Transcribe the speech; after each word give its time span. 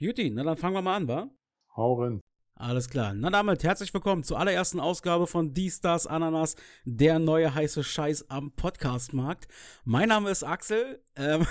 Juti, 0.00 0.30
na 0.30 0.44
dann 0.44 0.56
fangen 0.56 0.74
wir 0.76 0.82
mal 0.82 0.96
an, 0.96 1.08
wa? 1.08 1.30
Hau 1.76 1.94
rein. 1.94 2.20
Alles 2.60 2.90
klar. 2.90 3.14
Na 3.14 3.30
damit, 3.30 3.62
herzlich 3.62 3.94
willkommen 3.94 4.24
zur 4.24 4.40
allerersten 4.40 4.80
Ausgabe 4.80 5.28
von 5.28 5.54
Die 5.54 5.70
Stars 5.70 6.08
Ananas, 6.08 6.56
der 6.84 7.20
neue 7.20 7.54
heiße 7.54 7.84
Scheiß 7.84 8.30
am 8.30 8.50
Podcastmarkt. 8.50 9.46
Mein 9.84 10.08
Name 10.08 10.28
ist 10.30 10.42
Axel. 10.42 11.00
Ähm, 11.14 11.46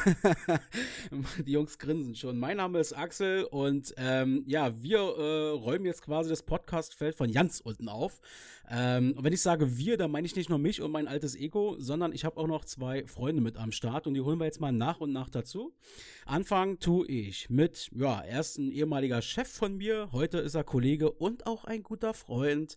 die 1.46 1.54
Jungs 1.54 1.80
grinsen 1.80 2.14
schon. 2.14 2.38
Mein 2.38 2.57
Name 2.57 2.80
ist 2.80 2.91
Axel 2.91 3.46
und 3.46 3.93
ähm, 3.96 4.43
ja, 4.48 4.82
wir 4.82 5.00
äh, 5.00 5.50
räumen 5.52 5.86
jetzt 5.86 6.02
quasi 6.02 6.30
das 6.30 6.43
Podcastfeld 6.43 7.16
von 7.16 7.30
Jans 7.30 7.62
unten 7.62 7.88
auf. 7.88 8.20
Ähm, 8.70 9.14
und 9.16 9.24
wenn 9.24 9.32
ich 9.32 9.42
sage 9.42 9.78
wir, 9.78 9.96
dann 9.96 10.12
meine 10.12 10.28
ich 10.28 10.36
nicht 10.36 10.50
nur 10.50 10.60
mich 10.60 10.82
und 10.82 10.92
mein 10.92 11.08
altes 11.08 11.38
Ego, 11.38 11.78
sondern 11.80 12.12
ich 12.12 12.26
habe 12.26 12.36
auch 12.36 12.48
noch 12.48 12.66
zwei 12.66 13.08
Freunde 13.08 13.42
mit 13.42 13.55
am 13.55 13.71
Start 13.71 14.08
und 14.08 14.14
die 14.14 14.20
holen 14.20 14.39
wir 14.39 14.46
jetzt 14.46 14.60
mal 14.60 14.74
nach 14.74 15.00
und 15.00 15.14
nach 15.14 15.30
dazu. 15.30 15.74
Anfangen 16.26 16.80
tue 16.80 17.08
ich 17.08 17.50
mit, 17.50 17.89
ja, 17.96 18.21
erst 18.26 18.58
ein 18.58 18.71
ehemaliger 18.71 19.21
Chef 19.21 19.48
von 19.48 19.78
mir, 19.78 20.10
heute 20.12 20.39
ist 20.39 20.55
er 20.55 20.66
Kollege 20.66 20.97
und 21.06 21.46
auch 21.48 21.64
ein 21.66 21.84
guter 21.84 22.14
Freund. 22.14 22.76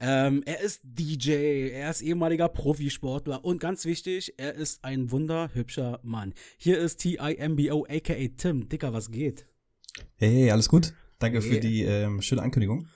Ähm, 0.00 0.42
er 0.46 0.60
ist 0.60 0.80
DJ, 0.84 1.70
er 1.70 1.90
ist 1.90 2.02
ehemaliger 2.02 2.48
Profisportler 2.48 3.44
und 3.44 3.60
ganz 3.60 3.84
wichtig, 3.84 4.34
er 4.36 4.54
ist 4.54 4.84
ein 4.84 5.10
wunderhübscher 5.10 6.00
Mann. 6.02 6.34
Hier 6.56 6.78
ist 6.78 6.98
TIMBO 6.98 7.86
aka 7.88 8.14
Tim. 8.36 8.68
Dicker, 8.68 8.92
was 8.92 9.10
geht? 9.10 9.46
Hey, 10.16 10.50
alles 10.50 10.68
gut? 10.68 10.94
Danke 11.18 11.40
hey. 11.40 11.48
für 11.50 11.60
die 11.60 11.82
ähm, 11.82 12.22
schöne 12.22 12.42
Ankündigung. 12.42 12.88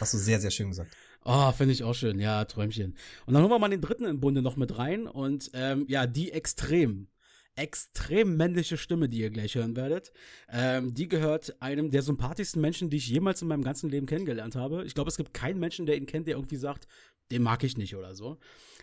Hast 0.00 0.14
du 0.14 0.18
sehr, 0.18 0.40
sehr 0.40 0.50
schön 0.50 0.68
gesagt. 0.68 0.90
Oh, 1.24 1.52
finde 1.52 1.72
ich 1.72 1.84
auch 1.84 1.94
schön, 1.94 2.18
ja, 2.18 2.44
Träumchen. 2.44 2.96
Und 3.26 3.34
dann 3.34 3.42
holen 3.42 3.52
wir 3.52 3.58
mal 3.58 3.68
den 3.68 3.80
dritten 3.80 4.04
im 4.06 4.18
Bunde 4.18 4.42
noch 4.42 4.56
mit 4.56 4.76
rein 4.76 5.06
und 5.06 5.50
ähm, 5.54 5.84
ja, 5.88 6.06
die 6.06 6.32
extrem, 6.32 7.06
extrem 7.56 8.36
männliche 8.36 8.76
Stimme, 8.76 9.08
die 9.08 9.18
ihr 9.18 9.30
gleich 9.30 9.54
hören 9.54 9.76
werdet, 9.76 10.12
ähm, 10.50 10.94
die 10.94 11.08
gehört 11.08 11.60
einem 11.60 11.90
der 11.90 12.02
sympathischsten 12.02 12.60
Menschen, 12.60 12.90
die 12.90 12.96
ich 12.96 13.08
jemals 13.08 13.42
in 13.42 13.48
meinem 13.48 13.64
ganzen 13.64 13.90
Leben 13.90 14.06
kennengelernt 14.06 14.56
habe. 14.56 14.84
Ich 14.84 14.94
glaube, 14.94 15.08
es 15.08 15.16
gibt 15.16 15.34
keinen 15.34 15.60
Menschen, 15.60 15.86
der 15.86 15.96
ihn 15.96 16.06
kennt, 16.06 16.26
der 16.26 16.36
irgendwie 16.36 16.56
sagt, 16.56 16.86
den 17.30 17.42
mag 17.42 17.62
ich 17.64 17.76
nicht 17.76 17.94
oder 17.96 18.14
so. 18.14 18.38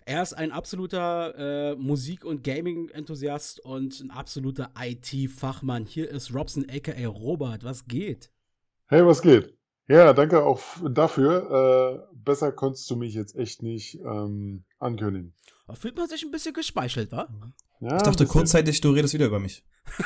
Er 0.05 0.21
ist 0.23 0.33
ein 0.33 0.51
absoluter 0.51 1.35
äh, 1.71 1.75
Musik- 1.75 2.25
und 2.25 2.43
Gaming-Enthusiast 2.43 3.59
und 3.59 3.99
ein 3.99 4.11
absoluter 4.11 4.71
IT-Fachmann. 4.79 5.85
Hier 5.85 6.09
ist 6.09 6.33
Robson, 6.33 6.65
aka 6.69 7.07
Robert. 7.07 7.63
Was 7.63 7.85
geht? 7.85 8.31
Hey, 8.87 9.05
was 9.05 9.21
geht? 9.21 9.55
Ja, 9.87 10.13
danke 10.13 10.43
auch 10.43 10.61
dafür. 10.87 12.05
Äh, 12.11 12.15
besser 12.15 12.51
konntest 12.51 12.89
du 12.89 12.95
mich 12.95 13.13
jetzt 13.13 13.35
echt 13.35 13.63
nicht 13.63 13.95
ähm, 13.95 14.63
ankündigen. 14.77 15.33
Da 15.67 15.75
fühlt 15.75 15.97
man 15.97 16.07
sich 16.07 16.23
ein 16.23 16.31
bisschen 16.31 16.53
geschmeichelt, 16.53 17.11
wa? 17.11 17.27
Ja, 17.81 17.95
ich 17.95 18.03
dachte 18.03 18.25
kurzzeitig, 18.25 18.81
du 18.81 18.91
redest 18.91 19.13
wieder 19.13 19.27
über 19.27 19.39
mich. 19.39 19.63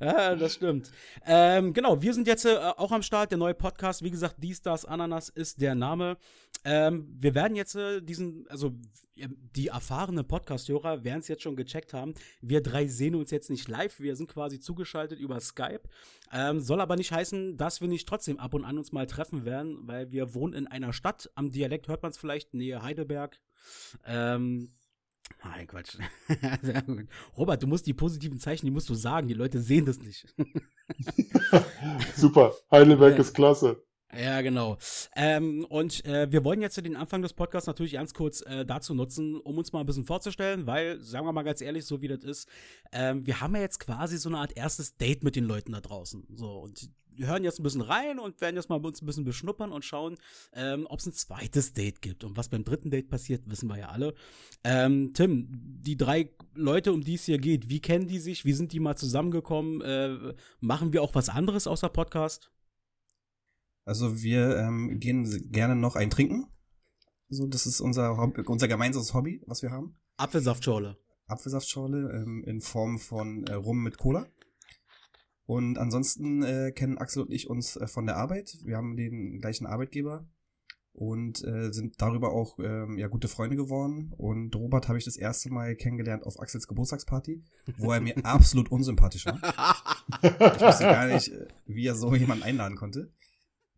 ja, 0.00 0.36
das 0.36 0.54
stimmt. 0.54 0.90
Ähm, 1.24 1.72
genau, 1.72 2.02
wir 2.02 2.12
sind 2.12 2.26
jetzt 2.26 2.44
äh, 2.44 2.56
auch 2.56 2.92
am 2.92 3.02
Start, 3.02 3.30
der 3.30 3.38
neue 3.38 3.54
Podcast. 3.54 4.02
Wie 4.02 4.10
gesagt, 4.10 4.36
Die 4.38 4.54
Stars 4.54 4.84
Ananas 4.84 5.30
ist 5.30 5.60
der 5.60 5.74
Name. 5.74 6.18
Ähm, 6.64 7.08
wir 7.18 7.34
werden 7.34 7.56
jetzt 7.56 7.74
äh, 7.76 8.02
diesen, 8.02 8.46
also 8.48 8.72
die 9.16 9.68
erfahrenen 9.68 10.26
Podcast-Hörer 10.26 11.04
werden 11.04 11.20
es 11.20 11.28
jetzt 11.28 11.42
schon 11.42 11.56
gecheckt 11.56 11.94
haben. 11.94 12.14
Wir 12.40 12.62
drei 12.62 12.86
sehen 12.86 13.14
uns 13.14 13.30
jetzt 13.30 13.50
nicht 13.50 13.68
live, 13.68 14.00
wir 14.00 14.16
sind 14.16 14.28
quasi 14.28 14.60
zugeschaltet 14.60 15.18
über 15.18 15.40
Skype. 15.40 15.82
Ähm, 16.32 16.60
soll 16.60 16.80
aber 16.80 16.96
nicht 16.96 17.12
heißen, 17.12 17.56
dass 17.56 17.80
wir 17.80 17.88
nicht 17.88 18.08
trotzdem 18.08 18.38
ab 18.38 18.54
und 18.54 18.64
an 18.64 18.78
uns 18.78 18.92
mal 18.92 19.06
treffen 19.06 19.44
werden, 19.44 19.78
weil 19.86 20.12
wir 20.12 20.34
wohnen 20.34 20.54
in 20.54 20.66
einer 20.66 20.92
Stadt. 20.92 21.30
Am 21.34 21.50
Dialekt 21.50 21.88
hört 21.88 22.02
man 22.02 22.10
es 22.10 22.18
vielleicht, 22.18 22.54
Nähe 22.54 22.82
Heidelberg. 22.82 23.40
Ähm, 24.06 24.72
Nein, 25.44 25.66
Quatsch. 25.66 25.96
Robert, 27.36 27.62
du 27.62 27.66
musst 27.66 27.86
die 27.86 27.94
positiven 27.94 28.38
Zeichen, 28.38 28.66
die 28.66 28.72
musst 28.72 28.88
du 28.88 28.94
sagen. 28.94 29.28
Die 29.28 29.34
Leute 29.34 29.60
sehen 29.60 29.86
das 29.86 29.98
nicht. 29.98 30.26
Super. 32.16 32.54
Heidelberg 32.70 33.18
ist 33.18 33.34
klasse. 33.34 33.82
Ja, 34.14 34.42
genau. 34.42 34.76
Ähm, 35.16 35.64
und 35.70 36.04
äh, 36.04 36.30
wir 36.30 36.44
wollen 36.44 36.60
jetzt 36.60 36.76
den 36.76 36.96
Anfang 36.96 37.22
des 37.22 37.32
Podcasts 37.32 37.66
natürlich 37.66 37.94
ganz 37.94 38.12
kurz 38.12 38.42
äh, 38.42 38.66
dazu 38.66 38.94
nutzen, 38.94 39.40
um 39.40 39.56
uns 39.56 39.72
mal 39.72 39.80
ein 39.80 39.86
bisschen 39.86 40.04
vorzustellen, 40.04 40.66
weil, 40.66 41.00
sagen 41.00 41.26
wir 41.26 41.32
mal 41.32 41.42
ganz 41.42 41.62
ehrlich, 41.62 41.86
so 41.86 42.02
wie 42.02 42.08
das 42.08 42.22
ist, 42.22 42.48
ähm, 42.92 43.26
wir 43.26 43.40
haben 43.40 43.54
ja 43.54 43.62
jetzt 43.62 43.80
quasi 43.80 44.18
so 44.18 44.28
eine 44.28 44.38
Art 44.38 44.54
erstes 44.54 44.98
Date 44.98 45.24
mit 45.24 45.34
den 45.34 45.44
Leuten 45.44 45.72
da 45.72 45.80
draußen. 45.80 46.26
So, 46.34 46.58
und 46.58 46.90
hören 47.18 47.44
jetzt 47.44 47.60
ein 47.60 47.62
bisschen 47.62 47.80
rein 47.80 48.18
und 48.18 48.40
werden 48.40 48.56
jetzt 48.56 48.68
mal 48.68 48.84
uns 48.84 49.02
ein 49.02 49.06
bisschen 49.06 49.24
beschnuppern 49.24 49.72
und 49.72 49.84
schauen, 49.84 50.16
ähm, 50.52 50.86
ob 50.88 51.00
es 51.00 51.06
ein 51.06 51.12
zweites 51.12 51.72
Date 51.72 52.02
gibt. 52.02 52.24
Und 52.24 52.36
was 52.36 52.48
beim 52.48 52.64
dritten 52.64 52.90
Date 52.90 53.08
passiert, 53.08 53.42
wissen 53.46 53.68
wir 53.68 53.78
ja 53.78 53.88
alle. 53.88 54.14
Ähm, 54.64 55.12
Tim, 55.14 55.48
die 55.50 55.96
drei 55.96 56.30
Leute, 56.54 56.92
um 56.92 57.02
die 57.02 57.14
es 57.14 57.24
hier 57.24 57.38
geht, 57.38 57.68
wie 57.68 57.80
kennen 57.80 58.08
die 58.08 58.18
sich? 58.18 58.44
Wie 58.44 58.52
sind 58.52 58.72
die 58.72 58.80
mal 58.80 58.96
zusammengekommen? 58.96 59.80
Äh, 59.80 60.34
machen 60.60 60.92
wir 60.92 61.02
auch 61.02 61.14
was 61.14 61.28
anderes 61.28 61.66
außer 61.66 61.88
Podcast? 61.88 62.50
Also 63.84 64.22
wir 64.22 64.56
ähm, 64.58 65.00
gehen 65.00 65.50
gerne 65.50 65.74
noch 65.74 65.96
ein 65.96 66.10
Trinken. 66.10 66.46
So, 67.28 67.46
das 67.46 67.66
ist 67.66 67.80
unser, 67.80 68.16
Hobby, 68.16 68.42
unser 68.42 68.68
gemeinsames 68.68 69.14
Hobby, 69.14 69.42
was 69.46 69.62
wir 69.62 69.70
haben. 69.70 69.96
Apfelsaftschorle. 70.18 70.98
Apfelsaftschorle 71.26 72.10
ähm, 72.12 72.44
in 72.44 72.60
Form 72.60 72.98
von 72.98 73.46
äh, 73.46 73.54
Rum 73.54 73.82
mit 73.82 73.98
Cola. 73.98 74.26
Und 75.46 75.78
ansonsten 75.78 76.42
äh, 76.42 76.72
kennen 76.72 76.98
Axel 76.98 77.22
und 77.22 77.32
ich 77.32 77.50
uns 77.50 77.76
äh, 77.76 77.86
von 77.86 78.06
der 78.06 78.16
Arbeit. 78.16 78.58
Wir 78.64 78.76
haben 78.76 78.96
den 78.96 79.40
gleichen 79.40 79.66
Arbeitgeber 79.66 80.26
und 80.92 81.42
äh, 81.44 81.72
sind 81.72 82.00
darüber 82.00 82.32
auch 82.32 82.58
ähm, 82.58 82.98
ja 82.98 83.08
gute 83.08 83.28
Freunde 83.28 83.56
geworden. 83.56 84.12
Und 84.16 84.54
Robert 84.54 84.88
habe 84.88 84.98
ich 84.98 85.04
das 85.04 85.16
erste 85.16 85.50
Mal 85.50 85.74
kennengelernt 85.74 86.24
auf 86.24 86.38
Axels 86.38 86.68
Geburtstagsparty, 86.68 87.42
wo 87.78 87.92
er 87.92 88.00
mir 88.00 88.16
absolut 88.24 88.70
unsympathisch 88.70 89.26
war. 89.26 89.40
Ich 90.22 90.60
wusste 90.60 90.84
gar 90.84 91.06
nicht, 91.06 91.28
äh, 91.28 91.48
wie 91.66 91.86
er 91.86 91.94
so 91.94 92.14
jemanden 92.14 92.44
einladen 92.44 92.76
konnte. 92.76 93.10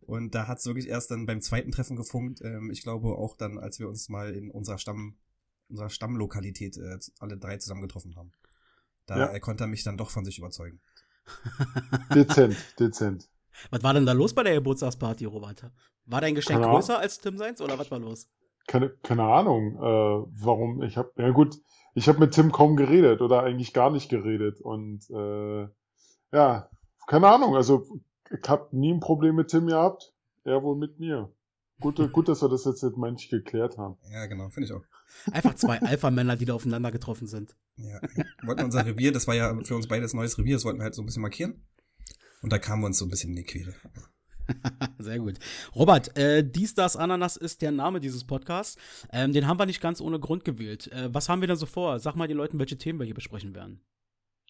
Und 0.01 0.35
da 0.35 0.47
hat 0.47 0.59
es 0.59 0.65
wirklich 0.65 0.87
erst 0.87 1.09
dann 1.09 1.25
beim 1.25 1.41
zweiten 1.41 1.71
Treffen 1.71 1.95
gefunkt. 1.95 2.41
Ähm, 2.43 2.69
ich 2.71 2.83
glaube 2.83 3.15
auch 3.15 3.37
dann, 3.37 3.57
als 3.57 3.79
wir 3.79 3.87
uns 3.87 4.09
mal 4.09 4.33
in 4.35 4.51
unserer 4.51 4.77
Stamm, 4.77 5.17
unserer 5.69 5.89
Stammlokalität 5.89 6.77
äh, 6.77 6.99
alle 7.19 7.37
drei 7.37 7.57
zusammengetroffen 7.57 8.15
haben. 8.15 8.33
Da 9.05 9.31
ja. 9.31 9.39
konnte 9.39 9.63
er 9.63 9.67
mich 9.67 9.83
dann 9.83 9.97
doch 9.97 10.09
von 10.09 10.25
sich 10.25 10.37
überzeugen. 10.37 10.81
dezent, 12.15 12.57
dezent. 12.79 13.29
Was 13.71 13.83
war 13.83 13.93
denn 13.93 14.05
da 14.05 14.11
los 14.11 14.33
bei 14.33 14.43
der 14.43 14.55
Geburtstagsparty, 14.55 15.25
Robert? 15.25 15.71
War 16.05 16.21
dein 16.21 16.35
Geschenk 16.35 16.61
keine 16.61 16.71
größer 16.71 16.99
als 16.99 17.19
Tim 17.19 17.37
seins 17.37 17.61
oder 17.61 17.79
was 17.79 17.89
war 17.89 17.99
los? 17.99 18.29
Keine, 18.67 18.89
keine 19.03 19.23
Ahnung, 19.23 19.75
äh, 19.77 20.43
warum. 20.43 20.81
Ich 20.83 20.97
habe, 20.97 21.11
ja 21.17 21.29
gut, 21.31 21.55
ich 21.93 22.07
habe 22.07 22.19
mit 22.19 22.33
Tim 22.33 22.51
kaum 22.51 22.75
geredet 22.75 23.21
oder 23.21 23.43
eigentlich 23.43 23.73
gar 23.73 23.89
nicht 23.89 24.09
geredet 24.09 24.59
und 24.61 25.09
äh, 25.09 25.67
ja, 26.31 26.69
keine 27.07 27.27
Ahnung. 27.27 27.55
Also 27.55 27.85
ich 28.29 28.49
habe 28.49 28.67
nie 28.75 28.93
ein 28.93 28.99
Problem 28.99 29.35
mit 29.35 29.49
Tim 29.49 29.67
gehabt, 29.67 30.13
er 30.43 30.63
wohl 30.63 30.75
mit 30.75 30.99
mir. 30.99 31.31
Gut, 31.79 31.97
gut, 32.13 32.27
dass 32.29 32.41
wir 32.41 32.49
das 32.49 32.65
jetzt 32.65 32.83
mit 32.83 32.97
manch 32.97 33.29
geklärt 33.29 33.77
haben. 33.77 33.97
Ja, 34.11 34.25
genau, 34.27 34.49
finde 34.49 34.67
ich 34.67 34.73
auch. 34.73 34.83
Einfach 35.31 35.55
zwei 35.55 35.81
Alpha-Männer, 35.81 36.37
die 36.37 36.45
da 36.45 36.53
aufeinander 36.53 36.91
getroffen 36.91 37.27
sind. 37.27 37.55
Ja, 37.75 37.99
wollten 38.43 38.63
unser 38.63 38.85
Revier, 38.85 39.11
das 39.11 39.27
war 39.27 39.35
ja 39.35 39.53
für 39.63 39.75
uns 39.75 39.87
beides 39.87 40.13
neues 40.13 40.37
Revier, 40.37 40.55
das 40.55 40.65
wollten 40.65 40.79
wir 40.79 40.85
halt 40.85 40.95
so 40.95 41.01
ein 41.01 41.05
bisschen 41.05 41.21
markieren. 41.21 41.65
Und 42.41 42.53
da 42.53 42.59
kamen 42.59 42.83
wir 42.83 42.87
uns 42.87 42.97
so 42.97 43.05
ein 43.05 43.09
bisschen 43.09 43.31
in 43.31 43.37
die 43.37 43.43
Quere. 43.43 43.73
Sehr 44.99 45.19
gut. 45.19 45.39
Robert, 45.75 46.17
äh, 46.17 46.47
Dies, 46.47 46.75
das, 46.75 46.95
Ananas 46.95 47.35
ist 47.35 47.61
der 47.61 47.71
Name 47.71 47.99
dieses 47.99 48.25
Podcasts. 48.25 48.77
Ähm, 49.11 49.33
den 49.33 49.47
haben 49.47 49.59
wir 49.59 49.65
nicht 49.65 49.81
ganz 49.81 49.99
ohne 49.99 50.19
Grund 50.19 50.45
gewählt. 50.45 50.91
Äh, 50.91 51.13
was 51.13 51.29
haben 51.29 51.41
wir 51.41 51.47
denn 51.47 51.57
so 51.57 51.65
vor? 51.65 51.99
Sag 51.99 52.15
mal 52.15 52.27
den 52.27 52.37
Leuten, 52.37 52.59
welche 52.59 52.77
Themen 52.77 52.99
wir 52.99 53.05
hier 53.05 53.15
besprechen 53.15 53.55
werden. 53.55 53.81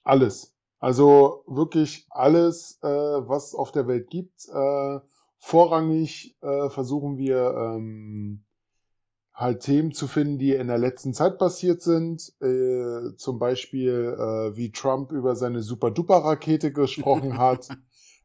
Alles. 0.03 0.53
Also 0.79 1.43
wirklich 1.47 2.05
alles, 2.09 2.79
äh, 2.83 2.87
was 2.87 3.55
auf 3.55 3.71
der 3.71 3.87
Welt 3.87 4.09
gibt. 4.09 4.45
Äh, 4.49 4.99
vorrangig 5.45 6.35
äh, 6.41 6.69
versuchen 6.71 7.19
wir 7.19 7.53
ähm, 7.55 8.43
halt 9.31 9.61
Themen 9.61 9.91
zu 9.91 10.07
finden, 10.07 10.39
die 10.39 10.53
in 10.55 10.67
der 10.67 10.79
letzten 10.79 11.13
Zeit 11.13 11.37
passiert 11.37 11.83
sind. 11.83 12.33
Äh, 12.41 13.15
zum 13.17 13.37
Beispiel, 13.37 14.15
äh, 14.17 14.57
wie 14.57 14.71
Trump 14.71 15.11
über 15.11 15.35
seine 15.35 15.61
Super-Duper-Rakete 15.61 16.73
gesprochen 16.73 17.37
hat. 17.37 17.69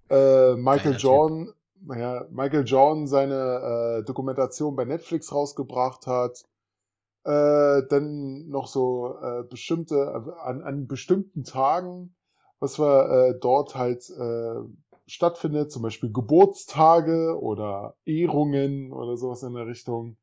äh, 0.08 0.54
Michael 0.54 0.96
Jordan, 0.96 1.52
ja, 1.94 2.24
Michael 2.30 2.64
Jordan 2.64 3.06
seine 3.06 3.98
äh, 3.98 4.02
Dokumentation 4.02 4.74
bei 4.74 4.86
Netflix 4.86 5.30
rausgebracht 5.30 6.06
hat. 6.06 6.42
Äh, 7.24 7.82
dann 7.90 8.48
noch 8.48 8.66
so 8.66 9.18
äh, 9.20 9.42
bestimmte, 9.42 10.10
an, 10.42 10.62
an 10.62 10.86
bestimmten 10.86 11.44
Tagen, 11.44 12.14
was 12.60 12.78
wir 12.78 13.10
äh, 13.10 13.38
dort 13.38 13.74
halt 13.74 14.08
äh, 14.08 14.62
stattfindet, 15.10 15.72
zum 15.72 15.82
Beispiel 15.82 16.12
Geburtstage 16.12 17.38
oder 17.40 17.96
Ehrungen 18.04 18.92
oder 18.92 19.16
sowas 19.16 19.42
in 19.42 19.54
der 19.54 19.66
Richtung. 19.66 20.16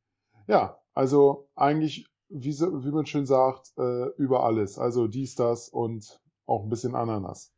Ja, 0.48 0.80
also 0.94 1.50
eigentlich, 1.56 2.08
wie, 2.30 2.54
wie 2.54 2.92
man 2.92 3.06
schön 3.06 3.26
sagt, 3.26 3.74
äh, 3.78 4.08
über 4.18 4.44
alles. 4.44 4.78
Also 4.78 5.08
dies, 5.08 5.36
das 5.36 5.70
und 5.70 6.22
auch 6.46 6.64
ein 6.64 6.70
bisschen 6.70 6.96
Ananas. 6.96 7.54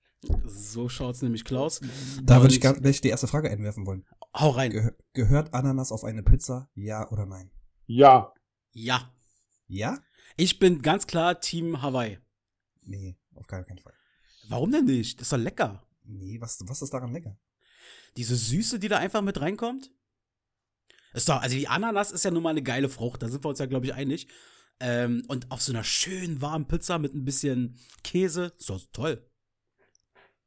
So 0.45 0.89
schaut's 0.89 1.21
nämlich 1.21 1.45
Klaus. 1.45 1.79
Da 2.23 2.41
würde 2.41 2.53
ich 2.53 2.59
gleich 2.59 3.01
die 3.01 3.09
erste 3.09 3.27
Frage 3.27 3.49
einwerfen 3.49 3.85
wollen. 3.85 4.05
Hau 4.35 4.49
rein. 4.49 4.71
Ge 4.71 4.91
gehört 5.13 5.53
Ananas 5.53 5.91
auf 5.91 6.03
eine 6.03 6.23
Pizza? 6.23 6.69
Ja 6.73 7.09
oder 7.09 7.25
nein? 7.25 7.51
Ja. 7.85 8.33
Ja. 8.71 9.13
Ja? 9.67 9.97
Ich 10.35 10.59
bin 10.59 10.81
ganz 10.81 11.07
klar 11.07 11.39
Team 11.39 11.81
Hawaii. 11.81 12.19
Nee, 12.81 13.17
auf 13.35 13.47
gar 13.47 13.63
keinen 13.63 13.79
Fall. 13.79 13.93
Warum 14.49 14.71
denn 14.71 14.85
nicht? 14.85 15.19
Das 15.19 15.27
ist 15.27 15.31
doch 15.31 15.37
lecker. 15.37 15.83
Nee, 16.09 16.41
was, 16.41 16.59
was 16.67 16.81
ist 16.81 16.93
daran 16.93 17.13
lecker? 17.13 17.37
Diese 18.17 18.35
Süße, 18.35 18.79
die 18.79 18.87
da 18.87 18.97
einfach 18.97 19.21
mit 19.21 19.39
reinkommt? 19.39 19.91
Ist 21.13 21.29
doch, 21.29 21.41
also 21.41 21.55
die 21.55 21.67
Ananas 21.67 22.11
ist 22.11 22.25
ja 22.25 22.31
nun 22.31 22.43
mal 22.43 22.49
eine 22.49 22.63
geile 22.63 22.89
Frucht, 22.89 23.21
da 23.21 23.29
sind 23.29 23.43
wir 23.43 23.49
uns 23.49 23.59
ja, 23.59 23.65
glaube 23.65 23.85
ich, 23.85 23.93
einig. 23.93 24.27
Ähm, 24.79 25.23
und 25.27 25.51
auf 25.51 25.61
so 25.61 25.71
einer 25.71 25.83
schönen 25.83 26.41
warmen 26.41 26.67
Pizza 26.67 26.99
mit 26.99 27.13
ein 27.13 27.25
bisschen 27.25 27.77
Käse, 28.03 28.53
ist 28.57 28.69
doch 28.69 28.81
toll. 28.93 29.29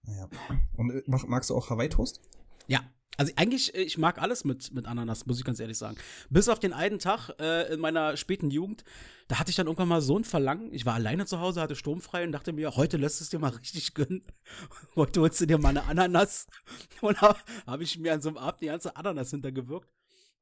Naja. 0.02 0.28
Und 0.74 0.90
äh, 0.90 1.02
mag, 1.06 1.28
magst 1.28 1.50
du 1.50 1.56
auch 1.56 1.70
Hawaii-Toast? 1.70 2.20
Ja, 2.66 2.80
also 3.18 3.32
eigentlich, 3.36 3.74
äh, 3.74 3.82
ich 3.82 3.98
mag 3.98 4.20
alles 4.20 4.44
mit, 4.44 4.72
mit 4.72 4.86
Ananas, 4.86 5.26
muss 5.26 5.38
ich 5.38 5.44
ganz 5.44 5.60
ehrlich 5.60 5.78
sagen. 5.78 5.96
Bis 6.30 6.48
auf 6.48 6.58
den 6.58 6.72
einen 6.72 6.98
Tag 6.98 7.30
äh, 7.40 7.72
in 7.72 7.80
meiner 7.80 8.16
späten 8.16 8.50
Jugend, 8.50 8.84
da 9.28 9.38
hatte 9.38 9.50
ich 9.50 9.56
dann 9.56 9.66
irgendwann 9.66 9.88
mal 9.88 10.00
so 10.00 10.18
ein 10.18 10.24
Verlangen. 10.24 10.72
Ich 10.72 10.86
war 10.86 10.94
alleine 10.94 11.26
zu 11.26 11.38
Hause, 11.40 11.60
hatte 11.60 11.76
sturmfrei 11.76 12.24
und 12.24 12.32
dachte 12.32 12.52
mir, 12.52 12.74
heute 12.76 12.96
lässt 12.96 13.20
es 13.20 13.28
dir 13.30 13.38
mal 13.38 13.50
richtig 13.50 13.94
gönnen. 13.94 14.24
Heute 14.96 15.20
holst 15.20 15.40
du 15.40 15.46
dir 15.46 15.58
mal 15.58 15.70
eine 15.70 15.84
Ananas. 15.84 16.46
Und 17.00 17.20
da 17.22 17.36
habe 17.66 17.82
ich 17.82 17.98
mir 17.98 18.12
an 18.12 18.20
so 18.22 18.28
einem 18.28 18.38
Abend 18.38 18.60
die 18.60 18.66
ganze 18.66 18.94
Ananas 18.96 19.30
hintergewirkt. 19.30 19.88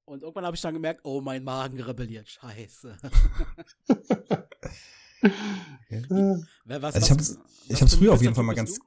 Und 0.04 0.22
irgendwann 0.22 0.44
habe 0.44 0.56
ich 0.56 0.60
dann 0.62 0.74
gemerkt, 0.74 1.02
oh, 1.04 1.20
mein 1.20 1.44
Magen 1.44 1.80
rebelliert. 1.80 2.28
Scheiße. 2.28 2.96
Äh, 5.90 6.02
was, 6.66 6.94
Also 6.94 7.06
ich 7.06 7.10
hab's- 7.10 7.38
ich 7.68 7.80
hab's 7.82 7.94
früher 7.94 8.12
auf 8.12 8.22
jeden 8.22 8.34
Fall 8.34 8.44
mal 8.44 8.54
ganz- 8.54 8.78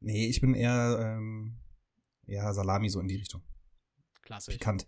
Nee, 0.00 0.26
ich 0.28 0.40
bin 0.40 0.54
eher, 0.54 1.16
ähm, 1.18 1.56
ja, 2.26 2.52
Salami 2.52 2.88
so 2.88 3.00
in 3.00 3.08
die 3.08 3.16
Richtung. 3.16 3.42
Klassisch. 4.22 4.54
Pikant. 4.54 4.86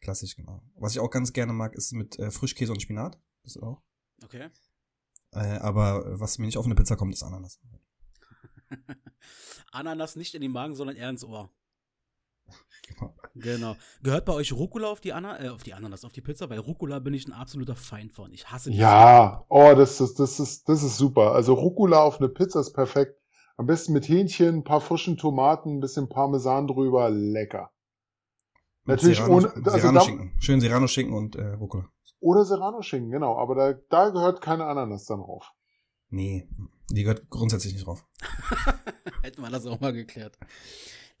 Klassisch, 0.00 0.36
genau. 0.36 0.62
Was 0.74 0.92
ich 0.92 1.00
auch 1.00 1.10
ganz 1.10 1.32
gerne 1.32 1.52
mag, 1.52 1.74
ist 1.74 1.92
mit 1.92 2.18
äh, 2.18 2.30
Frischkäse 2.30 2.72
und 2.72 2.80
Spinat. 2.80 3.20
Das 3.44 3.56
auch. 3.56 3.82
Okay. 4.24 4.50
Äh, 5.32 5.58
aber 5.58 6.06
äh, 6.06 6.20
was 6.20 6.38
mir 6.38 6.46
nicht 6.46 6.58
auf 6.58 6.66
eine 6.66 6.74
Pizza 6.74 6.96
kommt, 6.96 7.14
ist 7.14 7.22
Ananas. 7.22 7.60
Ananas 9.72 10.16
nicht 10.16 10.34
in 10.34 10.42
den 10.42 10.52
Magen, 10.52 10.74
sondern 10.74 10.96
eher 10.96 11.10
ins 11.10 11.24
Ohr. 11.24 11.50
Genau. 12.88 13.14
Genau. 13.34 13.76
Gehört 14.02 14.24
bei 14.24 14.32
euch 14.32 14.52
Rucola 14.52 14.88
auf 14.88 15.00
die, 15.00 15.12
Ana 15.12 15.40
äh, 15.40 15.48
auf 15.48 15.62
die 15.62 15.74
Ananas, 15.74 16.04
auf 16.04 16.12
die 16.12 16.20
Pizza? 16.20 16.50
Weil 16.50 16.58
Rucola 16.58 16.98
bin 16.98 17.14
ich 17.14 17.28
ein 17.28 17.32
absoluter 17.32 17.76
Feind 17.76 18.12
von. 18.12 18.32
Ich 18.32 18.50
hasse 18.50 18.70
die. 18.70 18.76
Ja, 18.76 19.44
oh, 19.48 19.74
das 19.76 20.00
ist, 20.00 20.18
das 20.18 20.40
ist, 20.40 20.68
das 20.68 20.82
ist 20.82 20.96
super. 20.96 21.32
Also 21.32 21.54
Rucola 21.54 22.02
auf 22.02 22.18
eine 22.18 22.28
Pizza 22.28 22.60
ist 22.60 22.72
perfekt. 22.72 23.19
Am 23.60 23.66
besten 23.66 23.92
mit 23.92 24.08
Hähnchen, 24.08 24.60
ein 24.60 24.64
paar 24.64 24.80
frischen 24.80 25.18
Tomaten, 25.18 25.76
ein 25.76 25.80
bisschen 25.80 26.08
Parmesan 26.08 26.66
drüber, 26.66 27.10
lecker. 27.10 27.70
Mit 28.84 28.96
Natürlich 28.96 29.18
Serrano, 29.18 29.36
ohne, 29.36 29.48
also 29.48 29.60
da, 29.60 29.70
Serrano-Schinken. 29.72 30.32
Schön 30.38 30.62
Serrano-Schinken 30.62 31.14
und 31.14 31.36
äh, 31.36 31.46
Rucola. 31.48 31.84
oder 32.20 32.46
Serrano-Schinken, 32.46 33.10
genau. 33.10 33.36
Aber 33.36 33.54
da, 33.54 33.74
da 33.90 34.08
gehört 34.08 34.40
keine 34.40 34.64
Ananas 34.64 35.04
dann 35.04 35.18
drauf. 35.18 35.52
Nee, 36.08 36.48
die 36.88 37.02
gehört 37.02 37.28
grundsätzlich 37.28 37.74
nicht 37.74 37.86
drauf. 37.86 38.06
Hätten 39.22 39.42
wir 39.42 39.50
das 39.50 39.66
auch 39.66 39.78
mal 39.78 39.92
geklärt. 39.92 40.38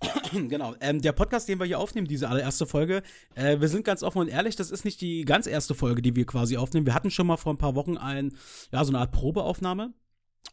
genau. 0.32 0.74
Ähm, 0.80 1.02
der 1.02 1.12
Podcast, 1.12 1.46
den 1.46 1.58
wir 1.60 1.66
hier 1.66 1.78
aufnehmen, 1.78 2.06
diese 2.06 2.30
allererste 2.30 2.64
Folge, 2.64 3.02
äh, 3.34 3.60
wir 3.60 3.68
sind 3.68 3.84
ganz 3.84 4.02
offen 4.02 4.20
und 4.20 4.28
ehrlich, 4.28 4.56
das 4.56 4.70
ist 4.70 4.86
nicht 4.86 5.02
die 5.02 5.26
ganz 5.26 5.46
erste 5.46 5.74
Folge, 5.74 6.00
die 6.00 6.16
wir 6.16 6.24
quasi 6.24 6.56
aufnehmen. 6.56 6.86
Wir 6.86 6.94
hatten 6.94 7.10
schon 7.10 7.26
mal 7.26 7.36
vor 7.36 7.52
ein 7.52 7.58
paar 7.58 7.74
Wochen 7.74 7.98
ein, 7.98 8.34
ja, 8.72 8.82
so 8.82 8.92
eine 8.92 9.00
Art 9.00 9.12
Probeaufnahme. 9.12 9.92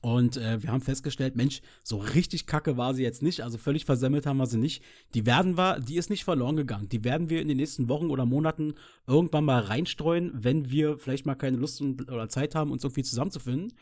Und 0.02 0.38
äh, 0.38 0.62
wir 0.62 0.72
haben 0.72 0.82
festgestellt, 0.82 1.36
Mensch, 1.36 1.62
so 1.84 1.98
richtig 1.98 2.46
kacke 2.46 2.78
war 2.78 2.94
sie 2.94 3.04
jetzt 3.04 3.24
nicht, 3.24 3.42
also 3.42 3.58
völlig 3.58 3.84
versemmelt 3.86 4.26
haben 4.26 4.38
wir 4.38 4.46
sie 4.46 4.60
nicht. 4.60 4.84
Die 5.16 5.26
werden 5.26 5.58
wir, 5.58 5.80
die 5.80 5.98
ist 5.98 6.10
nicht 6.10 6.24
verloren 6.24 6.56
gegangen. 6.56 6.88
Die 6.90 7.04
werden 7.04 7.30
wir 7.30 7.42
in 7.42 7.48
den 7.48 7.58
nächsten 7.58 7.90
Wochen 7.90 8.10
oder 8.10 8.26
Monaten 8.26 8.76
irgendwann 9.08 9.46
mal 9.46 9.60
reinstreuen, 9.60 10.32
wenn 10.34 10.70
wir 10.70 11.00
vielleicht 11.00 11.26
mal 11.26 11.36
keine 11.36 11.58
Lust 11.58 11.82
und, 11.82 12.12
oder 12.12 12.30
Zeit 12.30 12.54
haben, 12.54 12.72
uns 12.72 12.84
irgendwie 12.84 13.04
zusammenzufinden. 13.04 13.74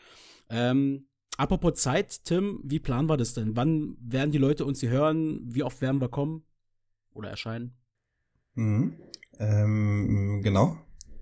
Ähm, 0.48 1.06
apropos 1.36 1.74
Zeit, 1.74 2.24
Tim, 2.24 2.60
wie 2.64 2.78
planen 2.78 3.08
wir 3.08 3.18
das 3.18 3.34
denn? 3.34 3.54
Wann 3.54 3.96
werden 4.00 4.32
die 4.32 4.38
Leute 4.38 4.64
uns 4.64 4.80
hier 4.80 4.90
hören? 4.90 5.42
Wie 5.44 5.62
oft 5.62 5.80
werden 5.82 6.00
wir 6.00 6.08
kommen 6.08 6.44
oder 7.12 7.28
erscheinen? 7.28 7.76
Mhm. 8.54 8.96
Ähm, 9.38 10.40
genau. 10.42 10.78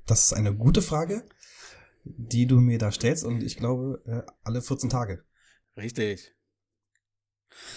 Das 0.07 0.27
ist 0.27 0.33
eine 0.35 0.55
gute 0.55 0.83
Frage, 0.83 1.25
die 2.05 2.47
du 2.47 2.61
mir 2.61 2.79
da 2.79 2.93
stellst 2.93 3.25
und 3.25 3.43
ich 3.43 3.57
glaube, 3.57 4.03
äh, 4.07 4.31
alle 4.43 4.63
14 4.63 4.91
Tage. 4.91 5.25
Richtig. 5.77 6.35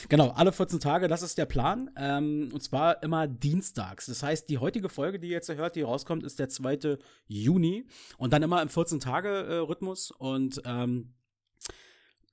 Genau, 0.10 0.30
alle 0.30 0.52
14 0.52 0.80
Tage, 0.80 1.08
das 1.08 1.22
ist 1.22 1.38
der 1.38 1.46
Plan. 1.46 1.92
Ähm, 1.98 2.50
und 2.54 2.62
zwar 2.62 3.04
immer 3.04 3.28
dienstags. 3.28 4.08
Das 4.08 4.24
heißt, 4.24 4.50
die 4.50 4.58
heutige 4.58 4.90
Folge, 4.90 5.20
die 5.20 5.28
ihr 5.28 5.34
jetzt 5.34 5.50
hört, 5.50 5.76
die 5.76 5.82
rauskommt, 5.84 6.24
ist 6.24 6.40
der 6.40 6.50
2. 6.50 6.98
Juni. 7.28 7.88
Und 8.18 8.34
dann 8.34 8.44
immer 8.44 8.62
im 8.62 8.70
14-Tage-Rhythmus. 8.70 10.12
Und 10.12 10.62
ähm, 10.66 11.14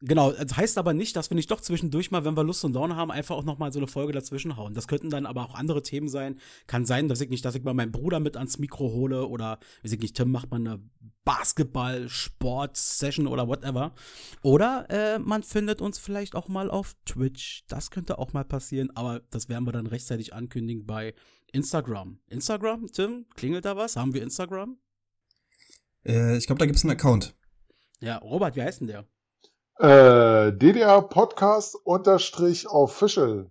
Genau, 0.06 0.32
das 0.32 0.54
heißt 0.54 0.76
aber 0.76 0.92
nicht, 0.92 1.16
dass 1.16 1.30
wir 1.30 1.34
nicht 1.34 1.50
doch 1.50 1.62
zwischendurch 1.62 2.10
mal, 2.10 2.26
wenn 2.26 2.36
wir 2.36 2.44
Lust 2.44 2.62
und 2.62 2.74
Laune 2.74 2.94
haben, 2.94 3.10
einfach 3.10 3.36
auch 3.36 3.44
noch 3.44 3.56
mal 3.56 3.72
so 3.72 3.78
eine 3.78 3.86
Folge 3.86 4.12
dazwischen 4.12 4.58
hauen. 4.58 4.74
Das 4.74 4.86
könnten 4.86 5.08
dann 5.08 5.24
aber 5.24 5.46
auch 5.46 5.54
andere 5.54 5.82
Themen 5.82 6.08
sein. 6.08 6.38
Kann 6.66 6.84
sein, 6.84 7.08
dass 7.08 7.22
ich 7.22 7.30
nicht, 7.30 7.42
dass 7.42 7.54
ich 7.54 7.64
mal 7.64 7.72
meinen 7.72 7.90
Bruder 7.90 8.20
mit 8.20 8.36
ans 8.36 8.58
Mikro 8.58 8.92
hole 8.92 9.26
oder, 9.26 9.58
weiß 9.82 9.92
ich 9.92 10.00
nicht, 10.00 10.14
Tim 10.14 10.30
macht 10.30 10.50
mal 10.50 10.58
eine 10.58 10.82
Basketball-Sport-Session 11.24 13.26
oder 13.26 13.48
whatever. 13.48 13.94
Oder 14.42 14.84
äh, 14.90 15.18
man 15.18 15.42
findet 15.42 15.80
uns 15.80 15.98
vielleicht 15.98 16.34
auch 16.34 16.48
mal 16.48 16.70
auf 16.70 16.94
Twitch. 17.06 17.64
Das 17.68 17.90
könnte 17.90 18.18
auch 18.18 18.34
mal 18.34 18.44
passieren, 18.44 18.94
aber 18.94 19.20
das 19.30 19.48
werden 19.48 19.66
wir 19.66 19.72
dann 19.72 19.86
rechtzeitig 19.86 20.34
ankündigen 20.34 20.84
bei 20.84 21.14
Instagram. 21.52 22.18
Instagram, 22.28 22.88
Tim, 22.92 23.24
klingelt 23.36 23.64
da 23.64 23.74
was? 23.74 23.96
Haben 23.96 24.12
wir 24.12 24.22
Instagram? 24.22 24.76
Äh, 26.04 26.36
ich 26.36 26.44
glaube, 26.44 26.58
da 26.58 26.66
gibt 26.66 26.76
es 26.76 26.84
einen 26.84 26.92
Account. 26.92 27.34
Ja, 28.00 28.18
Robert, 28.18 28.54
wie 28.54 28.62
heißt 28.62 28.82
denn 28.82 28.88
der? 28.88 29.06
Äh, 29.78 30.52
DDR 30.52 31.02
Podcast 31.02 31.74
unterstrich 31.84 32.68
official. 32.68 33.50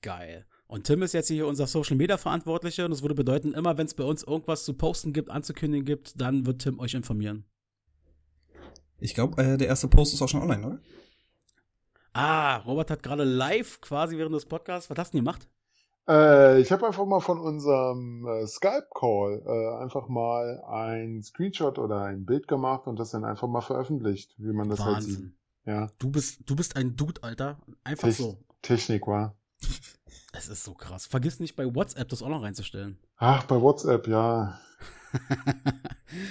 Geil. 0.00 0.46
Und 0.66 0.84
Tim 0.84 1.02
ist 1.02 1.14
jetzt 1.14 1.28
hier 1.28 1.46
unser 1.46 1.66
Social 1.66 1.96
Media 1.96 2.16
Verantwortlicher 2.16 2.84
und 2.84 2.90
das 2.90 3.02
würde 3.02 3.14
bedeuten, 3.14 3.52
immer 3.52 3.76
wenn 3.76 3.86
es 3.86 3.94
bei 3.94 4.04
uns 4.04 4.22
irgendwas 4.22 4.64
zu 4.64 4.74
posten 4.74 5.12
gibt, 5.12 5.30
anzukündigen 5.30 5.84
gibt, 5.84 6.20
dann 6.20 6.46
wird 6.46 6.62
Tim 6.62 6.78
euch 6.78 6.94
informieren. 6.94 7.44
Ich 8.98 9.14
glaube, 9.14 9.42
äh, 9.42 9.56
der 9.56 9.68
erste 9.68 9.88
Post 9.88 10.14
ist 10.14 10.22
auch 10.22 10.28
schon 10.28 10.42
online, 10.42 10.66
oder? 10.66 10.78
Ah, 12.12 12.56
Robert 12.58 12.90
hat 12.90 13.02
gerade 13.02 13.24
live 13.24 13.80
quasi 13.80 14.16
während 14.18 14.34
des 14.34 14.46
Podcasts, 14.46 14.90
was 14.90 14.98
hast 14.98 15.12
du 15.12 15.18
denn 15.18 15.24
gemacht? 15.24 15.48
Äh, 16.08 16.60
ich 16.60 16.72
habe 16.72 16.86
einfach 16.86 17.04
mal 17.04 17.20
von 17.20 17.38
unserem 17.38 18.26
äh, 18.26 18.46
Skype-Call 18.46 19.42
äh, 19.46 19.82
einfach 19.82 20.08
mal 20.08 20.62
ein 20.68 21.22
Screenshot 21.22 21.78
oder 21.78 22.02
ein 22.02 22.24
Bild 22.24 22.48
gemacht 22.48 22.86
und 22.86 22.98
das 22.98 23.10
dann 23.10 23.24
einfach 23.24 23.46
mal 23.48 23.60
veröffentlicht, 23.60 24.34
wie 24.38 24.52
man 24.52 24.68
das 24.70 24.80
halt 24.80 25.02
sieht. 25.02 25.14
Wahnsinn. 25.16 25.34
Ja, 25.66 25.88
Du 25.98 26.10
bist, 26.10 26.40
du 26.48 26.56
bist 26.56 26.76
ein 26.76 26.96
Dude, 26.96 27.22
Alter. 27.22 27.58
Einfach 27.84 28.08
Tech- 28.08 28.16
so. 28.16 28.38
Technik 28.62 29.06
war. 29.06 29.34
Es 30.34 30.46
ist 30.46 30.62
so 30.62 30.74
krass. 30.74 31.06
Vergiss 31.06 31.40
nicht, 31.40 31.56
bei 31.56 31.74
WhatsApp 31.74 32.10
das 32.10 32.22
auch 32.22 32.28
noch 32.28 32.42
reinzustellen. 32.42 32.98
Ach, 33.16 33.44
bei 33.44 33.60
WhatsApp, 33.60 34.06
ja. 34.06 34.60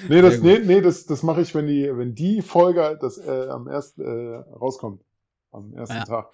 Nee, 0.08 0.22
das, 0.22 0.40
nee, 0.42 0.60
nee, 0.60 0.82
das, 0.82 1.06
das 1.06 1.24
mache 1.24 1.42
ich, 1.42 1.54
wenn 1.56 1.68
die, 1.68 1.90
wenn 1.96 2.14
die 2.16 2.42
Folge 2.42 2.84
halt 2.84 3.04
das, 3.04 3.18
äh, 3.18 3.48
am 3.50 3.68
ersten 3.68 4.02
äh, 4.02 4.36
rauskommt. 4.56 5.04
Am 5.52 5.74
ersten 5.74 5.96
Ja. 5.98 6.04
Tag. 6.06 6.32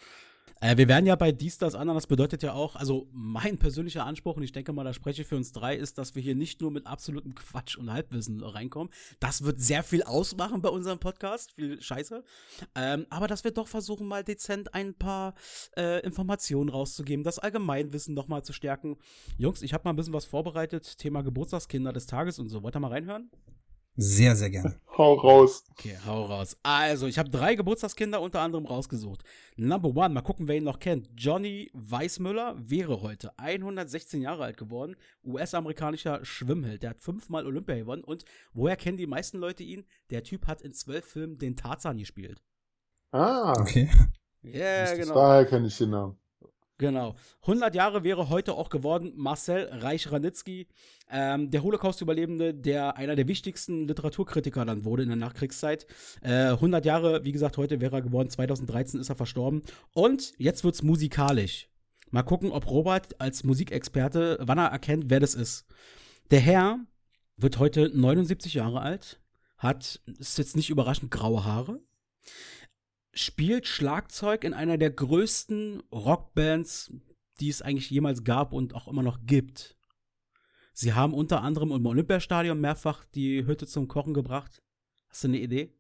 Äh, 0.63 0.77
wir 0.77 0.88
werden 0.88 1.05
ja 1.05 1.17
bei 1.17 1.34
dies, 1.34 1.58
das, 1.58 1.75
anderen, 1.75 1.98
das 1.98 2.08
bedeutet 2.08 2.41
ja 2.41 2.53
auch, 2.53 2.77
also 2.77 3.10
mein 3.12 3.58
persönlicher 3.58 4.05
Anspruch, 4.05 4.38
und 4.38 4.43
ich 4.43 4.53
denke 4.53 4.72
mal, 4.72 4.86
da 4.86 4.93
spreche 4.93 5.24
ich 5.24 5.27
für 5.27 5.36
uns 5.36 5.51
drei, 5.51 5.75
ist, 5.75 5.98
dass 5.98 6.15
wir 6.15 6.22
hier 6.22 6.36
nicht 6.36 6.62
nur 6.62 6.72
mit 6.72 6.88
absolutem 6.88 7.36
Quatsch 7.36 7.75
und 7.75 7.91
Halbwissen 7.91 8.41
reinkommen. 8.41 8.89
Das 9.20 9.43
wird 9.43 9.60
sehr 9.60 9.84
viel 9.84 10.03
ausmachen 10.03 10.62
bei 10.62 10.70
unserem 10.70 11.00
Podcast, 11.00 11.51
viel 11.51 11.82
Scheiße. 11.82 12.24
Ähm, 12.75 13.05
aber 13.10 13.27
dass 13.27 13.43
wir 13.43 13.51
doch 13.51 13.67
versuchen, 13.67 14.08
mal 14.08 14.24
dezent 14.24 14.74
ein 14.74 14.93
paar 14.93 15.34
äh, 15.75 16.00
Informationen 16.05 16.70
rauszugeben, 16.70 17.25
das 17.25 17.39
Allgemeinwissen 17.39 18.13
nochmal 18.13 18.43
zu 18.43 18.53
stärken. 18.53 18.96
Jungs, 19.38 19.63
ich 19.63 19.74
habe 19.74 19.84
mal 19.84 19.91
ein 19.91 19.98
bisschen 19.98 20.13
was 20.13 20.24
vorbereitet, 20.24 20.98
Thema 20.98 21.24
Geburtstagskinder 21.24 21.91
des 21.91 22.05
Tages 22.05 22.39
und 22.39 22.48
so. 22.48 22.63
Wollt 22.63 22.77
ihr 22.77 22.79
mal 22.79 22.88
reinhören? 22.88 23.29
Sehr, 23.96 24.36
sehr 24.36 24.50
gerne. 24.50 24.80
Hau 24.98 25.14
raus. 25.16 25.64
Okay, 25.72 25.98
hau 26.06 26.26
raus. 26.26 26.56
Also, 26.62 27.08
ich 27.08 27.18
habe 27.18 27.30
drei 27.32 27.56
Geburtstagskinder 27.56 28.22
unter 28.22 28.42
anderem 28.42 28.68
rausgesucht. 28.68 29.24
Number 29.56 29.90
one, 29.90 30.14
mal 30.14 30.22
gucken, 30.22 30.48
wer 30.48 30.56
ihn 30.58 30.64
noch 30.64 30.78
kennt. 30.80 31.10
Johnny 31.18 31.72
Weissmüller 31.74 32.56
wäre 32.58 33.02
heute 33.02 33.32
116 33.40 34.22
Jahre 34.22 34.44
alt 34.44 34.58
geworden. 34.58 34.96
US-amerikanischer 35.24 36.24
Schwimmheld. 36.24 36.84
Der 36.84 36.92
hat 36.92 37.00
fünfmal 37.00 37.48
Olympia 37.48 37.76
gewonnen. 37.76 38.04
Und 38.04 38.24
woher 38.54 38.76
kennen 38.76 38.98
die 38.98 39.08
meisten 39.08 39.40
Leute 39.40 39.64
ihn? 39.64 39.84
Der 40.12 40.24
Typ 40.24 40.46
hat 40.46 40.62
in 40.62 40.74
zwölf 40.74 41.06
Filmen 41.06 41.40
den 41.40 41.56
Tarzan 41.56 41.98
gespielt. 41.98 42.44
Ah, 43.12 43.54
Okay. 43.62 43.90
Ja, 44.44 44.92
ich. 44.94 45.00
genau. 45.00 45.16
daher 45.16 45.46
kenne 45.46 45.68
ich 45.68 45.78
den 45.78 45.90
Namen. 45.92 46.18
Genau. 46.80 47.15
100 47.42 47.75
Jahre 47.75 48.03
wäre 48.03 48.30
heute 48.30 48.53
auch 48.53 48.70
geworden 48.70 49.13
Marcel 49.15 49.70
Reich-Ranitzky, 49.72 50.68
ähm, 51.12 51.51
der 51.51 51.62
Holocaust-Überlebende, 51.62 52.53
der 52.53 52.98
einer 52.98 53.15
der 53.15 53.27
wichtigsten 53.27 53.88
Literaturkritiker 53.88 54.65
dann 54.65 54.84
wurde 54.84 55.03
in 55.03 55.10
der 55.10 55.18
Nachkriegszeit. 55.18 55.86
Äh, 56.22 56.50
100 56.50 56.84
Jahre, 56.86 57.24
wie 57.24 57.32
gesagt, 57.32 57.58
heute 57.58 57.80
wäre 57.80 57.98
er 57.98 58.01
geworden, 58.01 58.30
2013 58.30 59.00
ist 59.00 59.10
er 59.10 59.15
verstorben. 59.15 59.62
Und 59.94 60.34
jetzt 60.38 60.63
wird's 60.63 60.82
musikalisch. 60.82 61.70
Mal 62.10 62.24
gucken, 62.24 62.51
ob 62.51 62.70
Robert 62.70 63.20
als 63.22 63.44
Musikexperte, 63.44 64.39
wann 64.42 64.58
er 64.58 64.68
erkennt, 64.68 65.06
wer 65.10 65.20
das 65.20 65.36
ist. 65.36 65.65
Der 66.32 66.39
Herr 66.39 66.80
wird 67.38 67.60
heute 67.60 67.89
79 67.94 68.56
Jahre 68.56 68.82
alt, 68.82 69.20
hat, 69.58 70.01
ist 70.20 70.38
jetzt 70.38 70.56
nicht 70.56 70.70
überraschend, 70.70 71.12
graue 71.12 71.44
Haare, 71.44 71.80
spielt 73.13 73.67
Schlagzeug 73.67 74.43
in 74.43 74.53
einer 74.53 74.77
der 74.77 74.91
größten 74.91 75.84
Rockbands, 75.91 76.91
die 77.39 77.50
es 77.50 77.62
eigentlich 77.62 77.89
jemals 77.89 78.24
gab 78.24 78.53
und 78.53 78.75
auch 78.75 78.88
immer 78.88 79.03
noch 79.03 79.20
gibt. 79.25 79.77
Sie 80.74 80.93
haben 80.93 81.13
unter 81.13 81.41
anderem 81.41 81.72
im 81.72 81.86
Olympiastadion 81.86 82.60
mehrfach 82.60 83.05
die 83.05 83.46
Hütte 83.46 83.67
zum 83.67 83.88
Kochen 83.88 84.13
gebracht. 84.13 84.63
Hast 85.10 85.24
du 85.24 85.27
eine 85.27 85.38
Idee? 85.38 85.75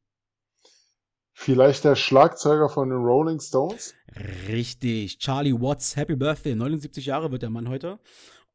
Vielleicht 1.35 1.83
der 1.83 1.95
Schlagzeuger 1.95 2.69
von 2.69 2.89
den 2.89 2.99
Rolling 2.99 3.39
Stones? 3.39 3.95
Richtig. 4.47 5.17
Charlie 5.17 5.53
Watts, 5.53 5.95
Happy 5.95 6.15
Birthday. 6.15 6.53
79 6.53 7.07
Jahre 7.07 7.31
wird 7.31 7.41
der 7.41 7.49
Mann 7.49 7.67
heute. 7.67 7.99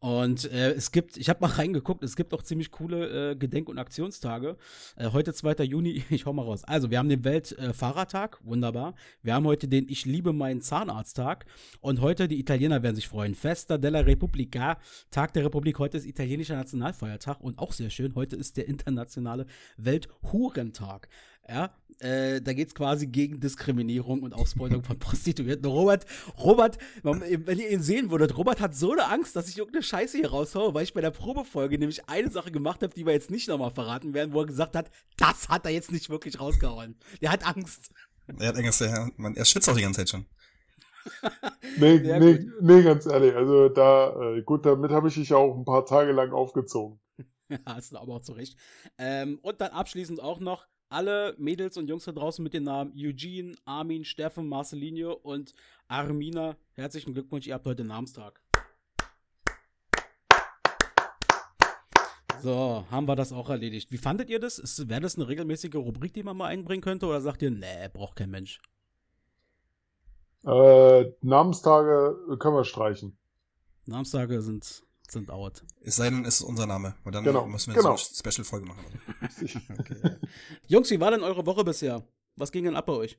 Und 0.01 0.51
äh, 0.53 0.73
es 0.75 0.93
gibt, 0.93 1.17
ich 1.17 1.29
habe 1.29 1.41
mal 1.41 1.51
reingeguckt, 1.59 2.05
es 2.05 2.15
gibt 2.15 2.33
auch 2.33 2.43
ziemlich 2.43 2.71
coole 2.71 3.33
äh, 3.33 3.37
Gedenk- 3.37 3.69
und 3.69 3.79
Aktionstage. 3.79 4.57
Äh, 4.97 5.11
heute 5.11 5.35
2. 5.35 5.65
Juni, 5.65 6.05
ich 6.11 6.25
hau 6.27 6.33
mal 6.33 6.43
raus. 6.43 6.63
Also, 6.65 6.91
wir 6.91 6.99
haben 6.99 7.09
den 7.09 7.25
Weltfahrradtag, 7.25 8.39
wunderbar. 8.45 8.95
Wir 9.23 9.35
haben 9.35 9.47
heute 9.47 9.67
den 9.67 9.89
Ich 9.89 10.05
liebe 10.05 10.33
meinen 10.33 10.63
Zahnarzttag. 10.63 11.47
Und 11.81 12.01
heute, 12.01 12.29
die 12.29 12.39
Italiener 12.39 12.83
werden 12.83 12.95
sich 12.95 13.09
freuen. 13.09 13.35
Festa 13.35 13.77
della 13.77 14.01
Repubblica, 14.01 14.79
Tag 15.11 15.33
der 15.33 15.45
Republik. 15.45 15.79
Heute 15.81 15.97
ist 15.97 16.07
italienischer 16.07 16.57
Nationalfeiertag 16.57 17.41
und 17.41 17.59
auch 17.59 17.73
sehr 17.73 17.91
schön. 17.91 18.15
Heute 18.15 18.37
ist 18.37 18.57
der 18.57 18.69
internationale 18.69 19.47
Welthurentag. 19.77 21.09
Ja, 21.49 21.73
äh, 22.01 22.41
da 22.41 22.53
geht's 22.53 22.75
quasi 22.75 23.07
gegen 23.07 23.41
Diskriminierung 23.41 24.23
und 24.23 24.35
Ausbeutung 24.35 24.85
von 24.85 24.99
Prostituierten. 25.01 25.65
Robert, 25.67 26.07
Robert, 26.39 26.79
wenn 27.03 27.59
ihr 27.59 27.71
ihn 27.71 27.83
sehen 27.83 28.11
würdet, 28.11 28.37
Robert 28.37 28.61
hat 28.61 28.75
so 28.75 28.93
eine 28.93 29.07
Angst, 29.07 29.35
dass 29.35 29.49
ich 29.49 29.59
irgendeine 29.59 29.83
Scheiße 29.83 30.19
hier 30.19 30.31
raushaue, 30.31 30.75
weil 30.75 30.85
ich 30.85 30.95
bei 30.95 31.01
der 31.01 31.11
Probefolge 31.11 31.79
nämlich 31.79 32.09
eine 32.09 32.31
Sache 32.31 32.53
gemacht 32.53 32.83
habe, 32.83 32.95
die 32.95 33.05
wir 33.05 33.13
jetzt 33.15 33.31
nicht 33.31 33.49
nochmal 33.49 33.71
verraten 33.71 34.15
werden, 34.15 34.33
wo 34.33 34.41
er 34.41 34.47
gesagt 34.47 34.77
hat, 34.77 34.91
das 35.17 35.49
hat 35.49 35.65
er 35.65 35.73
jetzt 35.73 35.91
nicht 35.91 36.09
wirklich 36.11 36.39
rausgehauen. 36.39 36.97
Der 37.21 37.33
hat 37.33 37.47
Angst. 37.47 37.91
Er 38.39 38.49
hat 38.49 38.57
Angst, 38.57 38.81
er, 38.81 39.11
man, 39.17 39.35
er 39.35 39.45
schwitzt 39.45 39.69
auch 39.69 39.77
die 39.77 39.83
ganze 39.83 40.01
Zeit 40.01 40.11
schon. 40.11 40.27
nee, 41.79 41.99
nee, 41.99 42.47
nee, 42.61 42.83
ganz 42.83 43.07
ehrlich, 43.07 43.35
also 43.35 43.71
da, 43.71 44.35
äh, 44.35 44.43
gut, 44.43 44.67
damit 44.67 44.91
habe 44.91 45.09
ich 45.09 45.15
dich 45.15 45.31
ja 45.31 45.39
auch 45.39 45.57
ein 45.57 45.65
paar 45.65 45.87
Tage 45.87 46.13
lang 46.13 46.33
aufgezogen. 46.33 47.01
Ja, 47.51 47.61
hast 47.65 47.93
du 47.93 47.97
aber 47.97 48.17
auch 48.17 48.21
zurecht. 48.21 48.59
Ähm, 48.99 49.39
und 49.41 49.59
dann 49.63 49.71
abschließend 49.71 50.21
auch 50.21 50.39
noch, 50.39 50.67
alle 50.89 51.35
Mädels 51.39 51.77
und 51.77 51.89
Jungs 51.89 52.05
da 52.05 52.13
draußen 52.13 52.43
mit 52.43 52.55
den 52.55 52.65
Namen 52.65 52.93
Eugene, 52.97 53.55
Armin, 53.65 54.05
Steffen, 54.05 54.49
Marcelinho 54.49 55.13
und 55.13 55.55
Armina. 55.87 56.57
Herzlichen 56.75 57.13
Glückwunsch, 57.13 57.47
ihr 57.47 57.55
habt 57.55 57.67
heute 57.67 57.85
Namenstag. 57.85 58.41
So, 62.41 62.85
haben 62.91 63.09
wir 63.09 63.17
das 63.17 63.33
auch 63.33 63.51
erledigt. 63.51 63.91
Wie 63.91 63.99
fandet 63.99 64.31
ihr 64.31 64.39
das? 64.39 64.89
Wäre 64.89 65.01
das 65.01 65.17
eine 65.17 65.27
regelmäßige 65.27 65.75
Rubrik, 65.75 66.15
die 66.15 66.23
man 66.23 66.37
mal 66.37 66.47
einbringen 66.47 66.83
könnte? 66.83 67.07
Oder 67.07 67.21
sagt 67.21 67.43
ihr, 67.43 67.51
nee, 67.51 67.89
braucht 67.93 68.17
kein 68.17 68.31
Mensch? 68.31 68.61
Äh, 70.45 71.13
Namenstage 71.21 72.37
können 72.39 72.55
wir 72.55 72.65
streichen. 72.65 73.19
Namenstage 73.87 74.41
sind 74.41 74.85
sind 75.11 75.31
out. 75.31 75.65
Es 75.81 75.97
sei 75.97 76.11
denn, 76.11 76.25
es 76.25 76.41
ist 76.41 76.43
unser 76.43 76.67
Name, 76.67 76.95
weil 77.05 77.13
dann 77.13 77.25
genau, 77.25 77.47
müssen 77.47 77.73
wir 77.73 77.81
genau. 77.81 77.97
so 77.97 78.09
eine 78.09 78.33
Special-Folge 78.33 78.67
machen. 78.67 78.85
okay. 79.79 80.17
Jungs, 80.67 80.91
wie 80.91 81.01
war 81.01 81.11
denn 81.11 81.23
eure 81.23 81.47
Woche 81.47 81.65
bisher? 81.65 82.07
Was 82.37 82.53
ging 82.53 82.65
denn 82.65 82.77
ab 82.77 82.87
bei 82.87 82.93
euch? 82.93 83.19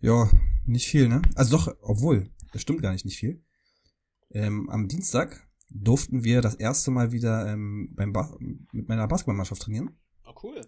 Ja, 0.00 0.30
nicht 0.64 0.86
viel, 0.86 1.08
ne? 1.08 1.22
Also 1.34 1.56
doch, 1.56 1.76
obwohl, 1.82 2.30
das 2.52 2.62
stimmt 2.62 2.82
gar 2.82 2.92
nicht, 2.92 3.04
nicht 3.04 3.18
viel. 3.18 3.44
Ähm, 4.30 4.68
am 4.70 4.88
Dienstag 4.88 5.46
durften 5.70 6.24
wir 6.24 6.40
das 6.40 6.54
erste 6.54 6.90
Mal 6.90 7.12
wieder 7.12 7.46
ähm, 7.46 7.90
beim 7.94 8.12
ba 8.12 8.36
mit 8.72 8.88
meiner 8.88 9.06
Basketballmannschaft 9.06 9.62
trainieren. 9.62 9.96
Oh, 10.24 10.34
cool. 10.42 10.60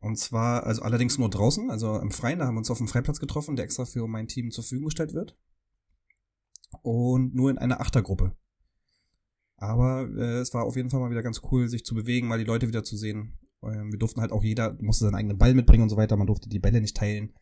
Und 0.00 0.16
zwar, 0.16 0.64
also 0.64 0.82
allerdings 0.82 1.18
nur 1.18 1.28
draußen, 1.28 1.70
also 1.70 1.98
im 1.98 2.10
Freien, 2.10 2.38
da 2.38 2.46
haben 2.46 2.54
wir 2.54 2.60
uns 2.60 2.70
auf 2.70 2.78
dem 2.78 2.88
Freiplatz 2.88 3.20
getroffen, 3.20 3.56
der 3.56 3.66
extra 3.66 3.84
für 3.84 4.06
mein 4.06 4.28
Team 4.28 4.50
zur 4.50 4.64
Verfügung 4.64 4.86
gestellt 4.86 5.12
wird 5.12 5.36
und 6.82 7.34
nur 7.34 7.50
in 7.50 7.58
einer 7.58 7.80
Achtergruppe. 7.80 8.36
Aber 9.56 10.08
äh, 10.16 10.38
es 10.38 10.54
war 10.54 10.64
auf 10.64 10.76
jeden 10.76 10.90
Fall 10.90 11.00
mal 11.00 11.10
wieder 11.10 11.22
ganz 11.22 11.42
cool, 11.50 11.68
sich 11.68 11.84
zu 11.84 11.94
bewegen, 11.94 12.28
mal 12.28 12.38
die 12.38 12.44
Leute 12.44 12.66
wieder 12.66 12.82
zu 12.82 12.96
sehen. 12.96 13.38
Ähm, 13.62 13.92
wir 13.92 13.98
durften 13.98 14.20
halt 14.20 14.32
auch 14.32 14.42
jeder, 14.42 14.76
musste 14.80 15.04
seinen 15.04 15.16
eigenen 15.16 15.38
Ball 15.38 15.54
mitbringen 15.54 15.82
und 15.82 15.90
so 15.90 15.96
weiter. 15.96 16.16
Man 16.16 16.26
durfte 16.26 16.48
die 16.48 16.58
Bälle 16.58 16.80
nicht 16.80 16.96
teilen. 16.96 17.34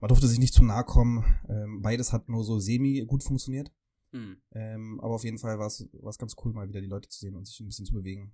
Man 0.00 0.08
durfte 0.08 0.26
sich 0.26 0.40
nicht 0.40 0.52
zu 0.52 0.64
nahe 0.64 0.84
kommen. 0.84 1.24
Ähm, 1.48 1.80
beides 1.80 2.12
hat 2.12 2.28
nur 2.28 2.44
so 2.44 2.58
semi 2.58 3.04
gut 3.06 3.22
funktioniert. 3.22 3.70
Mhm. 4.10 4.38
Ähm, 4.52 5.00
aber 5.00 5.14
auf 5.14 5.24
jeden 5.24 5.38
Fall 5.38 5.58
war 5.58 5.66
es 5.68 5.88
ganz 6.18 6.34
cool, 6.44 6.52
mal 6.52 6.68
wieder 6.68 6.80
die 6.80 6.88
Leute 6.88 7.08
zu 7.08 7.20
sehen 7.20 7.36
und 7.36 7.46
sich 7.46 7.60
ein 7.60 7.66
bisschen 7.66 7.86
zu 7.86 7.94
bewegen. 7.94 8.32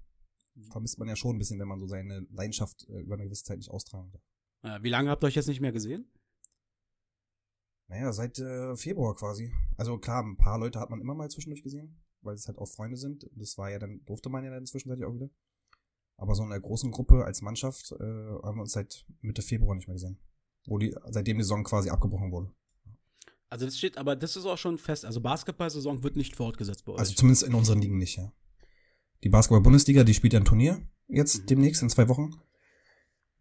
Vermisst 0.70 0.98
man 0.98 1.08
ja 1.08 1.16
schon 1.16 1.36
ein 1.36 1.38
bisschen, 1.38 1.60
wenn 1.60 1.68
man 1.68 1.78
so 1.78 1.86
seine 1.86 2.26
Leidenschaft 2.30 2.88
äh, 2.88 3.00
über 3.00 3.14
eine 3.14 3.24
gewisse 3.24 3.44
Zeit 3.44 3.58
nicht 3.58 3.70
austragen 3.70 4.10
darf. 4.12 4.82
Wie 4.82 4.90
lange 4.90 5.08
habt 5.08 5.24
ihr 5.24 5.28
euch 5.28 5.36
jetzt 5.36 5.48
nicht 5.48 5.62
mehr 5.62 5.72
gesehen? 5.72 6.04
Naja, 7.90 8.12
seit 8.12 8.38
äh, 8.38 8.76
Februar 8.76 9.16
quasi. 9.16 9.52
Also 9.76 9.98
klar, 9.98 10.22
ein 10.22 10.36
paar 10.36 10.58
Leute 10.58 10.78
hat 10.78 10.90
man 10.90 11.00
immer 11.00 11.14
mal 11.14 11.28
zwischendurch 11.28 11.64
gesehen, 11.64 12.00
weil 12.22 12.36
es 12.36 12.46
halt 12.46 12.56
auch 12.56 12.68
Freunde 12.68 12.96
sind. 12.96 13.28
Das 13.34 13.58
war 13.58 13.68
ja 13.68 13.80
dann, 13.80 14.04
durfte 14.06 14.30
man 14.30 14.44
ja 14.44 14.50
dann 14.50 14.64
zwischenzeitlich 14.64 15.04
auch 15.04 15.14
wieder. 15.14 15.28
Aber 16.16 16.36
so 16.36 16.44
in 16.44 16.52
einer 16.52 16.60
großen 16.60 16.92
Gruppe 16.92 17.24
als 17.24 17.42
Mannschaft 17.42 17.90
äh, 17.90 18.04
haben 18.04 18.58
wir 18.58 18.62
uns 18.62 18.72
seit 18.72 19.04
Mitte 19.22 19.42
Februar 19.42 19.74
nicht 19.74 19.88
mehr 19.88 19.96
gesehen. 19.96 20.20
Wo 20.66 20.78
die, 20.78 20.94
seitdem 21.08 21.38
die 21.38 21.42
Saison 21.42 21.64
quasi 21.64 21.90
abgebrochen 21.90 22.30
wurde. 22.30 22.52
Also 23.48 23.64
das 23.64 23.76
steht, 23.76 23.98
aber 23.98 24.14
das 24.14 24.36
ist 24.36 24.46
auch 24.46 24.58
schon 24.58 24.78
fest. 24.78 25.04
Also 25.04 25.20
Basketball-Saison 25.20 26.04
wird 26.04 26.14
nicht 26.14 26.36
fortgesetzt 26.36 26.84
bei 26.84 26.92
euch. 26.92 27.00
Also 27.00 27.14
zumindest 27.14 27.42
in 27.42 27.54
unseren 27.54 27.80
Ligen 27.80 27.98
nicht, 27.98 28.16
ja. 28.16 28.32
Die 29.24 29.30
Basketball-Bundesliga, 29.30 30.04
die 30.04 30.14
spielt 30.14 30.32
ja 30.32 30.38
ein 30.38 30.44
Turnier 30.44 30.80
jetzt 31.08 31.42
mhm. 31.42 31.46
demnächst 31.46 31.82
in 31.82 31.90
zwei 31.90 32.08
Wochen. 32.08 32.40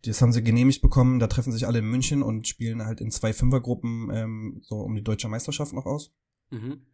Das 0.03 0.21
haben 0.21 0.31
sie 0.31 0.43
genehmigt 0.43 0.81
bekommen. 0.81 1.19
Da 1.19 1.27
treffen 1.27 1.51
sich 1.51 1.67
alle 1.67 1.79
in 1.79 1.89
München 1.89 2.23
und 2.23 2.47
spielen 2.47 2.85
halt 2.85 3.01
in 3.01 3.11
zwei 3.11 3.33
Fünfergruppen 3.33 4.09
ähm, 4.13 4.61
so 4.63 4.77
um 4.77 4.95
die 4.95 5.03
deutsche 5.03 5.27
Meisterschaft 5.27 5.73
noch 5.73 5.85
aus. 5.85 6.13
Mhm. 6.51 6.85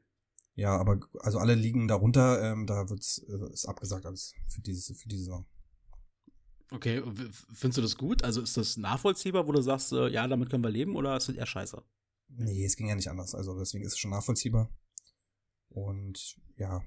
Ja, 0.55 0.77
aber 0.77 1.00
also 1.19 1.38
alle 1.38 1.53
liegen 1.53 1.88
darunter. 1.88 2.41
Ähm, 2.41 2.65
da 2.65 2.89
wird's 2.89 3.19
äh, 3.27 3.53
ist 3.53 3.65
abgesagt 3.65 4.05
alles 4.05 4.33
für 4.47 4.62
diese 4.62 4.95
für 4.95 5.07
diese 5.07 5.25
Saison. 5.25 5.45
Okay, 6.71 7.03
findest 7.53 7.77
du 7.77 7.81
das 7.81 7.95
gut? 7.95 8.24
Also 8.24 8.41
ist 8.41 8.57
das 8.57 8.75
nachvollziehbar, 8.77 9.47
wo 9.47 9.51
du 9.51 9.62
sagst, 9.62 9.91
äh, 9.91 10.07
ja, 10.07 10.27
damit 10.27 10.50
können 10.50 10.63
wir 10.63 10.71
leben, 10.71 10.95
oder 10.95 11.15
ist 11.15 11.29
das 11.29 11.35
eher 11.35 11.45
scheiße? 11.45 11.83
Nee, 12.29 12.65
es 12.65 12.75
ging 12.75 12.88
ja 12.88 12.95
nicht 12.95 13.09
anders. 13.09 13.35
Also 13.35 13.57
deswegen 13.57 13.85
ist 13.85 13.93
es 13.93 14.00
schon 14.00 14.12
nachvollziehbar. 14.12 14.71
Und 15.69 16.38
ja, 16.57 16.81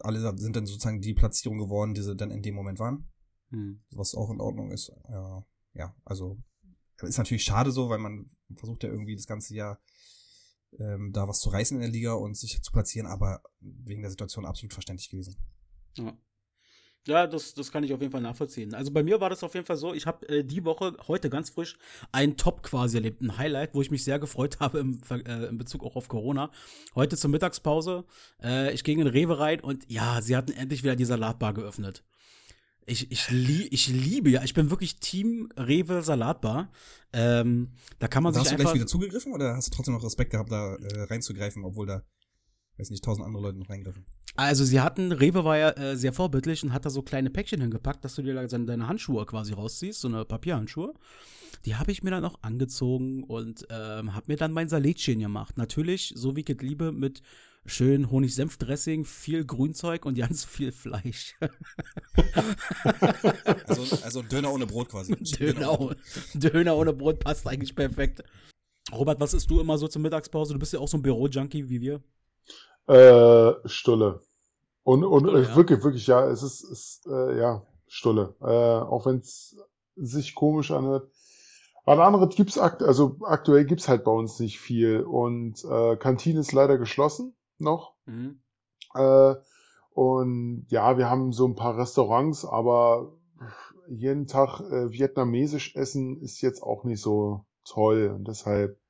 alle 0.00 0.20
sind 0.38 0.56
dann 0.56 0.66
sozusagen 0.66 1.00
die 1.00 1.14
Platzierung 1.14 1.58
geworden, 1.58 1.94
die 1.94 2.02
sie 2.02 2.16
dann 2.16 2.30
in 2.30 2.42
dem 2.42 2.54
Moment 2.54 2.78
waren. 2.78 3.10
Hm. 3.50 3.82
Was 3.90 4.14
auch 4.14 4.30
in 4.30 4.40
Ordnung 4.40 4.70
ist. 4.70 4.90
Ja, 5.08 5.44
ja, 5.74 5.94
also 6.04 6.38
ist 7.02 7.18
natürlich 7.18 7.44
schade 7.44 7.70
so, 7.70 7.88
weil 7.88 7.98
man 7.98 8.30
versucht 8.54 8.82
ja 8.82 8.90
irgendwie 8.90 9.16
das 9.16 9.26
ganze 9.26 9.54
Jahr 9.54 9.80
ähm, 10.78 11.12
da 11.12 11.26
was 11.26 11.40
zu 11.40 11.50
reißen 11.50 11.76
in 11.76 11.82
der 11.82 11.90
Liga 11.90 12.12
und 12.12 12.36
sich 12.36 12.62
zu 12.62 12.72
platzieren, 12.72 13.06
aber 13.06 13.42
wegen 13.60 14.02
der 14.02 14.10
Situation 14.10 14.46
absolut 14.46 14.72
verständlich 14.72 15.10
gewesen. 15.10 15.36
Ja. 15.96 16.16
Ja, 17.06 17.26
das, 17.26 17.54
das 17.54 17.72
kann 17.72 17.82
ich 17.82 17.94
auf 17.94 18.00
jeden 18.00 18.12
Fall 18.12 18.20
nachvollziehen. 18.20 18.74
Also 18.74 18.92
bei 18.92 19.02
mir 19.02 19.22
war 19.22 19.30
das 19.30 19.42
auf 19.42 19.54
jeden 19.54 19.64
Fall 19.64 19.78
so, 19.78 19.94
ich 19.94 20.06
habe 20.06 20.28
äh, 20.28 20.44
die 20.44 20.66
Woche, 20.66 20.94
heute 21.08 21.30
ganz 21.30 21.48
frisch, 21.48 21.78
einen 22.12 22.36
Top 22.36 22.62
quasi 22.62 22.98
erlebt, 22.98 23.22
ein 23.22 23.38
Highlight, 23.38 23.74
wo 23.74 23.80
ich 23.80 23.90
mich 23.90 24.04
sehr 24.04 24.18
gefreut 24.18 24.60
habe 24.60 24.80
im, 24.80 25.00
äh, 25.08 25.46
in 25.46 25.56
Bezug 25.56 25.82
auch 25.82 25.96
auf 25.96 26.08
Corona. 26.08 26.50
Heute 26.94 27.16
zur 27.16 27.30
Mittagspause, 27.30 28.04
äh, 28.42 28.74
ich 28.74 28.84
ging 28.84 29.00
in 29.00 29.06
Rewe 29.06 29.38
rein 29.38 29.60
und 29.60 29.90
ja, 29.90 30.20
sie 30.20 30.36
hatten 30.36 30.52
endlich 30.52 30.82
wieder 30.82 30.94
die 30.94 31.06
Salatbar 31.06 31.54
geöffnet. 31.54 32.04
Ich, 32.86 33.10
ich, 33.10 33.30
lie 33.30 33.68
ich 33.70 33.88
liebe 33.88 34.30
ja, 34.30 34.42
ich 34.42 34.54
bin 34.54 34.70
wirklich 34.70 34.96
Team 34.96 35.48
Rewe 35.56 36.02
Salatbar. 36.02 36.72
Ähm, 37.12 37.70
da 37.98 38.08
kann 38.08 38.22
man 38.22 38.32
sich 38.32 38.40
hast 38.40 38.52
einfach. 38.52 38.64
Hast 38.64 38.70
du 38.70 38.72
gleich 38.72 38.82
wieder 38.82 38.86
zugegriffen 38.86 39.32
oder 39.32 39.56
hast 39.56 39.68
du 39.68 39.76
trotzdem 39.76 39.94
noch 39.94 40.04
Respekt 40.04 40.30
gehabt, 40.30 40.50
da 40.50 40.74
äh, 40.76 41.02
reinzugreifen, 41.02 41.64
obwohl 41.64 41.86
da, 41.86 42.02
weiß 42.78 42.90
nicht, 42.90 43.04
tausend 43.04 43.26
andere 43.26 43.42
Leute 43.42 43.58
noch 43.58 43.68
reingriffen? 43.68 44.06
Also 44.36 44.64
sie 44.64 44.80
hatten, 44.80 45.12
Rewe 45.12 45.44
war 45.44 45.58
ja 45.58 45.70
äh, 45.70 45.96
sehr 45.96 46.12
vorbildlich 46.12 46.62
und 46.62 46.72
hat 46.72 46.86
da 46.86 46.90
so 46.90 47.02
kleine 47.02 47.30
Päckchen 47.30 47.60
hingepackt, 47.60 48.04
dass 48.04 48.14
du 48.14 48.22
dir 48.22 48.34
dann 48.34 48.66
deine 48.66 48.86
Handschuhe 48.86 49.26
quasi 49.26 49.52
rausziehst, 49.52 50.00
so 50.00 50.08
eine 50.08 50.24
Papierhandschuhe. 50.24 50.94
Die 51.64 51.76
habe 51.76 51.92
ich 51.92 52.02
mir 52.02 52.10
dann 52.10 52.24
auch 52.24 52.36
angezogen 52.42 53.24
und 53.24 53.66
ähm, 53.70 54.14
habe 54.14 54.26
mir 54.28 54.36
dann 54.36 54.52
mein 54.52 54.68
Salätchen 54.68 55.18
gemacht. 55.18 55.58
Natürlich, 55.58 56.12
so 56.16 56.36
wie 56.36 56.40
ich 56.40 56.48
es 56.48 56.62
liebe, 56.62 56.92
mit 56.92 57.22
schön 57.66 58.10
Honig-Senf-Dressing, 58.10 59.04
viel 59.04 59.44
Grünzeug 59.44 60.04
und 60.04 60.16
ganz 60.16 60.44
viel 60.44 60.72
Fleisch. 60.72 61.36
also, 63.66 63.96
also 64.04 64.22
Döner 64.22 64.52
ohne 64.52 64.66
Brot 64.66 64.88
quasi. 64.88 65.14
Döner, 65.38 65.80
ohne, 65.80 65.96
Döner 66.34 66.76
ohne 66.76 66.92
Brot 66.92 67.20
passt 67.20 67.46
eigentlich 67.46 67.74
perfekt. 67.74 68.22
Robert, 68.92 69.20
was 69.20 69.34
isst 69.34 69.50
du 69.50 69.60
immer 69.60 69.78
so 69.78 69.88
zur 69.88 70.02
Mittagspause? 70.02 70.52
Du 70.52 70.58
bist 70.58 70.72
ja 70.72 70.80
auch 70.80 70.88
so 70.88 70.96
ein 70.96 71.02
Büro-Junkie 71.02 71.68
wie 71.68 71.80
wir. 71.80 72.02
Äh, 72.88 73.68
Stulle. 73.68 74.20
Und, 74.82 75.04
und 75.04 75.24
Stulle, 75.24 75.42
ja? 75.44 75.56
wirklich, 75.56 75.84
wirklich, 75.84 76.06
ja, 76.06 76.26
es 76.28 76.42
ist, 76.42 76.64
ist 76.64 77.06
äh, 77.06 77.38
ja, 77.38 77.62
Stulle. 77.86 78.34
Äh, 78.40 78.44
auch 78.46 79.06
wenn 79.06 79.18
es 79.18 79.56
sich 79.96 80.34
komisch 80.34 80.70
anhört. 80.70 81.08
Aber 81.84 82.04
anderes 82.04 82.34
gibt's 82.36 82.58
akt 82.58 82.82
also 82.82 83.16
aktuell 83.22 83.64
gibt's 83.64 83.88
halt 83.88 84.04
bei 84.04 84.12
uns 84.12 84.38
nicht 84.40 84.58
viel. 84.60 85.00
Und 85.00 85.64
äh, 85.64 85.96
Kantine 85.96 86.40
ist 86.40 86.52
leider 86.52 86.78
geschlossen 86.78 87.34
noch. 87.60 87.94
Mhm. 88.06 88.40
Äh, 88.94 89.34
und 89.92 90.66
ja, 90.68 90.98
wir 90.98 91.10
haben 91.10 91.32
so 91.32 91.46
ein 91.46 91.56
paar 91.56 91.76
Restaurants, 91.76 92.44
aber 92.44 93.12
jeden 93.88 94.26
Tag 94.26 94.60
äh, 94.60 94.92
vietnamesisch 94.92 95.74
essen 95.74 96.20
ist 96.20 96.40
jetzt 96.40 96.62
auch 96.62 96.84
nicht 96.84 97.00
so 97.00 97.44
toll 97.64 98.12
und 98.14 98.28
deshalb 98.28 98.80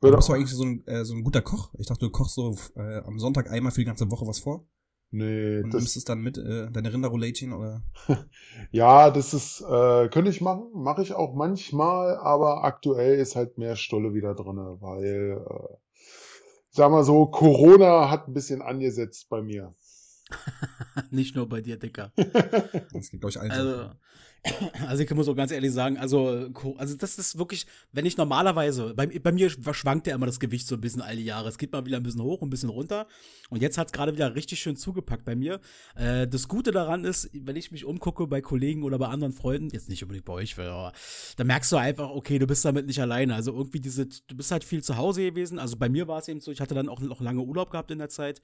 würde 0.00 0.16
bist 0.16 0.28
du 0.30 0.32
eigentlich 0.32 0.50
so 0.50 0.64
ein, 0.64 0.86
äh, 0.86 1.04
so 1.04 1.14
ein 1.14 1.24
guter 1.24 1.42
Koch? 1.42 1.70
Ich 1.78 1.86
dachte, 1.86 2.06
du 2.06 2.10
kochst 2.10 2.34
so 2.34 2.56
äh, 2.74 3.00
am 3.00 3.18
Sonntag 3.18 3.50
einmal 3.50 3.70
für 3.70 3.82
die 3.82 3.86
ganze 3.86 4.10
Woche 4.10 4.26
was 4.26 4.38
vor. 4.38 4.64
Nee, 5.12 5.58
und 5.58 5.74
das 5.74 5.80
nimmst 5.80 5.96
es 5.96 6.04
dann 6.04 6.20
mit, 6.20 6.38
äh, 6.38 6.70
deine 6.70 6.92
Rinderroulation 6.92 7.52
oder? 7.52 7.82
ja, 8.70 9.10
das 9.10 9.34
ist, 9.34 9.60
äh, 9.60 10.08
könnte 10.08 10.30
ich 10.30 10.40
machen, 10.40 10.70
mache 10.72 11.02
ich 11.02 11.14
auch 11.14 11.34
manchmal, 11.34 12.16
aber 12.16 12.64
aktuell 12.64 13.18
ist 13.18 13.34
halt 13.34 13.58
mehr 13.58 13.76
Stolle 13.76 14.14
wieder 14.14 14.34
drinne, 14.34 14.76
weil, 14.80 15.44
äh, 15.44 15.76
sag 16.70 16.90
mal 16.90 17.04
so, 17.04 17.26
Corona 17.26 18.10
hat 18.10 18.28
ein 18.28 18.34
bisschen 18.34 18.62
angesetzt 18.62 19.28
bei 19.28 19.42
mir. 19.42 19.74
Nicht 21.10 21.34
nur 21.34 21.48
bei 21.48 21.60
dir, 21.60 21.78
Dicker. 21.78 22.12
das 22.16 23.10
geht, 23.10 23.20
glaube 23.20 23.30
ich, 23.30 23.40
allen 23.40 23.50
also, 23.50 23.90
also 24.86 25.02
ich 25.02 25.10
muss 25.10 25.28
auch 25.28 25.36
ganz 25.36 25.52
ehrlich 25.52 25.72
sagen, 25.72 25.98
also, 25.98 26.50
also 26.78 26.96
das 26.96 27.18
ist 27.18 27.38
wirklich, 27.38 27.66
wenn 27.92 28.06
ich 28.06 28.16
normalerweise, 28.16 28.94
bei, 28.94 29.06
bei 29.06 29.32
mir 29.32 29.50
schwankt 29.50 30.06
ja 30.06 30.14
immer 30.14 30.26
das 30.26 30.40
Gewicht 30.40 30.66
so 30.66 30.76
ein 30.76 30.80
bisschen 30.80 31.02
all 31.02 31.16
die 31.16 31.24
Jahre. 31.24 31.48
Es 31.48 31.58
geht 31.58 31.72
mal 31.72 31.84
wieder 31.84 31.98
ein 31.98 32.02
bisschen 32.02 32.22
hoch, 32.22 32.40
ein 32.40 32.50
bisschen 32.50 32.70
runter. 32.70 33.06
Und 33.50 33.60
jetzt 33.60 33.76
hat 33.76 33.88
es 33.88 33.92
gerade 33.92 34.14
wieder 34.14 34.34
richtig 34.34 34.60
schön 34.60 34.76
zugepackt 34.76 35.24
bei 35.24 35.36
mir. 35.36 35.60
Äh, 35.94 36.26
das 36.26 36.48
Gute 36.48 36.70
daran 36.70 37.04
ist, 37.04 37.28
wenn 37.34 37.56
ich 37.56 37.70
mich 37.70 37.84
umgucke 37.84 38.26
bei 38.26 38.40
Kollegen 38.40 38.82
oder 38.82 38.98
bei 38.98 39.08
anderen 39.08 39.32
Freunden, 39.32 39.68
jetzt 39.70 39.88
nicht 39.88 40.02
unbedingt 40.02 40.24
bei 40.24 40.32
euch, 40.32 40.58
aber 40.58 40.92
da 41.36 41.44
merkst 41.44 41.70
du 41.72 41.76
einfach, 41.76 42.10
okay, 42.10 42.38
du 42.38 42.46
bist 42.46 42.64
damit 42.64 42.86
nicht 42.86 43.00
alleine. 43.00 43.34
Also 43.34 43.52
irgendwie 43.52 43.80
diese, 43.80 44.06
du 44.06 44.36
bist 44.36 44.50
halt 44.50 44.64
viel 44.64 44.82
zu 44.82 44.96
Hause 44.96 45.22
gewesen. 45.22 45.58
Also 45.58 45.76
bei 45.76 45.88
mir 45.88 46.08
war 46.08 46.18
es 46.18 46.28
eben 46.28 46.40
so, 46.40 46.50
ich 46.50 46.60
hatte 46.60 46.74
dann 46.74 46.88
auch 46.88 47.00
noch 47.00 47.20
lange 47.20 47.42
Urlaub 47.42 47.70
gehabt 47.70 47.90
in 47.90 47.98
der 47.98 48.08
Zeit, 48.08 48.40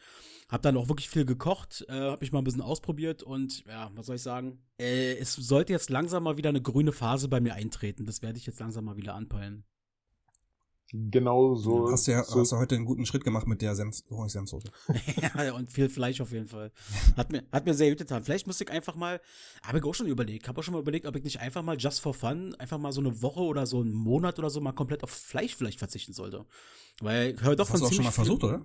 hab 0.51 0.63
dann 0.63 0.77
auch 0.77 0.89
wirklich 0.89 1.09
viel 1.09 1.25
gekocht, 1.25 1.87
äh, 1.89 1.93
hab 1.93 2.21
mich 2.21 2.33
mal 2.33 2.41
ein 2.41 2.45
bisschen 2.45 2.63
ausprobiert 2.63 3.23
und 3.23 3.65
ja, 3.67 3.91
was 3.95 4.07
soll 4.07 4.17
ich 4.17 4.23
sagen? 4.23 4.59
Äh, 4.79 5.17
es 5.17 5.35
sollte 5.35 5.73
jetzt 5.73 5.86
langsam 5.91 6.25
mal 6.25 6.37
wieder 6.37 6.51
eine 6.51 6.63
grüne 6.63 6.93
Phase 6.93 7.29
bei 7.29 7.41
mir 7.41 7.55
eintreten. 7.55 8.07
Das 8.07 8.23
werde 8.23 8.39
ich 8.39 8.47
jetzt 8.47 8.61
langsam 8.61 8.85
mal 8.85 8.97
wieder 8.97 9.15
anpeilen. 9.15 9.65
Genau 10.93 11.57
so. 11.57 11.91
Hast 11.91 12.07
du 12.07 12.13
ja 12.13 12.23
so. 12.23 12.39
hast 12.41 12.53
du 12.53 12.57
heute 12.57 12.77
einen 12.77 12.85
guten 12.85 13.07
Schritt 13.07 13.25
gemacht 13.25 13.49
mit 13.49 13.61
der 13.61 13.75
Senf 13.75 14.05
Honigsenfsoße. 14.09 14.71
ja, 15.21 15.53
und 15.53 15.71
viel 15.71 15.89
Fleisch 15.89 16.21
auf 16.21 16.31
jeden 16.31 16.47
Fall. 16.47 16.71
Hat 17.17 17.33
mir, 17.33 17.43
hat 17.51 17.67
mir 17.67 17.75
sehr 17.75 17.91
gut 17.91 17.99
getan. 17.99 18.23
Vielleicht 18.23 18.47
müsste 18.47 18.65
ich 18.65 18.71
einfach 18.71 18.95
mal, 18.95 19.21
habe 19.65 19.79
ich 19.79 19.85
auch 19.85 19.95
schon 19.95 20.07
überlegt, 20.07 20.47
habe 20.47 20.61
auch 20.61 20.63
schon 20.63 20.75
mal 20.75 20.81
überlegt, 20.81 21.07
ob 21.07 21.17
ich 21.17 21.25
nicht 21.25 21.41
einfach 21.41 21.63
mal 21.63 21.77
just 21.77 22.01
for 22.01 22.15
fun, 22.15 22.55
einfach 22.57 22.79
mal 22.79 22.93
so 22.93 23.01
eine 23.01 23.21
Woche 23.21 23.41
oder 23.41 23.67
so 23.67 23.81
einen 23.81 23.93
Monat 23.93 24.39
oder 24.39 24.49
so 24.49 24.61
mal 24.61 24.73
komplett 24.73 25.03
auf 25.03 25.11
Fleisch 25.11 25.57
vielleicht 25.57 25.81
verzichten 25.81 26.13
sollte. 26.13 26.47
Weil, 27.01 27.35
hör 27.41 27.57
doch 27.57 27.67
das 27.67 27.69
von 27.69 27.75
hast 27.75 27.81
du 27.81 27.87
auch 27.87 27.93
schon 27.93 28.05
mal 28.05 28.13
versucht, 28.13 28.45
oder? 28.45 28.65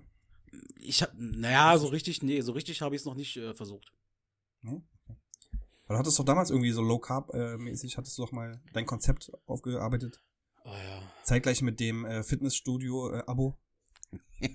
Ich 0.77 1.01
hab, 1.01 1.13
naja, 1.17 1.75
so 1.79 1.87
richtig, 1.87 2.21
nee, 2.21 2.41
so 2.41 2.51
richtig 2.51 2.81
habe 2.81 2.93
ich 2.93 3.01
es 3.01 3.05
noch 3.05 3.15
nicht 3.15 3.35
äh, 3.37 3.55
versucht. 3.55 3.91
Nee? 4.61 4.83
Weil 5.91 5.95
du 5.95 5.99
hattest 5.99 6.19
doch 6.19 6.23
damals 6.23 6.51
irgendwie 6.51 6.71
so 6.71 6.81
Low 6.81 6.99
Carb 6.99 7.33
äh, 7.33 7.57
mäßig, 7.57 7.97
hattest 7.97 8.17
du 8.17 8.21
doch 8.21 8.31
mal 8.31 8.61
dein 8.71 8.85
Konzept 8.85 9.29
aufgearbeitet. 9.45 10.23
Oh 10.63 10.69
ja. 10.69 11.01
Zeitgleich 11.25 11.61
mit 11.61 11.81
dem 11.81 12.05
äh, 12.05 12.23
Fitnessstudio 12.23 13.13
äh, 13.13 13.23
Abo. 13.27 13.57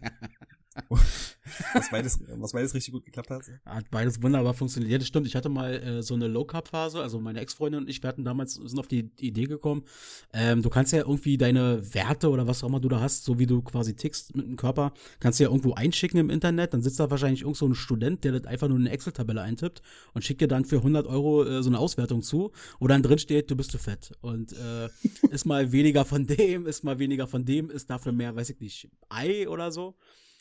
was, 1.75 1.91
beides, 1.91 2.19
was 2.37 2.53
beides 2.53 2.75
richtig 2.75 2.93
gut 2.93 3.05
geklappt 3.05 3.31
hat. 3.31 3.43
Hat 3.65 3.91
beides 3.91 4.23
wunderbar 4.23 4.55
funktioniert. 4.55 5.01
Das 5.01 5.09
stimmt. 5.09 5.27
Ich 5.27 5.35
hatte 5.35 5.49
mal 5.49 5.75
äh, 5.75 6.03
so 6.03 6.15
eine 6.15 6.29
Low-Carb-Phase. 6.29 7.01
Also 7.01 7.21
meine 7.21 7.41
Ex-Freundin 7.41 7.83
und 7.83 7.89
ich, 7.89 8.03
wir 8.03 8.09
hatten 8.09 8.25
damals, 8.25 8.55
sind 8.55 8.79
auf 8.79 8.89
die 8.89 9.11
Idee 9.21 9.45
gekommen, 9.45 9.85
ähm, 10.33 10.63
du 10.63 10.71
kannst 10.71 10.93
ja 10.93 11.01
irgendwie 11.01 11.39
deine 11.39 11.95
Werte 11.95 12.31
oder 12.31 12.47
was 12.47 12.63
auch 12.63 12.69
immer 12.69 12.81
du 12.81 12.89
da 12.89 13.01
hast, 13.01 13.25
so 13.25 13.39
wie 13.39 13.47
du 13.47 13.63
quasi 13.63 13.95
tickst 13.95 14.35
mit 14.37 14.47
dem 14.47 14.57
Körper, 14.57 14.93
kannst 15.21 15.39
du 15.39 15.45
ja 15.45 15.51
irgendwo 15.51 15.75
einschicken 15.75 16.19
im 16.19 16.31
Internet. 16.31 16.75
Dann 16.75 16.83
sitzt 16.83 17.01
da 17.01 17.11
wahrscheinlich 17.11 17.43
irgend 17.43 17.57
so 17.57 17.67
ein 17.67 17.75
Student, 17.75 18.25
der 18.25 18.33
das 18.33 18.45
einfach 18.45 18.69
nur 18.69 18.77
in 18.79 18.85
eine 18.85 18.95
Excel-Tabelle 18.95 19.43
eintippt 19.43 19.83
und 20.15 20.25
schickt 20.25 20.41
dir 20.41 20.49
dann 20.49 20.65
für 20.65 20.77
100 20.77 21.07
Euro 21.07 21.45
äh, 21.45 21.63
so 21.63 21.71
eine 21.71 21.79
Auswertung 21.79 22.23
zu, 22.23 22.53
wo 22.79 22.87
dann 22.87 23.03
drin 23.03 23.19
steht, 23.19 23.51
du 23.51 23.57
bist 23.57 23.71
zu 23.71 23.79
fett. 23.79 24.13
Und 24.21 24.53
äh, 24.53 24.89
ist 25.31 25.47
mal 25.47 25.73
weniger 25.73 26.05
von 26.05 26.27
dem, 26.27 26.67
ist 26.67 26.85
mal 26.85 26.99
weniger 26.99 27.27
von 27.27 27.45
dem, 27.45 27.71
ist 27.71 27.91
dafür 27.91 28.13
mehr, 28.13 28.35
weiß 28.35 28.51
ich 28.51 28.61
nicht, 28.61 28.89
Ei 29.09 29.49
oder 29.49 29.71
so. 29.71 29.97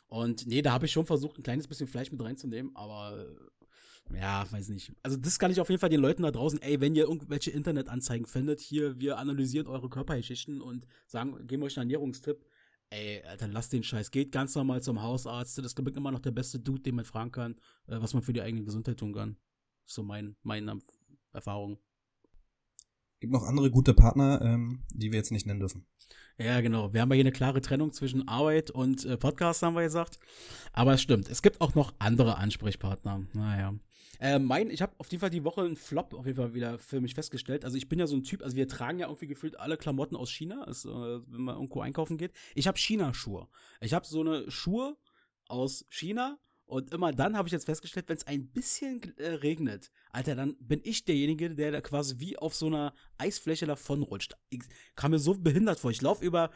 Und 0.07 0.47
nee, 0.47 0.62
da 0.62 0.71
habe 0.71 0.85
ich 0.85 0.91
schon 0.91 1.05
versucht, 1.05 1.38
ein 1.38 1.43
kleines 1.43 1.68
bisschen 1.68 1.87
Fleisch 1.87 2.11
mit 2.11 2.22
reinzunehmen, 2.22 2.75
aber 2.75 3.27
ja, 4.13 4.46
weiß 4.51 4.70
nicht. 4.70 4.94
Also 5.01 5.18
das 5.18 5.39
kann 5.39 5.51
ich 5.51 5.59
auf 5.59 5.70
jeden 5.70 5.79
Fall 5.79 5.89
den 5.89 6.00
Leuten 6.00 6.24
da 6.24 6.31
draußen, 6.31 6.61
ey, 6.61 6.79
wenn 6.79 6.96
ihr 6.96 7.05
irgendwelche 7.05 7.51
Internetanzeigen 7.51 8.27
findet, 8.27 8.59
hier, 8.59 9.00
wir 9.00 9.18
analysieren 9.18 9.68
eure 9.68 9.89
Körpergeschichten 9.89 10.61
und 10.61 10.85
sagen, 11.07 11.48
geben 11.48 11.63
euch 11.63 11.77
einen 11.77 11.89
Ernährungstipp, 11.89 12.46
ey, 12.91 13.24
Alter, 13.24 13.48
lasst 13.48 13.74
den 13.74 13.83
Scheiß, 13.83 14.11
geht 14.11 14.31
ganz 14.31 14.53
normal 14.53 14.83
zum 14.83 15.01
Hausarzt, 15.01 15.57
das 15.57 15.65
ist 15.65 15.79
immer 15.79 16.11
noch 16.11 16.20
der 16.20 16.31
beste 16.31 16.59
Dude, 16.59 16.81
den 16.81 16.96
man 16.96 17.05
fragen 17.05 17.31
kann, 17.31 17.53
äh, 17.87 18.00
was 18.00 18.13
man 18.13 18.22
für 18.22 18.33
die 18.33 18.41
eigene 18.41 18.63
Gesundheit 18.63 18.98
tun 18.98 19.13
kann. 19.13 19.37
So 19.85 20.03
mein, 20.03 20.35
meine 20.44 20.79
Erfahrung. 21.31 21.79
Gibt 23.19 23.33
noch 23.33 23.43
andere 23.43 23.71
gute 23.71 23.93
Partner, 23.93 24.41
ähm, 24.41 24.83
die 24.93 25.11
wir 25.11 25.17
jetzt 25.17 25.31
nicht 25.31 25.45
nennen 25.45 25.59
dürfen. 25.59 25.85
Ja, 26.37 26.59
genau. 26.59 26.93
Wir 26.93 27.01
haben 27.01 27.09
ja 27.11 27.15
hier 27.15 27.23
eine 27.23 27.31
klare 27.31 27.61
Trennung 27.61 27.93
zwischen 27.93 28.27
Arbeit 28.27 28.69
und 28.69 29.05
äh, 29.05 29.17
Podcast, 29.17 29.61
haben 29.61 29.75
wir 29.75 29.83
gesagt. 29.83 30.19
Aber 30.73 30.93
es 30.93 31.01
stimmt, 31.01 31.29
es 31.29 31.41
gibt 31.41 31.61
auch 31.61 31.75
noch 31.75 31.93
andere 31.99 32.37
Ansprechpartner. 32.37 33.25
Naja. 33.33 33.73
Äh, 34.19 34.39
mein, 34.39 34.69
ich 34.69 34.81
habe 34.81 34.93
auf 34.97 35.09
jeden 35.11 35.21
Fall 35.21 35.29
die 35.29 35.43
Woche 35.43 35.61
einen 35.61 35.75
Flop 35.77 36.13
auf 36.13 36.25
jeden 36.25 36.37
Fall 36.37 36.53
wieder 36.53 36.77
für 36.77 36.99
mich 36.99 37.15
festgestellt. 37.15 37.63
Also 37.63 37.77
ich 37.77 37.87
bin 37.87 37.99
ja 37.99 38.07
so 38.07 38.15
ein 38.15 38.23
Typ, 38.23 38.43
also 38.43 38.55
wir 38.55 38.67
tragen 38.67 38.99
ja 38.99 39.07
irgendwie 39.07 39.27
gefühlt 39.27 39.59
alle 39.59 39.77
Klamotten 39.77 40.15
aus 40.15 40.31
China, 40.31 40.63
also, 40.63 40.89
äh, 41.05 41.21
wenn 41.27 41.41
man 41.41 41.55
irgendwo 41.55 41.81
einkaufen 41.81 42.17
geht. 42.17 42.33
Ich 42.53 42.67
habe 42.67 42.77
China-Schuhe. 42.77 43.47
Ich 43.81 43.93
habe 43.93 44.05
so 44.05 44.21
eine 44.21 44.49
Schuhe 44.51 44.97
aus 45.47 45.85
China 45.89 46.37
und 46.67 46.91
immer 46.93 47.11
dann 47.11 47.37
habe 47.37 47.47
ich 47.47 47.51
jetzt 47.51 47.65
festgestellt, 47.65 48.09
wenn 48.09 48.17
es 48.17 48.25
ein 48.27 48.47
bisschen 48.47 49.01
äh, 49.17 49.33
regnet, 49.35 49.91
Alter, 50.11 50.35
dann 50.35 50.55
bin 50.59 50.81
ich 50.83 51.05
derjenige, 51.05 51.53
der 51.53 51.71
da 51.71 51.81
quasi 51.81 52.19
wie 52.19 52.37
auf 52.37 52.55
so 52.55 52.67
einer 52.67 52.93
Eisfläche 53.17 53.65
davonrutscht. 53.67 54.35
Ich 54.49 54.61
kam 54.95 55.11
mir 55.11 55.19
so 55.19 55.35
behindert 55.35 55.79
vor. 55.79 55.91
Ich 55.91 56.01
laufe 56.01 56.25
über, 56.25 56.49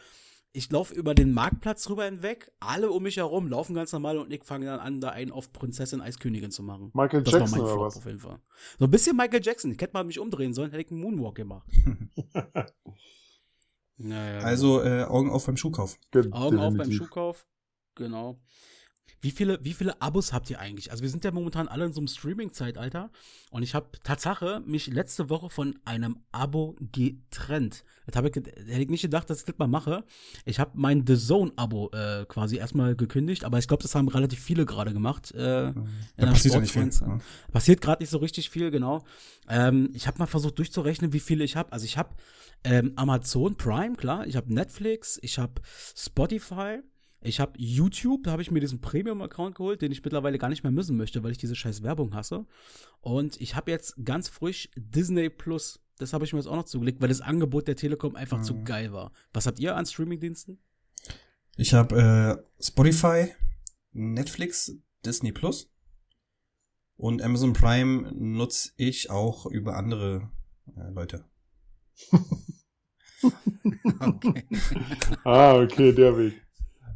ich 0.52 0.72
laufe 0.72 0.96
über 0.96 1.14
den 1.14 1.32
Marktplatz 1.32 1.88
rüber 1.90 2.06
hinweg, 2.06 2.52
alle 2.60 2.90
um 2.90 3.04
mich 3.04 3.18
herum 3.18 3.48
laufen 3.48 3.76
ganz 3.76 3.92
normal 3.92 4.18
und 4.18 4.34
ich 4.34 4.44
fange 4.44 4.66
dann 4.66 4.80
an, 4.80 5.00
da 5.00 5.10
einen 5.10 5.32
auf 5.32 5.52
Prinzessin 5.54 6.02
Eiskönigin 6.02 6.50
zu 6.50 6.64
machen. 6.64 6.90
Michael 6.96 7.22
das 7.22 7.34
Jackson 7.34 7.60
war 7.60 7.68
mein 7.68 7.74
oder 7.76 7.86
was? 7.86 7.98
auf 7.98 8.06
jeden 8.06 8.20
Fall. 8.20 8.40
So 8.80 8.86
ein 8.86 8.92
bisschen 8.92 9.16
Michael 9.16 9.42
Jackson. 9.44 9.72
Ich 9.72 9.80
hätte 9.80 9.94
mal 9.94 10.04
mich 10.04 10.18
umdrehen 10.18 10.54
sollen, 10.54 10.72
hätte 10.72 10.82
ich 10.82 10.92
einen 10.92 11.02
Moonwalk 11.02 11.36
gemacht. 11.36 11.68
naja, 13.98 14.40
Also 14.40 14.82
äh, 14.82 15.04
Augen 15.04 15.30
auf 15.30 15.46
beim 15.46 15.58
Schuhkauf. 15.58 16.00
Augen 16.32 16.58
auf 16.58 16.76
beim. 16.76 16.92
Schuhkauf. 16.92 17.46
Genau. 17.94 18.40
Wie 19.22 19.32
viele, 19.32 19.64
wie 19.64 19.74
viele 19.74 20.02
Abos 20.02 20.34
habt 20.34 20.50
ihr 20.50 20.60
eigentlich? 20.60 20.92
Also 20.92 21.04
wir 21.04 21.10
sind 21.10 21.24
ja 21.24 21.32
momentan 21.32 21.68
alle 21.68 21.86
in 21.86 21.94
so 21.94 22.00
einem 22.00 22.08
Streaming-Zeitalter 22.08 23.12
und 23.52 23.64
ich 23.64 23.76
habe 23.76 23.88
Tatsache 24.04 24.62
mich 24.66 24.88
letzte 24.88 25.30
Woche 25.30 25.50
von 25.50 25.78
einem 25.86 26.18
Abo 26.32 26.76
getrennt. 26.92 27.84
Das 28.06 28.16
hab 28.16 28.26
ich, 28.26 28.36
hätte 28.36 28.82
ich 28.82 28.90
nicht 28.90 29.02
gedacht, 29.02 29.30
dass 29.30 29.40
ich 29.40 29.46
das 29.46 29.58
mal 29.58 29.68
mache. 29.68 30.04
Ich 30.46 30.60
habe 30.60 30.72
mein 30.74 31.06
The 31.06 31.18
Zone-Abo 31.18 31.92
äh, 31.92 32.26
quasi 32.28 32.58
erstmal 32.58 32.96
gekündigt, 32.96 33.44
aber 33.44 33.60
ich 33.60 33.68
glaube, 33.68 33.84
das 33.84 33.94
haben 33.94 34.08
relativ 34.08 34.40
viele 34.40 34.66
gerade 34.66 34.94
gemacht. 34.94 35.32
Äh, 35.32 35.70
in 35.70 35.76
Da 36.18 36.26
passiert 36.28 36.56
ja 36.56 36.60
nicht 36.62 36.72
viel. 36.72 36.92
Sportfans. 36.92 37.00
Ja. 37.02 37.52
Passiert 37.52 37.82
gerade 37.82 38.02
nicht 38.02 38.10
so 38.10 38.18
richtig 38.18 38.50
viel, 38.50 38.72
genau. 38.72 39.04
Ähm, 39.48 39.92
ich 39.94 40.08
habe 40.08 40.18
mal 40.18 40.26
versucht 40.26 40.58
durchzurechnen, 40.58 41.14
wie 41.14 41.20
viele 41.20 41.44
ich 41.44 41.56
habe. 41.56 41.72
Also 41.72 41.86
ich 41.86 41.98
habe 41.98 42.16
ähm, 42.64 42.94
Amazon 42.96 43.56
Prime, 43.56 43.96
klar. 43.96 44.26
Ich 44.28 44.36
habe 44.36 44.54
Netflix, 44.54 45.20
ich 45.22 45.38
habe 45.38 45.62
Spotify, 45.96 46.80
ich 47.22 47.40
habe 47.40 47.54
YouTube. 47.58 48.24
Da 48.24 48.32
habe 48.32 48.42
ich 48.42 48.52
mir 48.52 48.60
diesen 48.60 48.82
Premium-Account 48.82 49.56
geholt, 49.56 49.82
den 49.82 49.92
ich 49.92 50.04
mittlerweile 50.04 50.38
gar 50.38 50.50
nicht 50.50 50.64
mehr 50.64 50.72
missen 50.72 50.96
möchte, 50.98 51.24
weil 51.24 51.32
ich 51.32 51.38
diese 51.38 51.56
scheiß 51.56 51.84
Werbung 51.84 52.14
hasse. 52.16 52.46
Und 53.02 53.40
ich 53.42 53.56
habe 53.56 53.72
jetzt 53.72 53.96
ganz 54.06 54.30
frisch 54.30 54.70
Disney 54.76 55.30
Plus. 55.30 55.82
Das 55.98 56.14
habe 56.14 56.24
ich 56.26 56.32
mir 56.34 56.40
jetzt 56.40 56.48
auch 56.48 56.56
noch 56.56 56.64
zugelegt, 56.66 57.02
weil 57.02 57.10
das 57.10 57.20
Angebot 57.22 57.68
der 57.68 57.76
Telekom 57.76 58.16
einfach 58.16 58.42
zu 58.42 58.54
Mhm. 58.56 58.64
geil 58.66 58.94
war. 58.94 59.12
Was 59.34 59.48
habt 59.48 59.60
ihr 59.60 59.76
an 59.76 59.86
Streamingdiensten? 59.86 60.60
Ich 61.58 61.74
habe 61.74 62.40
äh, 62.40 62.64
Spotify, 62.64 63.34
Netflix, 63.92 64.74
Disney 65.06 65.34
Plus 65.34 65.70
und 66.96 67.22
Amazon 67.22 67.52
Prime 67.54 68.14
nutze 68.14 68.72
ich 68.78 69.10
auch 69.10 69.46
über 69.46 69.76
andere 69.76 70.32
äh, 70.78 70.90
Leute. 70.92 71.26
Okay. 74.02 74.44
Ah, 75.26 75.56
okay, 75.62 75.92
der 75.92 76.18
Weg. 76.18 76.42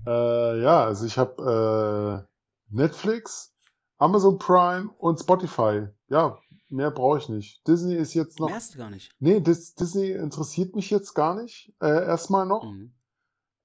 Äh, 0.06 0.62
ja, 0.62 0.86
also 0.86 1.06
ich 1.06 1.18
habe 1.18 2.28
äh, 2.28 2.76
Netflix, 2.76 3.54
Amazon 3.98 4.38
Prime 4.38 4.90
und 4.98 5.20
Spotify. 5.20 5.88
Ja, 6.10 6.38
mehr 6.70 6.92
brauche 6.92 7.20
ich 7.20 7.30
nicht. 7.30 7.68
Disney 7.68 7.96
ist 7.96 8.14
jetzt 8.14 8.40
noch. 8.40 8.50
Du 8.50 8.78
gar 8.78 8.90
nicht. 8.90 9.12
Nee, 9.20 9.40
Dis 9.40 9.76
Disney 9.76 10.12
interessiert 10.12 10.76
mich 10.76 10.90
jetzt 10.90 11.14
gar 11.14 11.42
nicht. 11.42 11.74
Äh, 11.82 12.06
erstmal 12.06 12.46
noch. 12.46 12.64
Mhm. 12.64 12.94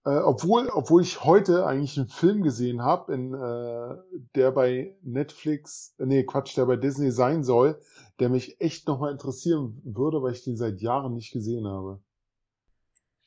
Äh, 0.05 0.21
obwohl, 0.21 0.69
obwohl 0.73 1.03
ich 1.03 1.25
heute 1.25 1.67
eigentlich 1.67 1.99
einen 1.99 2.09
Film 2.09 2.43
gesehen 2.43 2.83
habe, 2.83 3.13
in 3.13 3.35
äh, 3.35 3.97
der 4.37 4.53
bei 4.53 4.97
Netflix, 5.03 5.95
nee, 5.99 6.25
Quatsch, 6.25 6.57
der 6.57 6.67
bei 6.67 6.77
Disney 6.77 7.11
sein 7.11 7.43
soll, 7.43 7.81
der 8.21 8.29
mich 8.29 8.61
echt 8.61 8.87
nochmal 8.87 9.13
interessieren 9.13 9.81
würde, 9.85 10.23
weil 10.23 10.33
ich 10.33 10.45
den 10.45 10.57
seit 10.57 10.81
Jahren 10.81 11.15
nicht 11.15 11.33
gesehen 11.33 11.67
habe. 11.67 12.01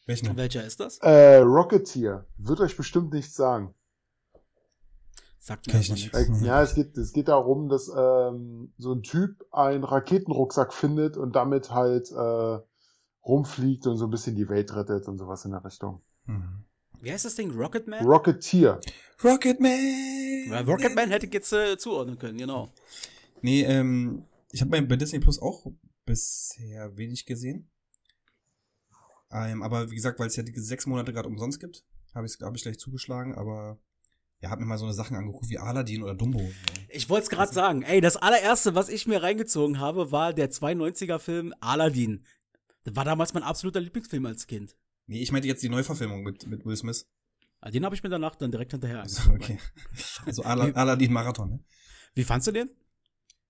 Welchen? 0.05 0.35
Welcher 0.35 0.65
ist 0.65 0.79
das? 0.79 0.97
Äh, 0.99 1.37
Rocketeer. 1.37 2.25
Wird 2.37 2.59
euch 2.59 2.75
bestimmt 2.75 3.13
nichts 3.13 3.35
sagen. 3.35 3.73
Sagt 5.39 5.67
mir 5.67 5.73
nicht. 5.73 5.91
nichts. 5.91 6.17
Äh, 6.17 6.45
Ja, 6.45 6.61
es 6.61 6.75
geht, 6.75 6.97
es 6.97 7.13
geht 7.13 7.27
darum, 7.27 7.67
dass 7.69 7.89
ähm, 7.89 8.73
so 8.77 8.93
ein 8.93 9.01
Typ 9.03 9.43
einen 9.51 9.83
Raketenrucksack 9.83 10.73
findet 10.73 11.17
und 11.17 11.35
damit 11.35 11.71
halt 11.71 12.11
äh, 12.11 12.59
rumfliegt 13.25 13.87
und 13.87 13.97
so 13.97 14.05
ein 14.05 14.11
bisschen 14.11 14.35
die 14.35 14.49
Welt 14.49 14.73
rettet 14.75 15.07
und 15.07 15.17
sowas 15.17 15.45
in 15.45 15.51
der 15.51 15.63
Richtung. 15.65 16.01
Mhm. 16.25 16.65
Wie 17.01 17.11
heißt 17.11 17.25
das 17.25 17.35
Ding? 17.35 17.51
Rocketman? 17.51 18.05
Rocketeer. 18.05 18.79
Rocketman! 19.23 20.51
Ja, 20.51 20.61
Rocketman 20.61 21.09
hätte 21.09 21.25
ich 21.25 21.33
jetzt 21.33 21.51
äh, 21.53 21.77
zuordnen 21.77 22.17
können, 22.19 22.37
genau. 22.37 22.69
Nee, 23.41 23.63
ähm, 23.63 24.25
ich 24.51 24.61
habe 24.61 24.69
bei, 24.71 24.81
bei 24.81 24.95
Disney 24.95 25.19
Plus 25.19 25.41
auch 25.41 25.65
bisher 26.05 26.95
wenig 26.97 27.25
gesehen. 27.25 27.69
Ähm, 29.33 29.63
aber 29.63 29.89
wie 29.91 29.95
gesagt, 29.95 30.19
weil 30.19 30.27
es 30.27 30.35
ja 30.35 30.43
die 30.43 30.57
sechs 30.59 30.85
Monate 30.85 31.13
gerade 31.13 31.27
umsonst 31.29 31.59
gibt, 31.59 31.83
habe 32.13 32.25
ich 32.25 32.37
hab 32.41 32.55
ich 32.55 32.61
gleich 32.63 32.77
zugeschlagen, 32.79 33.33
aber 33.35 33.79
ja, 34.41 34.49
hab 34.49 34.59
mir 34.59 34.65
mal 34.65 34.77
so 34.77 34.85
eine 34.85 34.93
Sachen 34.93 35.15
angeguckt 35.15 35.49
wie 35.49 35.57
Aladdin 35.59 36.03
oder 36.03 36.15
Dumbo. 36.15 36.51
Ich 36.89 37.09
wollte 37.09 37.23
es 37.25 37.29
gerade 37.29 37.53
sagen. 37.53 37.83
Ey, 37.83 38.01
das 38.01 38.17
allererste, 38.17 38.73
was 38.75 38.89
ich 38.89 39.05
mir 39.07 39.21
reingezogen 39.21 39.79
habe, 39.79 40.11
war 40.11 40.33
der 40.33 40.49
92er-Film 40.51 41.53
Aladdin. 41.59 42.25
Das 42.83 42.95
war 42.95 43.05
damals 43.05 43.33
mein 43.33 43.43
absoluter 43.43 43.79
Lieblingsfilm 43.79 44.25
als 44.25 44.47
Kind. 44.47 44.75
Nee, 45.05 45.19
ich 45.21 45.31
meinte 45.31 45.47
jetzt 45.47 45.61
die 45.61 45.69
Neuverfilmung 45.69 46.23
mit, 46.23 46.47
mit 46.47 46.65
Will 46.65 46.75
Smith. 46.75 47.07
Ah, 47.59 47.69
Den 47.69 47.85
habe 47.85 47.93
ich 47.93 48.01
mir 48.01 48.09
danach 48.09 48.35
dann 48.35 48.49
direkt 48.51 48.71
hinterher 48.71 49.01
Also, 49.01 49.29
angeguckt. 49.29 49.43
okay. 49.51 49.59
Also 50.25 50.41
Ala 50.43 50.65
Aladdin 50.73 51.13
Marathon, 51.13 51.49
ne? 51.51 51.59
Wie 52.15 52.23
fandst 52.23 52.47
du 52.47 52.51
den? 52.51 52.71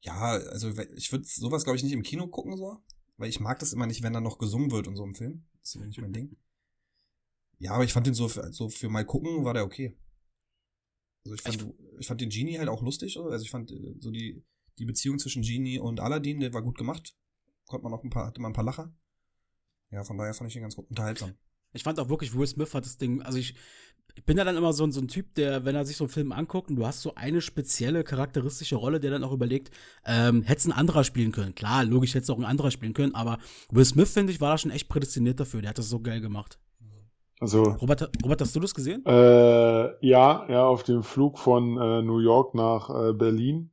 Ja, 0.01 0.19
also 0.31 0.69
ich 0.95 1.11
würde 1.11 1.23
sowas, 1.25 1.63
glaube 1.63 1.77
ich, 1.77 1.83
nicht 1.83 1.93
im 1.93 2.03
Kino 2.03 2.27
gucken, 2.27 2.57
so. 2.57 2.83
Weil 3.21 3.29
ich 3.29 3.39
mag 3.39 3.59
das 3.59 3.71
immer 3.71 3.85
nicht, 3.85 4.01
wenn 4.01 4.13
da 4.13 4.19
noch 4.19 4.39
gesungen 4.39 4.71
wird 4.71 4.87
und 4.87 4.95
so 4.95 5.03
im 5.03 5.13
Film. 5.13 5.45
Das 5.59 5.75
ist 5.75 5.85
nicht 5.85 6.01
mein 6.01 6.13
Ding. 6.13 6.35
Ja, 7.59 7.73
aber 7.73 7.83
ich 7.83 7.93
fand 7.93 8.07
den 8.07 8.15
so 8.15 8.27
für, 8.27 8.51
so 8.51 8.69
für 8.69 8.89
mal 8.89 9.05
gucken, 9.05 9.45
war 9.45 9.53
der 9.53 9.63
okay. 9.63 9.95
Also 11.23 11.35
ich 11.35 11.41
fand, 11.43 11.75
ich 11.99 12.07
fand 12.07 12.19
den 12.19 12.31
Genie 12.31 12.57
halt 12.57 12.69
auch 12.69 12.81
lustig. 12.81 13.13
so. 13.13 13.25
Also 13.25 13.45
ich 13.45 13.51
fand 13.51 13.69
äh, 13.69 13.93
so 13.99 14.09
die, 14.09 14.43
die 14.79 14.85
Beziehung 14.85 15.19
zwischen 15.19 15.43
Genie 15.43 15.77
und 15.77 15.99
Aladdin, 15.99 16.39
der 16.39 16.55
war 16.55 16.63
gut 16.63 16.79
gemacht. 16.79 17.15
Konnte 17.67 17.83
man 17.83 17.93
auch 17.93 18.03
ein 18.03 18.09
paar, 18.09 18.25
hatte 18.25 18.41
man 18.41 18.49
ein 18.49 18.55
paar 18.55 18.63
Lacher. 18.63 18.91
Ja, 19.91 20.03
von 20.03 20.17
daher 20.17 20.33
fand 20.33 20.47
ich 20.47 20.55
den 20.55 20.63
ganz 20.63 20.75
gut 20.75 20.89
unterhaltsam. 20.89 21.35
Ich 21.73 21.83
fand 21.83 21.99
auch 21.99 22.09
wirklich, 22.09 22.33
Will 22.33 22.47
Smith 22.47 22.73
hat 22.73 22.85
das 22.85 22.97
Ding, 22.97 23.21
also 23.21 23.37
ich, 23.37 23.53
ich 24.15 24.23
bin 24.25 24.37
ja 24.37 24.43
dann 24.43 24.57
immer 24.57 24.73
so, 24.73 24.83
ein- 24.83 24.91
so 24.91 25.01
ein 25.01 25.07
Typ, 25.07 25.33
der, 25.35 25.65
wenn 25.65 25.75
er 25.75 25.85
sich 25.85 25.97
so 25.97 26.05
einen 26.05 26.09
Film 26.09 26.31
anguckt 26.31 26.69
und 26.69 26.75
du 26.75 26.85
hast 26.85 27.01
so 27.01 27.15
eine 27.15 27.41
spezielle 27.41 28.03
charakteristische 28.03 28.75
Rolle, 28.75 28.99
der 28.99 29.11
dann 29.11 29.23
auch 29.23 29.31
überlegt, 29.33 29.71
ähm, 30.05 30.43
hätte 30.43 30.59
es 30.59 30.65
ein 30.65 30.71
anderer 30.71 31.03
spielen 31.03 31.31
können. 31.31 31.55
Klar, 31.55 31.85
logisch 31.85 32.13
hätte 32.13 32.23
es 32.23 32.29
auch 32.29 32.37
ein 32.39 32.45
anderer 32.45 32.71
spielen 32.71 32.93
können, 32.93 33.15
aber 33.15 33.37
Will 33.71 33.85
Smith, 33.85 34.11
finde 34.11 34.31
ich, 34.33 34.41
war 34.41 34.51
da 34.51 34.57
schon 34.57 34.71
echt 34.71 34.89
prädestiniert 34.89 35.39
dafür. 35.39 35.61
Der 35.61 35.69
hat 35.71 35.77
das 35.77 35.89
so 35.89 35.99
geil 35.99 36.21
gemacht. 36.21 36.59
Also 37.39 37.63
Robert, 37.63 38.11
Robert 38.23 38.41
hast 38.41 38.55
du 38.55 38.59
das 38.59 38.73
gesehen? 38.75 39.03
äh, 39.05 40.07
ja, 40.07 40.45
ja, 40.47 40.65
auf 40.65 40.83
dem 40.83 41.01
Flug 41.03 41.39
von 41.39 41.77
äh, 41.77 42.01
New 42.03 42.19
York 42.19 42.53
nach 42.53 42.89
äh, 42.89 43.13
Berlin. 43.13 43.71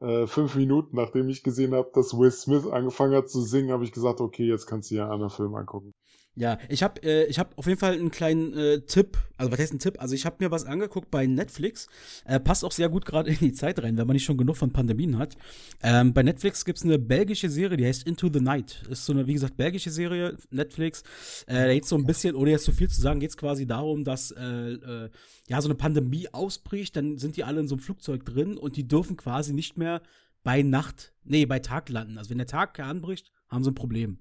Äh, 0.00 0.26
fünf 0.26 0.54
Minuten, 0.54 0.96
nachdem 0.96 1.28
ich 1.28 1.42
gesehen 1.42 1.74
habe, 1.74 1.90
dass 1.94 2.16
Will 2.16 2.30
Smith 2.30 2.66
angefangen 2.66 3.14
hat 3.14 3.28
zu 3.28 3.42
singen, 3.42 3.72
habe 3.72 3.84
ich 3.84 3.92
gesagt, 3.92 4.20
okay, 4.20 4.46
jetzt 4.46 4.66
kannst 4.66 4.90
du 4.90 4.94
dir 4.94 5.02
einen 5.02 5.12
anderen 5.12 5.30
Film 5.30 5.54
angucken. 5.54 5.92
Ja, 6.36 6.58
ich 6.68 6.82
habe 6.84 7.02
äh, 7.02 7.30
hab 7.32 7.58
auf 7.58 7.66
jeden 7.66 7.78
Fall 7.78 7.94
einen 7.94 8.10
kleinen 8.10 8.56
äh, 8.56 8.80
Tipp. 8.82 9.18
Also, 9.36 9.50
was 9.50 9.58
heißt 9.58 9.74
ein 9.74 9.80
Tipp? 9.80 10.00
Also, 10.00 10.14
ich 10.14 10.24
habe 10.24 10.36
mir 10.38 10.50
was 10.50 10.64
angeguckt 10.64 11.10
bei 11.10 11.26
Netflix. 11.26 11.88
Äh, 12.24 12.38
passt 12.38 12.64
auch 12.64 12.70
sehr 12.70 12.88
gut 12.88 13.04
gerade 13.04 13.30
in 13.30 13.38
die 13.38 13.52
Zeit 13.52 13.82
rein, 13.82 13.98
wenn 13.98 14.06
man 14.06 14.14
nicht 14.14 14.24
schon 14.24 14.38
genug 14.38 14.56
von 14.56 14.72
Pandemien 14.72 15.18
hat. 15.18 15.36
Ähm, 15.82 16.14
bei 16.14 16.22
Netflix 16.22 16.64
gibt's 16.64 16.84
eine 16.84 17.00
belgische 17.00 17.50
Serie, 17.50 17.76
die 17.76 17.84
heißt 17.84 18.06
Into 18.06 18.30
the 18.32 18.40
Night. 18.40 18.84
Ist 18.88 19.06
so 19.06 19.12
eine, 19.12 19.26
wie 19.26 19.32
gesagt, 19.32 19.56
belgische 19.56 19.90
Serie, 19.90 20.36
Netflix. 20.50 21.02
Äh, 21.46 21.66
da 21.66 21.74
geht's 21.74 21.88
so 21.88 21.96
ein 21.96 22.06
bisschen, 22.06 22.36
ohne 22.36 22.52
jetzt 22.52 22.64
zu 22.64 22.72
viel 22.72 22.88
zu 22.88 23.00
sagen, 23.00 23.18
geht's 23.18 23.36
quasi 23.36 23.66
darum, 23.66 24.04
dass 24.04 24.30
äh, 24.30 24.44
äh, 24.44 25.10
ja 25.48 25.60
so 25.60 25.68
eine 25.68 25.74
Pandemie 25.74 26.28
ausbricht. 26.32 26.94
Dann 26.94 27.18
sind 27.18 27.36
die 27.36 27.44
alle 27.44 27.60
in 27.60 27.68
so 27.68 27.74
einem 27.74 27.82
Flugzeug 27.82 28.24
drin 28.24 28.56
und 28.56 28.76
die 28.76 28.86
dürfen 28.86 29.16
quasi 29.16 29.52
nicht 29.52 29.76
mehr 29.76 30.00
bei 30.44 30.62
Nacht, 30.62 31.12
nee, 31.24 31.44
bei 31.44 31.58
Tag 31.58 31.88
landen. 31.88 32.18
Also, 32.18 32.30
wenn 32.30 32.38
der 32.38 32.46
Tag 32.46 32.78
anbricht, 32.78 33.32
haben 33.48 33.64
sie 33.64 33.72
ein 33.72 33.74
Problem. 33.74 34.18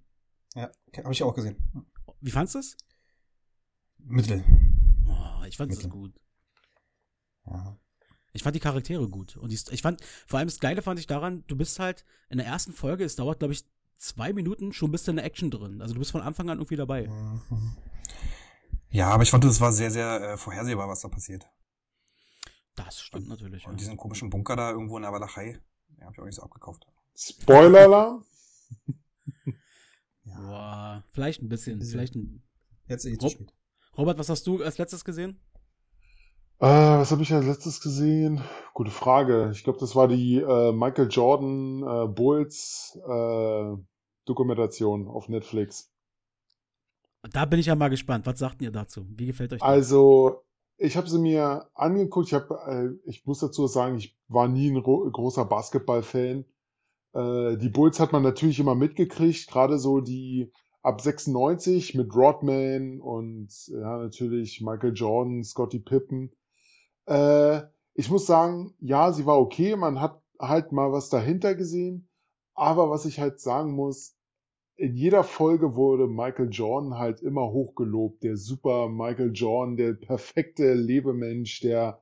Ja, 0.55 0.71
habe 1.03 1.13
ich 1.13 1.23
auch 1.23 1.35
gesehen. 1.35 1.55
Wie 2.21 2.31
fandst 2.31 2.55
du 2.55 2.59
es? 2.59 2.77
Mittel. 3.97 4.43
Oh, 5.07 5.43
ich 5.45 5.57
fand 5.57 5.71
es 5.71 5.89
gut. 5.89 6.13
Ja. 7.45 7.77
Ich 8.33 8.43
fand 8.43 8.55
die 8.55 8.59
Charaktere 8.59 9.07
gut. 9.09 9.37
Und 9.37 9.51
die, 9.51 9.59
ich 9.71 9.81
fand, 9.81 10.01
vor 10.27 10.39
allem 10.39 10.47
das 10.47 10.59
Geile 10.59 10.81
fand 10.81 10.99
ich 10.99 11.07
daran, 11.07 11.43
du 11.47 11.55
bist 11.55 11.79
halt 11.79 12.05
in 12.29 12.37
der 12.37 12.47
ersten 12.47 12.73
Folge, 12.73 13.03
es 13.03 13.15
dauert, 13.15 13.39
glaube 13.39 13.53
ich, 13.53 13.65
zwei 13.97 14.33
Minuten, 14.33 14.71
schon 14.71 14.91
bist 14.91 15.07
du 15.07 15.11
in 15.11 15.17
der 15.17 15.25
Action 15.25 15.51
drin. 15.51 15.81
Also 15.81 15.93
du 15.93 15.99
bist 15.99 16.11
von 16.11 16.21
Anfang 16.21 16.49
an 16.49 16.59
irgendwie 16.59 16.75
dabei. 16.75 17.07
Mhm. 17.07 17.77
Ja, 18.89 19.09
aber 19.09 19.23
ich 19.23 19.31
fand, 19.31 19.45
es 19.45 19.61
war 19.61 19.71
sehr, 19.71 19.91
sehr 19.91 20.21
äh, 20.21 20.37
vorhersehbar, 20.37 20.87
was 20.87 21.01
da 21.01 21.09
passiert. 21.09 21.47
Das 22.75 23.01
stimmt 23.01 23.27
natürlich. 23.27 23.63
Ja. 23.63 23.69
Und 23.69 23.79
diesen 23.79 23.97
komischen 23.97 24.29
Bunker 24.29 24.55
da 24.55 24.71
irgendwo 24.71 24.97
in 24.97 25.03
der 25.03 25.11
Walachei, 25.11 25.59
den 25.89 26.03
habe 26.03 26.13
ich 26.13 26.19
auch 26.19 26.25
nicht 26.25 26.35
so 26.35 26.43
abgekauft. 26.43 26.87
Spoiler-Alarm? 27.15 28.23
Ja. 30.29 30.41
Boah, 30.41 31.03
vielleicht 31.11 31.41
ein 31.41 31.49
bisschen. 31.49 31.79
Bisschen. 31.79 31.91
Vielleicht 31.91 32.15
ein 32.15 32.43
Jetzt 32.87 33.05
eh 33.05 33.17
zu 33.17 33.25
Rob- 33.25 33.31
spät. 33.33 33.53
Robert, 33.97 34.17
was 34.17 34.29
hast 34.29 34.47
du 34.47 34.63
als 34.63 34.77
letztes 34.77 35.03
gesehen? 35.05 35.39
Äh, 36.59 36.65
was 36.67 37.11
habe 37.11 37.21
ich 37.21 37.33
als 37.33 37.45
letztes 37.45 37.79
gesehen? 37.81 38.41
Gute 38.73 38.91
Frage. 38.91 39.49
Ich 39.53 39.63
glaube, 39.63 39.79
das 39.79 39.95
war 39.95 40.07
die 40.07 40.37
äh, 40.37 40.71
Michael 40.71 41.07
Jordan 41.09 41.83
äh, 41.83 42.07
Bulls 42.07 42.97
äh, 43.07 43.75
Dokumentation 44.25 45.07
auf 45.07 45.29
Netflix. 45.29 45.91
Da 47.31 47.45
bin 47.45 47.59
ich 47.59 47.65
ja 47.67 47.75
mal 47.75 47.89
gespannt. 47.89 48.25
Was 48.25 48.39
sagt 48.39 48.61
ihr 48.61 48.71
dazu? 48.71 49.05
Wie 49.09 49.27
gefällt 49.27 49.53
euch 49.53 49.59
das? 49.59 49.67
Also, 49.67 50.43
ich 50.77 50.95
habe 50.97 51.09
sie 51.09 51.19
mir 51.19 51.69
angeguckt. 51.75 52.27
Ich, 52.27 52.33
hab, 52.33 52.49
äh, 52.67 52.89
ich 53.05 53.25
muss 53.25 53.39
dazu 53.39 53.67
sagen, 53.67 53.97
ich 53.97 54.17
war 54.27 54.47
nie 54.47 54.69
ein 54.69 54.77
ro- 54.77 55.09
großer 55.09 55.45
Basketball-Fan. 55.45 56.45
Äh, 57.13 57.57
die 57.57 57.69
Bulls 57.69 57.99
hat 57.99 58.11
man 58.11 58.23
natürlich 58.23 58.59
immer 58.59 58.75
mitgekriegt, 58.75 59.49
gerade 59.49 59.77
so 59.79 60.01
die 60.01 60.51
ab 60.81 61.01
96 61.01 61.95
mit 61.95 62.15
Rodman 62.15 62.99
und 63.01 63.49
ja, 63.67 63.97
natürlich 63.97 64.61
Michael 64.61 64.93
Jordan, 64.93 65.43
Scottie 65.43 65.79
Pippen. 65.79 66.31
Äh, 67.05 67.61
ich 67.93 68.09
muss 68.09 68.25
sagen, 68.25 68.73
ja, 68.79 69.11
sie 69.11 69.25
war 69.25 69.39
okay. 69.39 69.75
Man 69.75 69.99
hat 69.99 70.21
halt 70.39 70.71
mal 70.71 70.91
was 70.91 71.09
dahinter 71.09 71.55
gesehen. 71.55 72.07
Aber 72.53 72.89
was 72.89 73.05
ich 73.05 73.19
halt 73.19 73.39
sagen 73.39 73.73
muss, 73.73 74.15
in 74.75 74.95
jeder 74.95 75.23
Folge 75.23 75.75
wurde 75.75 76.07
Michael 76.07 76.49
Jordan 76.49 76.97
halt 76.97 77.21
immer 77.21 77.51
hochgelobt. 77.51 78.23
Der 78.23 78.37
super 78.37 78.87
Michael 78.87 79.31
Jordan, 79.33 79.75
der 79.75 79.93
perfekte 79.93 80.73
Lebemensch, 80.73 81.59
der 81.59 82.01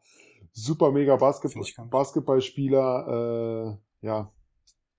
super 0.51 0.91
mega 0.91 1.15
Basket 1.15 1.51
Find 1.51 1.67
ich 1.67 1.75
gar 1.75 1.83
nicht. 1.83 1.91
Basketballspieler. 1.91 3.77
Äh, 4.03 4.05
ja. 4.05 4.31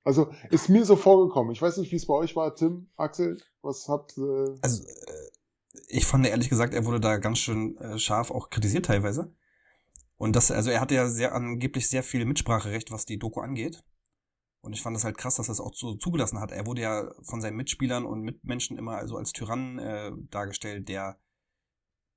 Also 0.09 0.33
ist 0.49 0.71
mir 0.71 0.87
so 0.87 0.97
vorgekommen. 0.97 1.53
Ich 1.53 1.61
weiß 1.61 1.77
nicht, 1.77 1.93
wie 1.93 1.97
es 1.97 2.07
bei 2.07 2.15
euch 2.15 2.35
war, 2.35 2.55
Tim, 2.55 2.89
Axel. 2.97 3.37
Was 3.61 3.89
habt 3.89 4.17
äh, 4.17 4.57
Also, 4.63 4.83
äh, 4.85 5.31
ich 5.89 6.07
fand 6.07 6.27
ehrlich 6.27 6.49
gesagt, 6.49 6.73
er 6.73 6.87
wurde 6.87 6.99
da 6.99 7.19
ganz 7.19 7.41
schön 7.41 7.77
äh, 7.77 7.99
scharf 7.99 8.31
auch 8.31 8.49
kritisiert 8.49 8.87
teilweise. 8.87 9.37
Und 10.17 10.35
das, 10.35 10.51
also 10.51 10.71
er 10.71 10.81
hatte 10.81 10.95
ja 10.95 11.11
sehr 11.11 11.35
angeblich 11.35 11.91
sehr 11.91 12.03
viel 12.03 12.25
Mitspracherecht, 12.25 12.91
was 12.91 13.05
die 13.05 13.19
Doku 13.19 13.41
angeht. 13.41 13.85
Und 14.63 14.73
ich 14.73 14.81
fand 14.81 14.97
es 14.97 15.05
halt 15.05 15.19
krass, 15.19 15.35
dass 15.35 15.51
er 15.51 15.53
es 15.53 15.61
auch 15.61 15.75
so 15.75 15.95
zugelassen 15.95 16.41
hat. 16.41 16.53
Er 16.53 16.65
wurde 16.65 16.81
ja 16.81 17.13
von 17.21 17.43
seinen 17.43 17.59
Mitspielern 17.59 18.07
und 18.07 18.23
Mitmenschen 18.23 18.79
immer 18.79 18.97
also 18.97 19.19
als 19.19 19.33
Tyrann 19.33 19.79
äh, 19.79 20.11
dargestellt, 20.31 20.89
der 20.89 21.21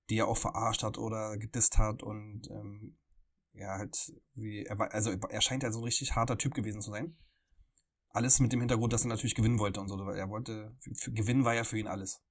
die 0.10 0.18
er 0.18 0.30
auch 0.30 0.38
verarscht 0.38 0.84
hat 0.84 0.98
oder 0.98 1.38
gedisst 1.38 1.78
hat 1.78 2.04
und 2.04 2.50
ähm, 2.52 2.98
ja 3.52 3.78
halt 3.78 4.14
wie 4.34 4.64
er 4.64 4.80
war, 4.80 4.94
also 4.94 5.12
er 5.12 5.42
scheint 5.42 5.64
ja 5.64 5.74
so 5.74 5.80
ein 5.80 5.84
richtig 5.84 6.16
harter 6.16 6.38
Typ 6.38 6.54
gewesen 6.54 6.82
zu 6.82 6.92
sein. 6.92 7.18
Alles 8.14 8.40
mit 8.40 8.52
dem 8.52 8.60
Hintergrund, 8.60 8.94
dass 8.94 9.04
er 9.06 9.10
natürlich 9.10 9.36
gewinnen 9.36 9.60
wollte 9.60 9.80
und 9.80 9.88
so. 9.88 9.98
Er 10.10 10.30
wollte, 10.30 10.76
für, 10.80 10.96
für 10.96 11.12
Gewinn 11.12 11.46
war 11.46 11.56
ja 11.56 11.64
für 11.64 11.78
ihn 11.78 11.88
alles. 11.88 12.22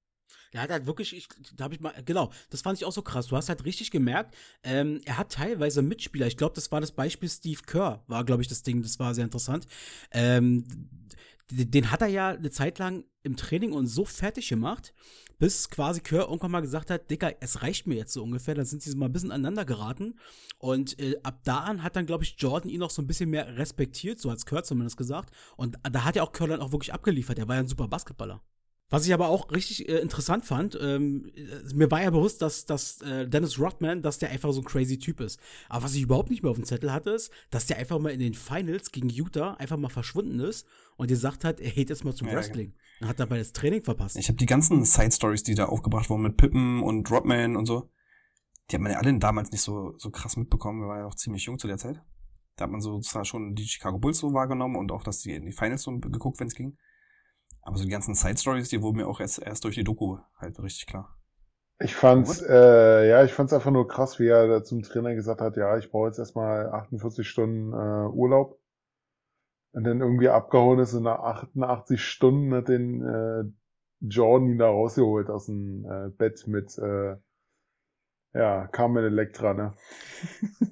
Er 0.52 0.62
hat 0.62 0.70
halt 0.70 0.86
wirklich, 0.86 1.16
ich, 1.16 1.28
da 1.56 1.64
habe 1.64 1.74
ich 1.74 1.80
mal, 1.80 1.94
genau, 2.04 2.32
das 2.50 2.62
fand 2.62 2.78
ich 2.78 2.84
auch 2.84 2.92
so 2.92 3.02
krass. 3.02 3.28
Du 3.28 3.36
hast 3.36 3.48
halt 3.48 3.64
richtig 3.64 3.90
gemerkt, 3.90 4.34
ähm, 4.62 5.00
er 5.04 5.16
hat 5.16 5.32
teilweise 5.32 5.82
Mitspieler. 5.82 6.26
Ich 6.26 6.36
glaube, 6.36 6.54
das 6.54 6.70
war 6.72 6.80
das 6.80 6.92
Beispiel 6.92 7.28
Steve 7.28 7.62
Kerr, 7.64 8.02
war, 8.08 8.24
glaube 8.24 8.42
ich, 8.42 8.48
das 8.48 8.62
Ding, 8.62 8.82
das 8.82 8.98
war 8.98 9.14
sehr 9.14 9.24
interessant. 9.24 9.66
Ähm, 10.10 10.64
den 11.50 11.90
hat 11.90 12.02
er 12.02 12.08
ja 12.08 12.30
eine 12.30 12.50
Zeit 12.50 12.78
lang 12.78 13.04
im 13.22 13.36
Training 13.36 13.72
und 13.72 13.86
so 13.86 14.04
fertig 14.04 14.48
gemacht, 14.48 14.94
bis 15.38 15.68
quasi 15.68 16.00
Kerr 16.00 16.28
irgendwann 16.28 16.50
mal 16.50 16.60
gesagt 16.60 16.90
hat, 16.90 17.10
Dicker, 17.10 17.34
es 17.40 17.62
reicht 17.62 17.86
mir 17.86 17.96
jetzt 17.96 18.12
so 18.12 18.22
ungefähr. 18.22 18.54
Dann 18.54 18.64
sind 18.64 18.82
sie 18.82 18.94
mal 18.96 19.06
ein 19.06 19.12
bisschen 19.12 19.32
aneinander 19.32 19.64
geraten. 19.64 20.18
Und 20.58 20.98
äh, 21.00 21.16
ab 21.22 21.40
da 21.44 21.60
an 21.60 21.82
hat 21.82 21.96
dann, 21.96 22.06
glaube 22.06 22.24
ich, 22.24 22.36
Jordan 22.38 22.70
ihn 22.70 22.80
noch 22.80 22.90
so 22.90 23.02
ein 23.02 23.06
bisschen 23.06 23.30
mehr 23.30 23.56
respektiert, 23.56 24.18
so 24.18 24.30
als 24.30 24.46
Kerr 24.46 24.64
zumindest 24.64 24.96
gesagt. 24.96 25.34
Und 25.56 25.78
da 25.82 26.04
hat 26.04 26.16
ja 26.16 26.22
auch 26.22 26.32
Kerr 26.32 26.48
dann 26.48 26.60
auch 26.60 26.72
wirklich 26.72 26.92
abgeliefert. 26.92 27.38
Er 27.38 27.48
war 27.48 27.56
ja 27.56 27.62
ein 27.62 27.68
super 27.68 27.88
Basketballer. 27.88 28.42
Was 28.90 29.06
ich 29.06 29.14
aber 29.14 29.28
auch 29.28 29.52
richtig 29.52 29.88
äh, 29.88 29.98
interessant 29.98 30.44
fand, 30.44 30.76
ähm, 30.80 31.30
äh, 31.36 31.74
mir 31.74 31.90
war 31.92 32.02
ja 32.02 32.10
bewusst, 32.10 32.42
dass, 32.42 32.66
dass 32.66 33.00
äh, 33.02 33.26
Dennis 33.28 33.58
Rodman, 33.58 34.02
dass 34.02 34.18
der 34.18 34.30
einfach 34.30 34.52
so 34.52 34.60
ein 34.60 34.64
crazy 34.64 34.98
Typ 34.98 35.20
ist. 35.20 35.40
Aber 35.68 35.84
was 35.84 35.94
ich 35.94 36.02
überhaupt 36.02 36.28
nicht 36.28 36.42
mehr 36.42 36.50
auf 36.50 36.56
dem 36.56 36.64
Zettel 36.64 36.92
hatte, 36.92 37.10
ist, 37.10 37.30
dass 37.50 37.66
der 37.66 37.78
einfach 37.78 38.00
mal 38.00 38.10
in 38.10 38.18
den 38.18 38.34
Finals 38.34 38.90
gegen 38.90 39.08
Utah 39.08 39.54
einfach 39.54 39.76
mal 39.76 39.88
verschwunden 39.88 40.40
ist 40.40 40.66
und 40.96 41.06
gesagt 41.06 41.44
hat, 41.44 41.60
er 41.60 41.70
geht 41.70 41.88
jetzt 41.88 42.04
mal 42.04 42.14
zum 42.14 42.28
Ja, 42.28 42.34
Wrestling. 42.34 42.74
Und 43.00 43.08
hat 43.08 43.20
dabei 43.20 43.38
das 43.38 43.52
Training 43.52 43.84
verpasst. 43.84 44.16
Ich 44.16 44.28
habe 44.28 44.36
die 44.36 44.46
ganzen 44.46 44.84
Side 44.84 45.12
Stories, 45.12 45.44
die 45.44 45.54
da 45.54 45.66
aufgebracht 45.66 46.10
wurden 46.10 46.22
mit 46.22 46.36
Pippen 46.36 46.82
und 46.82 47.08
Rodman 47.10 47.56
und 47.56 47.66
so, 47.66 47.90
die 48.70 48.76
hat 48.76 48.82
man 48.82 48.92
ja 48.92 48.98
alle 48.98 49.16
damals 49.18 49.52
nicht 49.52 49.62
so, 49.62 49.94
so 49.98 50.10
krass 50.10 50.36
mitbekommen. 50.36 50.82
Wir 50.82 50.88
waren 50.88 50.98
ja 50.98 51.04
noch 51.04 51.14
ziemlich 51.14 51.44
jung 51.44 51.58
zu 51.58 51.68
der 51.68 51.78
Zeit. 51.78 52.02
Da 52.56 52.64
hat 52.64 52.70
man 52.70 52.80
so 52.80 52.98
zwar 53.00 53.24
schon 53.24 53.54
die 53.54 53.66
Chicago 53.66 53.98
Bulls 53.98 54.18
so 54.18 54.32
wahrgenommen 54.32 54.76
und 54.76 54.90
auch, 54.92 55.04
dass 55.04 55.20
die 55.20 55.32
in 55.32 55.46
die 55.46 55.52
Finals 55.52 55.82
so 55.82 55.96
geguckt, 55.96 56.40
wenn 56.40 56.48
es 56.48 56.54
ging. 56.54 56.76
Aber 57.62 57.76
so 57.76 57.84
die 57.84 57.90
ganzen 57.90 58.14
Side 58.14 58.38
Stories, 58.38 58.68
die 58.68 58.82
wurden 58.82 58.96
mir 58.96 59.06
auch 59.06 59.20
erst, 59.20 59.40
erst 59.40 59.64
durch 59.64 59.74
die 59.74 59.84
Doku 59.84 60.18
halt 60.38 60.58
richtig 60.62 60.86
klar. 60.86 61.16
Ich 61.82 61.94
fand's, 61.94 62.42
äh, 62.42 63.08
ja, 63.08 63.24
ich 63.24 63.32
fand's 63.32 63.54
einfach 63.54 63.70
nur 63.70 63.88
krass, 63.88 64.18
wie 64.18 64.28
er 64.28 64.46
da 64.48 64.62
zum 64.62 64.82
Trainer 64.82 65.14
gesagt 65.14 65.40
hat, 65.40 65.56
ja, 65.56 65.78
ich 65.78 65.90
brauche 65.90 66.08
jetzt 66.08 66.18
erstmal 66.18 66.68
48 66.68 67.26
Stunden 67.26 67.72
äh, 67.72 68.08
Urlaub. 68.08 68.58
Und 69.72 69.84
dann 69.84 70.00
irgendwie 70.00 70.28
abgehauen 70.28 70.80
ist 70.80 70.94
und 70.94 71.04
nach 71.04 71.20
88 71.20 72.02
Stunden 72.02 72.52
hat 72.52 72.68
den 72.68 73.02
äh, 73.02 73.44
Jordan 74.00 74.48
ihn 74.48 74.58
da 74.58 74.66
rausgeholt 74.66 75.30
aus 75.30 75.46
dem 75.46 75.84
äh, 75.84 76.10
Bett 76.10 76.46
mit 76.46 76.76
äh, 76.78 77.16
ja, 78.34 78.66
Carmen 78.68 79.04
Electra, 79.04 79.54
ne? 79.54 79.74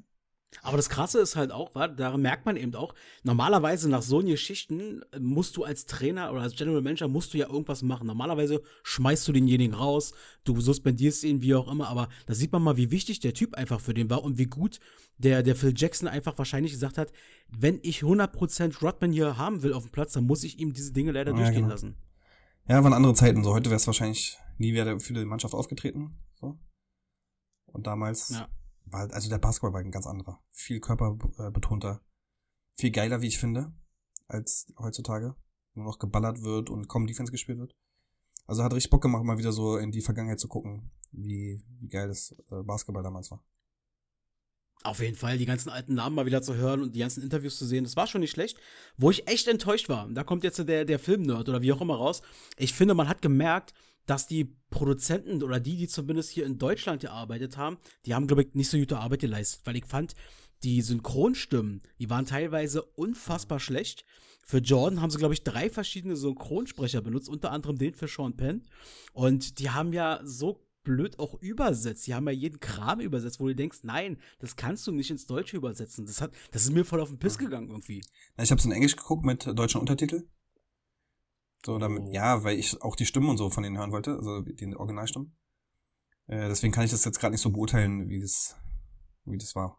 Aber 0.69 0.77
das 0.77 0.91
Krasse 0.91 1.19
ist 1.21 1.35
halt 1.35 1.51
auch, 1.51 1.73
daran 1.73 2.21
merkt 2.21 2.45
man 2.45 2.59
eben 2.59 2.75
auch, 2.75 2.95
normalerweise 3.23 3.89
nach 3.89 4.03
so 4.03 4.19
Geschichten 4.19 5.01
musst 5.19 5.57
du 5.57 5.65
als 5.65 5.87
Trainer 5.87 6.31
oder 6.31 6.43
als 6.43 6.57
General 6.57 6.83
Manager 6.83 7.09
musst 7.09 7.33
du 7.33 7.39
ja 7.39 7.49
irgendwas 7.49 7.83
machen. 7.83 8.07
Normalerweise 8.07 8.61
schmeißt 8.83 9.27
du 9.27 9.33
denjenigen 9.33 9.75
raus, 9.75 10.13
du 10.45 10.61
suspendierst 10.61 11.25
ihn, 11.25 11.41
wie 11.41 11.55
auch 11.55 11.73
immer, 11.73 11.89
aber 11.89 12.11
da 12.27 12.35
sieht 12.35 12.53
man 12.53 12.63
mal, 12.63 12.77
wie 12.77 12.91
wichtig 12.91 13.21
der 13.21 13.33
Typ 13.33 13.55
einfach 13.55 13.81
für 13.81 13.95
den 13.95 14.11
war 14.11 14.23
und 14.23 14.37
wie 14.37 14.45
gut 14.45 14.79
der, 15.17 15.43
der 15.43 15.57
Phil 15.57 15.73
Jackson 15.75 16.07
einfach 16.07 16.37
wahrscheinlich 16.37 16.73
gesagt 16.73 16.99
hat, 16.99 17.13
wenn 17.49 17.81
ich 17.83 18.03
100% 18.03 18.83
Rodman 18.83 19.11
hier 19.11 19.39
haben 19.39 19.63
will 19.63 19.73
auf 19.73 19.85
dem 19.85 19.93
Platz, 19.93 20.13
dann 20.13 20.25
muss 20.25 20.45
ich 20.45 20.59
ihm 20.59 20.75
diese 20.75 20.93
Dinge 20.93 21.13
leider 21.13 21.31
ja, 21.31 21.37
durchgehen 21.39 21.63
genau. 21.63 21.71
lassen. 21.71 21.97
Ja, 22.69 22.85
waren 22.85 22.93
andere 22.93 23.15
Zeiten 23.15 23.43
so. 23.43 23.55
Heute 23.55 23.71
wäre 23.71 23.77
es 23.79 23.87
wahrscheinlich 23.87 24.37
nie 24.59 24.75
wieder 24.75 25.01
für 25.01 25.15
die 25.15 25.25
Mannschaft 25.25 25.55
aufgetreten. 25.55 26.19
So. 26.39 26.59
Und 27.73 27.87
damals 27.87 28.29
ja 28.29 28.49
war, 28.93 29.13
also 29.13 29.29
der 29.29 29.39
Basketball 29.39 29.73
war 29.73 29.81
ein 29.81 29.91
ganz 29.91 30.07
anderer. 30.07 30.43
Viel 30.51 30.81
körperbetonter. 30.81 32.01
Viel 32.77 32.91
geiler, 32.91 33.21
wie 33.23 33.29
ich 33.29 33.39
finde, 33.39 33.73
als 34.27 34.73
heutzutage. 34.79 35.35
Nur 35.75 35.87
noch 35.87 35.99
geballert 35.99 36.43
wird 36.43 36.71
und 36.71 36.89
kaum 36.89 37.07
Defense 37.07 37.33
gespielt 37.33 37.59
wird. 37.59 37.75
Also 38.47 38.65
hat 38.65 38.73
richtig 38.73 38.91
Bock 38.91 39.03
gemacht, 39.03 39.25
mal 39.25 39.39
wieder 39.39 39.53
so 39.53 39.77
in 39.77 39.91
die 39.93 40.01
Vergangenheit 40.01 40.41
zu 40.41 40.49
gucken, 40.49 40.91
wie, 41.13 41.63
wie 41.81 41.89
geil 41.89 42.09
das 42.09 42.35
äh, 42.51 42.63
Basketball 42.63 43.03
damals 43.03 43.31
war. 43.31 43.45
Auf 44.85 45.01
jeden 45.01 45.17
Fall, 45.17 45.39
die 45.39 45.47
ganzen 45.47 45.71
alten 45.71 45.95
Namen 45.95 46.15
mal 46.15 46.27
wieder 46.27 46.41
zu 46.41 46.55
hören 46.55 46.83
und 46.83 46.95
die 46.95 47.01
ganzen 47.01 47.23
Interviews 47.23 47.59
zu 47.59 47.67
sehen, 47.67 47.85
das 47.85 47.97
war 47.97 48.07
schon 48.07 48.21
nicht 48.21 48.31
schlecht. 48.31 48.59
Wo 48.97 49.11
ich 49.11 49.27
echt 49.29 49.49
enttäuscht 49.49 49.89
war, 49.89 50.09
da 50.09 50.23
kommt 50.23 50.45
jetzt 50.45 50.59
der, 50.69 50.85
der 50.85 50.99
Film-Nerd 50.99 51.49
oder 51.49 51.63
wie 51.63 51.73
auch 51.73 51.81
immer 51.81 51.97
raus. 51.97 52.23
Ich 52.57 52.73
finde, 52.73 52.95
man 52.95 53.09
hat 53.09 53.21
gemerkt, 53.21 53.75
dass 54.09 54.27
die 54.27 54.57
Produzenten 54.71 55.43
oder 55.43 55.61
die, 55.61 55.77
die 55.77 55.87
zumindest 55.87 56.31
hier 56.31 56.47
in 56.47 56.59
Deutschland 56.59 57.03
gearbeitet 57.03 57.59
haben, 57.59 57.77
die 58.07 58.15
haben, 58.15 58.27
glaube 58.27 58.43
ich, 58.43 58.55
nicht 58.55 58.71
so 58.71 58.79
gute 58.79 58.99
Arbeit 58.99 59.21
geleistet, 59.21 59.61
weil 59.65 59.77
ich 59.77 59.85
fand, 59.85 60.15
die 60.65 60.81
Synchronstimmen, 60.81 61.83
die 62.01 62.11
waren 62.11 62.25
teilweise 62.25 62.83
unfassbar 62.83 63.61
schlecht. 63.61 64.05
Für 64.45 64.59
Jordan 64.59 65.03
haben 65.03 65.11
sie, 65.11 65.19
glaube 65.19 65.35
ich, 65.35 65.45
drei 65.45 65.69
verschiedene 65.69 66.17
Synchronsprecher 66.17 67.03
benutzt, 67.03 67.29
unter 67.29 67.53
anderem 67.53 67.77
den 67.77 67.95
für 67.95 68.09
Sean 68.09 68.35
Penn. 68.35 68.63
Und 69.13 69.59
die 69.59 69.71
haben 69.71 69.93
ja 69.93 70.21
so 70.25 70.67
blöd 70.85 71.19
auch 71.19 71.35
übersetzt. 71.43 72.07
Die 72.07 72.15
haben 72.15 72.27
ja 72.27 72.33
jeden 72.33 72.61
Kram 72.61 73.01
übersetzt, 73.01 73.41
wo 73.41 73.47
du 73.47 73.55
denkst, 73.55 73.81
nein, 73.83 74.17
das 74.39 74.57
kannst 74.57 74.87
du 74.87 74.93
nicht 74.93 75.11
ins 75.11 75.27
Deutsche 75.27 75.59
übersetzen. 75.59 76.07
Das, 76.07 76.23
hat, 76.23 76.33
das 76.51 76.63
ist 76.63 76.73
mir 76.73 76.87
voll 76.87 77.03
auf 77.03 77.11
den 77.11 77.19
Piss 77.19 77.37
gegangen 77.37 77.69
irgendwie. 77.69 78.03
Ich 78.39 78.51
habe 78.51 78.59
es 78.59 78.65
in 78.65 78.73
Englisch 78.73 78.97
geguckt 78.97 79.27
mit 79.27 79.47
deutschen 79.47 79.81
Untertitel. 79.83 80.27
So, 81.69 81.77
damit, 81.77 82.03
oh. 82.03 82.11
ja, 82.15 82.45
weil 82.45 82.59
ich 82.59 82.81
auch 82.81 82.97
die 82.97 83.05
Stimmen 83.05 83.29
und 83.29 83.37
so 83.37 83.51
von 83.51 83.63
denen 83.63 83.77
hören 83.77 83.93
wollte, 83.93 84.13
also 84.13 84.41
die 84.41 84.75
Originalstimmen. 84.75 85.37
Äh, 86.25 86.49
deswegen 86.49 86.73
kann 86.73 86.87
ich 86.87 86.91
das 86.91 87.05
jetzt 87.05 87.21
gerade 87.21 87.33
nicht 87.33 87.43
so 87.43 87.51
beurteilen, 87.51 88.09
wie 88.09 88.21
das, 88.21 88.57
wie 89.27 89.37
das 89.37 89.55
war. 89.55 89.79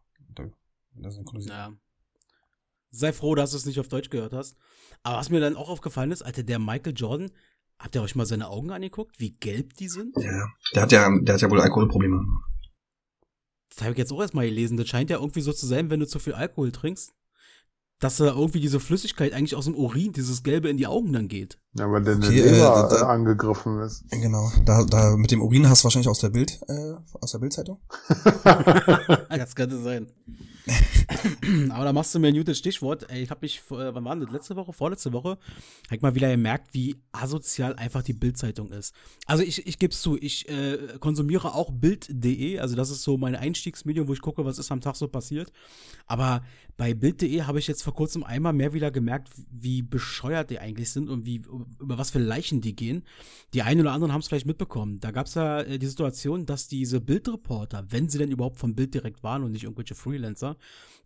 Ja. 1.48 1.74
Sei 2.92 3.12
froh, 3.12 3.34
dass 3.34 3.50
du 3.52 3.58
es 3.58 3.66
nicht 3.66 3.80
auf 3.80 3.88
Deutsch 3.88 4.12
gehört 4.12 4.34
hast. 4.34 4.56
Aber 5.02 5.18
was 5.18 5.32
mir 5.32 5.40
dann 5.40 5.56
auch 5.56 5.68
aufgefallen 5.68 6.12
ist, 6.12 6.22
Alter, 6.22 6.44
der 6.44 6.60
Michael 6.60 6.94
Jordan, 6.96 7.32
habt 7.80 7.96
ihr 7.96 8.04
euch 8.04 8.14
mal 8.14 8.28
seine 8.28 8.50
Augen 8.50 8.70
angeguckt, 8.70 9.20
wie 9.20 9.32
gelb 9.32 9.74
die 9.74 9.90
sind? 9.90 10.16
Ja, 10.16 10.48
der 10.76 10.84
hat 10.84 10.92
ja, 10.92 11.10
der 11.22 11.34
hat 11.34 11.42
ja 11.42 11.50
wohl 11.50 11.60
Alkoholprobleme. 11.60 12.24
Das 13.70 13.82
habe 13.82 13.94
ich 13.94 13.98
jetzt 13.98 14.14
auch 14.14 14.22
erstmal 14.22 14.46
gelesen. 14.46 14.78
Das 14.78 14.88
scheint 14.88 15.10
ja 15.10 15.18
irgendwie 15.18 15.42
so 15.42 15.54
zu 15.54 15.66
sein, 15.66 15.90
wenn 15.90 16.00
du 16.00 16.08
zu 16.08 16.20
viel 16.20 16.34
Alkohol 16.34 16.72
trinkst, 16.72 17.16
dass 18.00 18.18
da 18.18 18.28
irgendwie 18.28 18.62
diese 18.62 18.80
Flüssigkeit 18.80 19.34
eigentlich 19.34 19.56
aus 19.56 19.66
dem 19.66 19.76
Urin, 19.76 20.14
dieses 20.14 20.44
Gelbe 20.44 20.70
in 20.70 20.78
die 20.78 20.88
Augen 20.88 21.12
dann 21.14 21.28
geht. 21.28 21.60
Ja, 21.74 21.92
weil 21.92 22.04
denn 22.04 22.24
okay, 22.24 22.42
der 22.42 22.52
Leber 22.52 22.90
äh, 22.92 23.04
angegriffen 23.04 23.80
ist. 23.82 24.04
Genau, 24.10 24.52
da, 24.66 24.84
da 24.86 25.16
mit 25.16 25.30
dem 25.30 25.42
Urin 25.42 25.70
hast 25.70 25.82
du 25.82 25.84
wahrscheinlich 25.86 26.10
aus 26.10 26.20
der 26.20 26.30
Bild, 26.30 26.60
äh, 26.68 26.96
aus 27.22 27.32
der 27.32 27.40
Bildzeitung. 27.40 27.80
das 29.30 29.56
könnte 29.56 29.78
sein. 29.82 30.08
Aber 31.70 31.86
da 31.86 31.94
machst 31.94 32.14
du 32.14 32.20
mir 32.20 32.28
ein 32.28 32.36
gutes 32.36 32.58
Stichwort. 32.58 33.10
Ey, 33.10 33.24
ich 33.24 33.30
habe 33.30 33.42
mich, 33.42 33.62
äh, 33.72 33.94
wann 33.94 34.04
war 34.06 34.16
das? 34.16 34.32
Letzte 34.32 34.56
Woche, 34.56 34.74
vorletzte 34.74 35.14
Woche, 35.14 35.30
habe 35.30 35.96
ich 35.96 36.02
mal 36.02 36.16
wieder 36.16 36.30
gemerkt, 36.30 36.74
wie 36.74 36.96
asozial 37.12 37.76
einfach 37.76 38.04
die 38.04 38.14
Bildzeitung 38.14 38.72
ist. 38.72 38.94
Also 39.26 39.44
ich, 39.44 39.66
ich 39.66 39.80
gebe 39.80 39.94
es 39.94 40.02
zu, 40.02 40.18
ich 40.18 40.48
äh, 40.50 40.98
konsumiere 41.00 41.54
auch 41.54 41.72
Bild.de, 41.72 42.60
also 42.60 42.76
das 42.76 42.90
ist 42.90 43.04
so 43.04 43.18
mein 43.18 43.36
Einstiegsmedium, 43.36 44.08
wo 44.08 44.14
ich 44.14 44.22
gucke, 44.22 44.46
was 44.46 44.60
ist 44.60 44.72
am 44.72 44.82
Tag 44.82 44.96
so 44.96 45.08
passiert. 45.08 45.52
Aber 46.06 46.44
bei 46.78 46.94
Bild.de 46.94 47.44
habe 47.44 47.60
ich 47.60 47.68
jetzt 47.68 47.84
vor 47.84 47.94
kurzem 47.94 48.24
einmal 48.24 48.54
mehr 48.54 48.74
wieder 48.74 48.92
gemerkt, 48.92 49.30
wie 49.52 49.82
bescheuert 49.82 50.50
die 50.50 50.60
eigentlich 50.60 50.92
sind 50.92 51.10
und 51.10 51.26
wie 51.26 51.42
über 51.80 51.98
was 51.98 52.12
für 52.12 52.20
Leichen 52.20 52.62
die 52.62 52.76
gehen. 52.76 53.04
Die 53.54 53.62
einen 53.62 53.82
oder 53.82 53.92
anderen 53.92 54.14
haben 54.14 54.22
es 54.22 54.28
vielleicht 54.28 54.46
mitbekommen. 54.46 55.00
Da 55.00 55.12
gab 55.12 55.28
es 55.28 55.36
ja 55.36 55.62
äh, 55.62 55.80
die 55.80 55.88
Situation, 55.88 56.46
dass 56.46 56.68
diese 56.68 57.02
Bildreporter, 57.02 57.86
wenn 57.90 58.10
sie 58.10 58.18
denn 58.18 58.32
überhaupt 58.32 58.58
vom 58.58 58.76
Bild 58.76 58.94
direkt 58.94 59.24
waren 59.24 59.44
und 59.44 59.52
nicht 59.52 59.64
irgendwelche 59.64 59.96
Freelancer, 59.96 60.58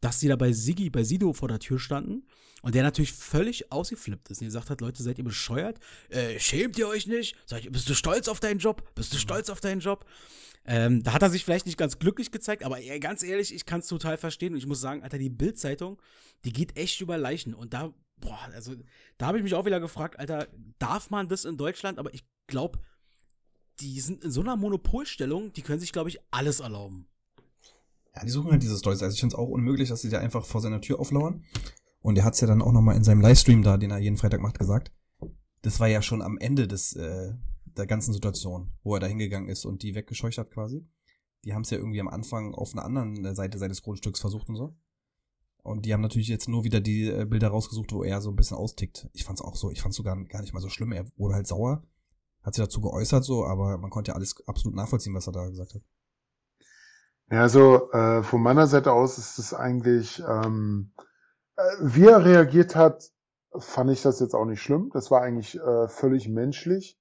dass 0.01 0.19
die 0.19 0.27
da 0.27 0.35
bei 0.35 0.51
Sigi, 0.51 0.89
bei 0.89 1.03
Sido 1.03 1.33
vor 1.33 1.47
der 1.47 1.59
Tür 1.59 1.79
standen 1.79 2.23
und 2.61 2.75
der 2.75 2.83
natürlich 2.83 3.13
völlig 3.13 3.71
ausgeflippt 3.71 4.29
ist 4.29 4.41
und 4.41 4.47
gesagt 4.47 4.69
hat, 4.69 4.81
Leute, 4.81 5.03
seid 5.03 5.17
ihr 5.17 5.23
bescheuert? 5.23 5.79
Äh, 6.09 6.39
schämt 6.39 6.77
ihr 6.77 6.87
euch 6.87 7.07
nicht? 7.07 7.35
Seid, 7.45 7.71
bist 7.71 7.89
du 7.89 7.93
stolz 7.93 8.27
auf 8.27 8.39
deinen 8.39 8.59
Job? 8.59 8.83
Bist 8.95 9.13
du 9.13 9.17
stolz 9.17 9.49
auf 9.49 9.59
deinen 9.59 9.81
Job? 9.81 10.05
Ähm, 10.65 11.03
da 11.03 11.13
hat 11.13 11.21
er 11.21 11.29
sich 11.29 11.43
vielleicht 11.43 11.65
nicht 11.65 11.77
ganz 11.77 11.99
glücklich 11.99 12.31
gezeigt, 12.31 12.63
aber 12.63 12.79
ganz 12.99 13.21
ehrlich, 13.21 13.53
ich 13.53 13.65
kann 13.65 13.81
es 13.81 13.87
total 13.87 14.17
verstehen 14.17 14.53
und 14.53 14.59
ich 14.59 14.65
muss 14.65 14.79
sagen, 14.79 15.03
Alter, 15.03 15.17
die 15.17 15.29
Bild-Zeitung, 15.29 16.01
die 16.45 16.53
geht 16.53 16.77
echt 16.77 17.01
über 17.01 17.17
Leichen 17.17 17.53
und 17.53 17.73
da, 17.73 17.93
boah, 18.17 18.39
also 18.53 18.75
da 19.17 19.27
habe 19.27 19.37
ich 19.37 19.43
mich 19.43 19.53
auch 19.53 19.65
wieder 19.65 19.79
gefragt, 19.79 20.19
Alter, 20.19 20.47
darf 20.79 21.09
man 21.09 21.27
das 21.27 21.45
in 21.45 21.57
Deutschland? 21.57 21.99
Aber 21.99 22.13
ich 22.13 22.25
glaube, 22.47 22.79
die 23.79 23.99
sind 23.99 24.23
in 24.23 24.31
so 24.31 24.41
einer 24.41 24.55
Monopolstellung, 24.55 25.53
die 25.53 25.61
können 25.61 25.79
sich, 25.79 25.91
glaube 25.91 26.09
ich, 26.09 26.19
alles 26.31 26.59
erlauben. 26.59 27.07
Ja, 28.15 28.23
die 28.23 28.29
suchen 28.29 28.51
halt 28.51 28.61
diese 28.61 28.77
Stories. 28.77 29.01
Also 29.01 29.13
ich 29.13 29.19
finde 29.19 29.35
es 29.35 29.39
auch 29.39 29.49
unmöglich, 29.49 29.89
dass 29.89 30.01
sie 30.01 30.09
da 30.09 30.19
einfach 30.19 30.45
vor 30.45 30.61
seiner 30.61 30.81
Tür 30.81 30.99
auflauern. 30.99 31.43
Und 31.99 32.17
er 32.17 32.25
hat 32.25 32.35
es 32.35 32.41
ja 32.41 32.47
dann 32.47 32.61
auch 32.61 32.71
nochmal 32.71 32.95
in 32.95 33.03
seinem 33.03 33.21
Livestream 33.21 33.63
da, 33.63 33.77
den 33.77 33.91
er 33.91 33.97
jeden 33.97 34.17
Freitag 34.17 34.41
macht, 34.41 34.59
gesagt. 34.59 34.91
Das 35.61 35.79
war 35.79 35.87
ja 35.87 36.01
schon 36.01 36.21
am 36.21 36.37
Ende 36.37 36.67
des, 36.67 36.93
äh, 36.95 37.33
der 37.65 37.87
ganzen 37.87 38.13
Situation, 38.13 38.71
wo 38.83 38.95
er 38.95 38.99
da 38.99 39.07
hingegangen 39.07 39.49
ist 39.49 39.65
und 39.65 39.81
die 39.83 39.95
weggescheucht 39.95 40.37
hat 40.37 40.51
quasi. 40.51 40.85
Die 41.43 41.53
haben 41.53 41.63
es 41.63 41.69
ja 41.69 41.77
irgendwie 41.77 42.01
am 42.01 42.07
Anfang 42.07 42.53
auf 42.53 42.73
einer 42.73 42.85
anderen 42.85 43.35
Seite 43.35 43.57
seines 43.57 43.81
Grundstücks 43.81 44.19
versucht 44.19 44.49
und 44.49 44.55
so. 44.55 44.77
Und 45.63 45.85
die 45.85 45.93
haben 45.93 46.01
natürlich 46.01 46.27
jetzt 46.27 46.49
nur 46.49 46.65
wieder 46.65 46.81
die 46.81 47.09
äh, 47.09 47.25
Bilder 47.25 47.47
rausgesucht, 47.47 47.93
wo 47.93 48.03
er 48.03 48.21
so 48.21 48.29
ein 48.29 48.35
bisschen 48.35 48.57
austickt. 48.57 49.07
Ich 49.13 49.23
fand's 49.23 49.41
auch 49.41 49.55
so, 49.55 49.71
ich 49.71 49.81
fand's 49.81 49.97
sogar 49.97 50.21
gar 50.25 50.41
nicht 50.41 50.53
mal 50.53 50.59
so 50.59 50.69
schlimm. 50.69 50.91
Er 50.91 51.05
wurde 51.15 51.35
halt 51.35 51.47
sauer, 51.47 51.83
hat 52.43 52.53
sich 52.53 52.63
dazu 52.63 52.81
geäußert 52.81 53.23
so, 53.23 53.45
aber 53.45 53.77
man 53.77 53.89
konnte 53.89 54.11
ja 54.11 54.15
alles 54.15 54.35
absolut 54.45 54.75
nachvollziehen, 54.75 55.15
was 55.15 55.27
er 55.27 55.33
da 55.33 55.47
gesagt 55.47 55.73
hat. 55.73 55.81
Ja, 57.31 57.41
also 57.41 57.89
äh, 57.91 58.21
von 58.23 58.41
meiner 58.41 58.67
Seite 58.67 58.91
aus 58.91 59.17
ist 59.17 59.39
es 59.39 59.53
eigentlich, 59.53 60.21
ähm, 60.27 60.91
äh, 61.55 61.63
wie 61.79 62.07
er 62.07 62.25
reagiert 62.25 62.75
hat, 62.75 63.09
fand 63.57 63.89
ich 63.91 64.01
das 64.01 64.19
jetzt 64.19 64.35
auch 64.35 64.45
nicht 64.45 64.61
schlimm. 64.61 64.89
Das 64.93 65.11
war 65.11 65.21
eigentlich 65.21 65.57
äh, 65.57 65.87
völlig 65.87 66.27
menschlich. 66.27 66.99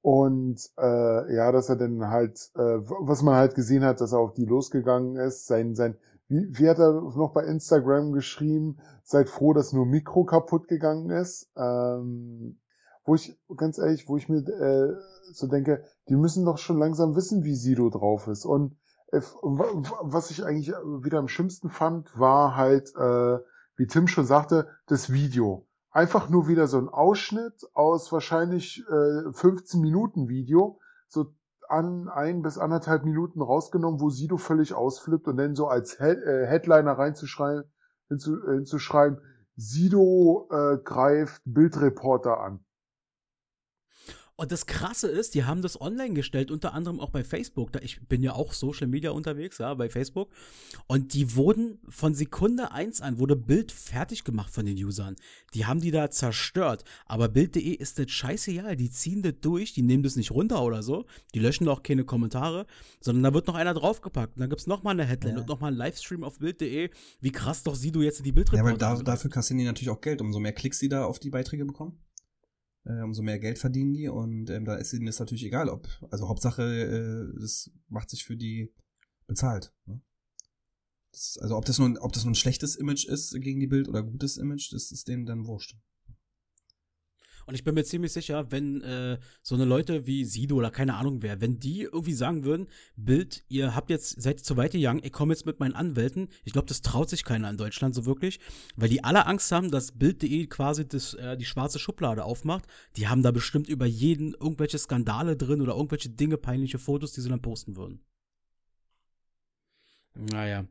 Und 0.00 0.60
äh, 0.78 1.34
ja, 1.34 1.52
dass 1.52 1.68
er 1.68 1.76
dann 1.76 2.08
halt, 2.08 2.50
äh, 2.54 2.78
was 2.78 3.22
man 3.22 3.34
halt 3.34 3.54
gesehen 3.54 3.84
hat, 3.84 4.00
dass 4.00 4.12
er 4.12 4.20
auf 4.20 4.32
die 4.32 4.46
losgegangen 4.46 5.16
ist, 5.16 5.46
sein, 5.46 5.74
sein, 5.74 5.98
wie, 6.28 6.46
wie 6.58 6.68
hat 6.68 6.78
er 6.78 6.92
noch 6.92 7.32
bei 7.32 7.44
Instagram 7.44 8.12
geschrieben, 8.12 8.78
seid 9.02 9.28
froh, 9.28 9.52
dass 9.52 9.72
nur 9.72 9.86
Mikro 9.86 10.24
kaputt 10.24 10.68
gegangen 10.68 11.10
ist. 11.10 11.50
Ähm, 11.56 12.58
wo 13.04 13.14
ich, 13.14 13.40
ganz 13.56 13.78
ehrlich, 13.78 14.06
wo 14.08 14.16
ich 14.18 14.28
mir 14.28 14.46
äh, 14.46 14.94
so 15.32 15.46
denke, 15.46 15.82
die 16.08 16.16
müssen 16.16 16.44
doch 16.44 16.58
schon 16.58 16.78
langsam 16.78 17.16
wissen, 17.16 17.42
wie 17.42 17.54
Sido 17.54 17.88
drauf 17.88 18.28
ist. 18.28 18.44
Und 18.44 18.76
äh, 19.12 19.20
was 19.42 20.30
ich 20.30 20.44
eigentlich 20.44 20.68
wieder 20.68 21.18
am 21.18 21.28
schlimmsten 21.28 21.70
fand, 21.70 22.18
war 22.18 22.54
halt, 22.54 22.94
äh, 22.96 23.38
wie 23.76 23.86
Tim 23.86 24.08
schon 24.08 24.26
sagte, 24.26 24.68
das 24.86 25.10
Video 25.10 25.66
einfach 25.90 26.28
nur 26.28 26.48
wieder 26.48 26.66
so 26.66 26.78
ein 26.78 26.88
Ausschnitt 26.88 27.64
aus 27.74 28.12
wahrscheinlich 28.12 28.84
äh, 28.88 29.32
15 29.32 29.80
Minuten 29.80 30.28
Video, 30.28 30.78
so 31.08 31.26
an 31.68 32.08
ein 32.08 32.42
bis 32.42 32.58
anderthalb 32.58 33.04
Minuten 33.04 33.42
rausgenommen, 33.42 34.00
wo 34.00 34.10
Sido 34.10 34.36
völlig 34.36 34.74
ausflippt 34.74 35.28
und 35.28 35.36
dann 35.36 35.54
so 35.54 35.68
als 35.68 35.94
äh, 36.00 36.46
Headliner 36.46 36.92
reinzuschreiben, 36.92 37.64
hinzu, 38.08 38.36
äh, 38.44 38.54
hinzuschreiben, 38.54 39.20
Sido 39.56 40.48
äh, 40.50 40.78
greift 40.82 41.42
Bildreporter 41.44 42.40
an. 42.40 42.64
Und 44.40 44.52
das 44.52 44.66
Krasse 44.66 45.08
ist, 45.08 45.34
die 45.34 45.42
haben 45.42 45.62
das 45.62 45.80
online 45.80 46.14
gestellt, 46.14 46.52
unter 46.52 46.72
anderem 46.72 47.00
auch 47.00 47.10
bei 47.10 47.24
Facebook. 47.24 47.72
Da 47.72 47.80
ich 47.80 48.00
bin 48.06 48.22
ja 48.22 48.34
auch 48.34 48.52
Social 48.52 48.86
Media 48.86 49.10
unterwegs, 49.10 49.58
ja, 49.58 49.74
bei 49.74 49.88
Facebook. 49.88 50.30
Und 50.86 51.12
die 51.12 51.34
wurden 51.34 51.80
von 51.88 52.14
Sekunde 52.14 52.70
eins 52.70 53.00
an, 53.00 53.18
wurde 53.18 53.34
Bild 53.34 53.72
fertig 53.72 54.22
gemacht 54.22 54.54
von 54.54 54.64
den 54.64 54.76
Usern. 54.76 55.16
Die 55.54 55.66
haben 55.66 55.80
die 55.80 55.90
da 55.90 56.08
zerstört. 56.12 56.84
Aber 57.06 57.28
Bild.de 57.28 57.74
ist 57.74 57.98
das 57.98 58.12
scheißegal. 58.12 58.76
Die 58.76 58.92
ziehen 58.92 59.22
das 59.22 59.34
durch, 59.40 59.72
die 59.72 59.82
nehmen 59.82 60.04
das 60.04 60.14
nicht 60.14 60.30
runter 60.30 60.62
oder 60.62 60.84
so. 60.84 61.04
Die 61.34 61.40
löschen 61.40 61.66
auch 61.66 61.82
keine 61.82 62.04
Kommentare, 62.04 62.66
sondern 63.00 63.24
da 63.24 63.34
wird 63.34 63.48
noch 63.48 63.56
einer 63.56 63.74
draufgepackt. 63.74 64.36
Und 64.36 64.40
dann 64.42 64.50
gibt's 64.50 64.68
noch 64.68 64.84
mal 64.84 64.92
eine 64.92 65.04
Headline 65.04 65.34
Ja. 65.34 65.40
und 65.40 65.48
noch 65.48 65.58
mal 65.58 65.72
ein 65.72 65.74
Livestream 65.76 66.22
auf 66.22 66.38
Bild.de. 66.38 66.90
Wie 67.20 67.32
krass 67.32 67.64
doch 67.64 67.74
sie 67.74 67.90
du 67.90 68.02
jetzt 68.02 68.24
die 68.24 68.30
Bildreporter. 68.30 68.64
Ja, 68.64 68.70
weil 68.70 68.78
da, 68.78 69.02
dafür 69.02 69.30
kassieren 69.30 69.58
die 69.58 69.64
natürlich 69.64 69.90
auch 69.90 70.00
Geld. 70.00 70.20
Umso 70.20 70.38
mehr 70.38 70.52
Klicks 70.52 70.78
die 70.78 70.88
da 70.88 71.06
auf 71.06 71.18
die 71.18 71.30
Beiträge 71.30 71.64
bekommen, 71.64 71.98
äh, 72.88 73.02
umso 73.02 73.22
mehr 73.22 73.38
Geld 73.38 73.58
verdienen 73.58 73.92
die. 73.92 74.08
Und 74.08 74.50
ähm, 74.50 74.64
da 74.64 74.76
ist 74.76 74.92
ihnen 74.92 75.06
das 75.06 75.18
natürlich 75.20 75.44
egal, 75.44 75.68
ob, 75.68 75.86
also 76.10 76.28
Hauptsache, 76.28 76.62
äh, 76.62 77.40
das 77.40 77.70
macht 77.88 78.10
sich 78.10 78.24
für 78.24 78.36
die 78.36 78.72
bezahlt. 79.26 79.72
Ne? 79.86 80.00
Das, 81.12 81.38
also 81.40 81.56
ob 81.56 81.64
das, 81.64 81.78
nun, 81.78 81.98
ob 81.98 82.12
das 82.12 82.24
nun 82.24 82.32
ein 82.32 82.36
schlechtes 82.36 82.76
Image 82.76 83.06
ist 83.06 83.38
gegen 83.40 83.60
die 83.60 83.66
Bild 83.66 83.88
oder 83.88 84.02
gutes 84.02 84.36
Image, 84.36 84.72
das 84.72 84.90
ist 84.90 85.08
denen 85.08 85.26
dann 85.26 85.46
wurscht. 85.46 85.76
Und 87.48 87.54
ich 87.54 87.64
bin 87.64 87.74
mir 87.74 87.82
ziemlich 87.82 88.12
sicher, 88.12 88.52
wenn 88.52 88.82
äh, 88.82 89.18
so 89.40 89.54
eine 89.54 89.64
Leute 89.64 90.06
wie 90.06 90.26
Sido 90.26 90.56
oder 90.56 90.70
keine 90.70 90.96
Ahnung 90.96 91.22
wer, 91.22 91.40
wenn 91.40 91.58
die 91.58 91.80
irgendwie 91.80 92.12
sagen 92.12 92.44
würden, 92.44 92.66
Bild, 92.94 93.42
ihr 93.48 93.74
habt 93.74 93.88
jetzt, 93.88 94.20
seid 94.20 94.40
zu 94.40 94.58
weit 94.58 94.72
gegangen, 94.72 95.00
ich 95.02 95.12
komme 95.12 95.32
jetzt 95.32 95.46
mit 95.46 95.58
meinen 95.58 95.72
Anwälten, 95.72 96.28
ich 96.44 96.52
glaube, 96.52 96.68
das 96.68 96.82
traut 96.82 97.08
sich 97.08 97.24
keiner 97.24 97.48
in 97.48 97.56
Deutschland 97.56 97.94
so 97.94 98.04
wirklich, 98.04 98.38
weil 98.76 98.90
die 98.90 99.02
alle 99.02 99.24
Angst 99.24 99.50
haben, 99.50 99.70
dass 99.70 99.92
Bild.de 99.92 100.46
quasi 100.48 100.86
das, 100.86 101.14
äh, 101.14 101.38
die 101.38 101.46
schwarze 101.46 101.78
Schublade 101.78 102.22
aufmacht. 102.22 102.66
Die 102.96 103.08
haben 103.08 103.22
da 103.22 103.30
bestimmt 103.30 103.70
über 103.70 103.86
jeden 103.86 104.34
irgendwelche 104.34 104.76
Skandale 104.76 105.34
drin 105.34 105.62
oder 105.62 105.74
irgendwelche 105.74 106.10
Dinge, 106.10 106.36
peinliche 106.36 106.78
Fotos, 106.78 107.12
die 107.12 107.22
sie 107.22 107.30
dann 107.30 107.40
posten 107.40 107.78
würden. 107.78 108.00
Naja. 110.14 110.66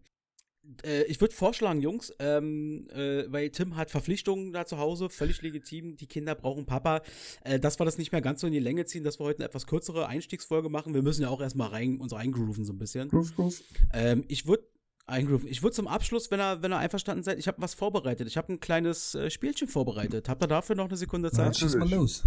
Äh, 0.84 1.04
ich 1.04 1.22
würde 1.22 1.34
vorschlagen, 1.34 1.82
Jungs, 1.82 2.14
ähm, 2.20 2.88
äh, 2.94 3.24
weil 3.32 3.50
Tim 3.50 3.76
hat 3.76 3.92
Verpflichtungen 3.92 4.54
da 4.54 4.66
zu 4.66 4.78
Hause, 4.78 5.10
völlig 5.10 5.42
legitim. 5.42 5.96
Die 5.96 6.08
Kinder 6.08 6.36
brauchen 6.36 6.66
Papa. 6.66 7.02
Äh, 7.44 7.60
dass 7.60 7.80
wir 7.80 7.86
das 7.86 7.98
nicht 7.98 8.12
mehr 8.12 8.22
ganz 8.22 8.42
so 8.42 8.48
in 8.48 8.54
die 8.54 8.60
Länge 8.60 8.86
ziehen, 8.86 9.04
dass 9.04 9.20
wir 9.20 9.26
heute 9.26 9.40
eine 9.40 9.48
etwas 9.48 9.68
kürzere 9.68 10.08
Einstiegsfolge 10.08 10.70
machen. 10.70 10.94
Wir 10.94 11.02
müssen 11.02 11.22
ja 11.22 11.30
auch 11.30 11.42
erstmal 11.42 11.70
rein, 11.70 12.00
uns 12.00 12.14
eingrooven 12.14 12.66
so 12.66 12.74
ein 12.74 12.80
bisschen. 12.80 13.10
Groove, 13.10 13.36
groove. 13.36 13.64
Ähm, 13.94 14.24
ich 14.28 14.48
würde 14.48 14.64
eingrooven. 15.08 15.48
Ich 15.48 15.64
würde 15.64 15.76
zum 15.76 15.88
Abschluss, 15.88 16.30
wenn 16.32 16.40
ihr, 16.40 16.62
wenn 16.62 16.74
ihr 16.74 16.78
einverstanden 16.78 17.24
seid, 17.24 17.40
ich 17.40 17.48
habe 17.48 17.62
was 17.62 17.74
vorbereitet. 17.74 18.28
Ich 18.28 18.38
habe 18.38 18.54
ein 18.54 18.60
kleines 18.60 19.16
äh, 19.16 19.30
Spielchen 19.30 19.68
vorbereitet. 19.68 20.30
Habt 20.30 20.44
ihr 20.44 20.48
dafür 20.48 20.76
noch 20.76 20.88
eine 20.88 20.98
Sekunde 20.98 21.32
Zeit? 21.32 21.58
schieß 21.58 21.76
mal 21.76 21.90
los. 21.90 22.24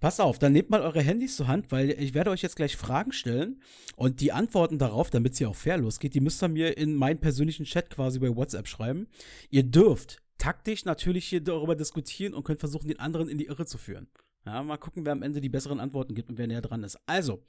Passt 0.00 0.20
auf, 0.20 0.38
dann 0.38 0.52
nehmt 0.52 0.70
mal 0.70 0.82
eure 0.82 1.02
Handys 1.02 1.36
zur 1.36 1.48
Hand, 1.48 1.72
weil 1.72 1.90
ich 1.90 2.14
werde 2.14 2.30
euch 2.30 2.42
jetzt 2.42 2.56
gleich 2.56 2.76
Fragen 2.76 3.12
stellen 3.12 3.62
und 3.96 4.20
die 4.20 4.32
Antworten 4.32 4.78
darauf, 4.78 5.10
damit 5.10 5.32
es 5.32 5.38
hier 5.38 5.48
auch 5.48 5.56
fair 5.56 5.78
losgeht, 5.78 6.14
die 6.14 6.20
müsst 6.20 6.42
ihr 6.42 6.48
mir 6.48 6.76
in 6.76 6.94
meinen 6.94 7.20
persönlichen 7.20 7.64
Chat 7.64 7.90
quasi 7.90 8.18
bei 8.18 8.34
WhatsApp 8.34 8.68
schreiben. 8.68 9.08
Ihr 9.50 9.62
dürft 9.62 10.22
taktisch 10.38 10.84
natürlich 10.84 11.26
hier 11.26 11.40
darüber 11.40 11.76
diskutieren 11.76 12.34
und 12.34 12.44
könnt 12.44 12.60
versuchen, 12.60 12.88
den 12.88 13.00
anderen 13.00 13.28
in 13.28 13.38
die 13.38 13.46
Irre 13.46 13.66
zu 13.66 13.78
führen. 13.78 14.08
Ja, 14.44 14.62
mal 14.62 14.76
gucken, 14.76 15.04
wer 15.04 15.12
am 15.12 15.22
Ende 15.22 15.40
die 15.40 15.48
besseren 15.48 15.80
Antworten 15.80 16.14
gibt 16.14 16.30
und 16.30 16.38
wer 16.38 16.46
näher 16.46 16.62
dran 16.62 16.84
ist. 16.84 16.98
Also, 17.06 17.42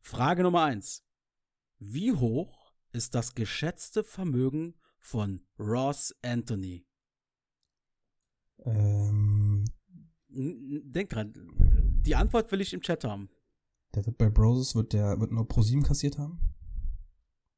Frage 0.00 0.42
Nummer 0.42 0.64
eins. 0.64 1.04
Wie 1.78 2.12
hoch 2.12 2.72
ist 2.92 3.14
das 3.14 3.34
geschätzte 3.34 4.02
Vermögen 4.02 4.74
von 4.98 5.46
Ross 5.58 6.14
Anthony? 6.22 6.84
Ähm, 8.64 9.64
Denk 10.32 11.10
dran, 11.10 11.32
die 12.04 12.14
Antwort 12.16 12.50
will 12.52 12.60
ich 12.60 12.72
im 12.72 12.80
Chat 12.80 13.04
haben. 13.04 13.28
der 13.94 14.06
wird 14.06 14.18
bei 14.18 14.30
Broses, 14.30 14.74
wird 14.74 14.92
der 14.92 15.18
wird 15.20 15.32
nur 15.32 15.46
Pro 15.48 15.62
7 15.62 15.82
kassiert 15.82 16.18
haben. 16.18 16.38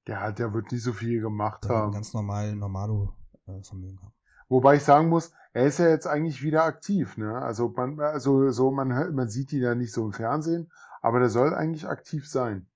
Ja, 0.09 0.33
der 0.33 0.53
wird 0.53 0.73
nicht 0.73 0.83
so 0.83 0.93
viel 0.93 1.21
gemacht 1.21 1.65
Der 1.65 1.71
wird 1.71 1.79
ein 1.79 1.83
haben. 1.83 1.93
ganz 1.93 2.13
normal 2.13 2.57
Normalo 2.57 3.15
äh, 3.47 3.63
Vermögen 3.63 4.01
haben. 4.01 4.13
Wobei 4.49 4.77
ich 4.77 4.83
sagen 4.83 5.09
muss, 5.09 5.33
er 5.53 5.67
ist 5.67 5.79
ja 5.79 5.89
jetzt 5.89 6.07
eigentlich 6.07 6.43
wieder 6.43 6.65
aktiv, 6.65 7.17
ne? 7.17 7.39
Also 7.41 7.69
man, 7.69 8.01
also 8.01 8.51
so, 8.51 8.71
man 8.71 8.93
hört, 8.93 9.15
man 9.15 9.29
sieht 9.29 9.53
ihn 9.53 9.63
ja 9.63 9.75
nicht 9.75 9.93
so 9.93 10.05
im 10.05 10.13
Fernsehen, 10.13 10.71
aber 11.01 11.21
der 11.21 11.29
soll 11.31 11.55
eigentlich 11.55 11.87
aktiv 11.87 12.29
sein. 12.29 12.67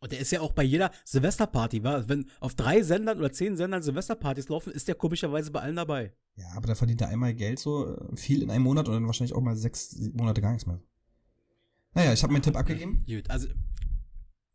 Und 0.00 0.12
der 0.12 0.20
ist 0.20 0.30
ja 0.30 0.40
auch 0.40 0.52
bei 0.52 0.62
jeder 0.62 0.90
Silvesterparty, 1.04 1.82
wa? 1.82 2.04
wenn 2.08 2.28
auf 2.40 2.54
drei 2.54 2.82
Sendern 2.82 3.18
oder 3.18 3.32
zehn 3.32 3.56
Sendern 3.56 3.82
Silvesterpartys 3.82 4.48
laufen, 4.48 4.72
ist 4.72 4.88
der 4.88 4.94
komischerweise 4.94 5.50
bei 5.50 5.60
allen 5.60 5.76
dabei. 5.76 6.14
Ja, 6.36 6.46
aber 6.54 6.66
da 6.66 6.74
verdient 6.74 7.00
er 7.00 7.08
einmal 7.08 7.34
Geld 7.34 7.58
so 7.58 7.96
äh, 7.96 8.16
viel 8.16 8.42
in 8.42 8.50
einem 8.50 8.64
Monat 8.64 8.88
und 8.88 8.94
dann 8.94 9.06
wahrscheinlich 9.06 9.34
auch 9.34 9.40
mal 9.40 9.56
sechs 9.56 9.96
Monate 10.12 10.40
gar 10.40 10.52
nichts 10.52 10.66
mehr. 10.66 10.80
Naja, 11.94 12.12
ich 12.12 12.22
habe 12.22 12.32
meinen 12.32 12.42
Tipp 12.42 12.56
abgegeben. 12.56 13.02
Gut, 13.06 13.30
also 13.30 13.48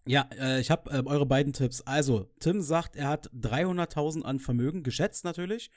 ja, 0.06 0.28
äh, 0.38 0.60
ich 0.60 0.72
habe 0.72 0.90
äh, 0.92 1.04
eure 1.06 1.26
beiden 1.26 1.54
Tipps. 1.54 1.82
Also, 1.82 2.32
Tim 2.40 2.62
sagt, 2.62 2.96
er 2.96 3.08
hat 3.08 3.30
300.000 3.34 4.24
an 4.24 4.40
Vermögen, 4.40 4.84
geschätzt 4.84 5.24
natürlich. 5.24 5.70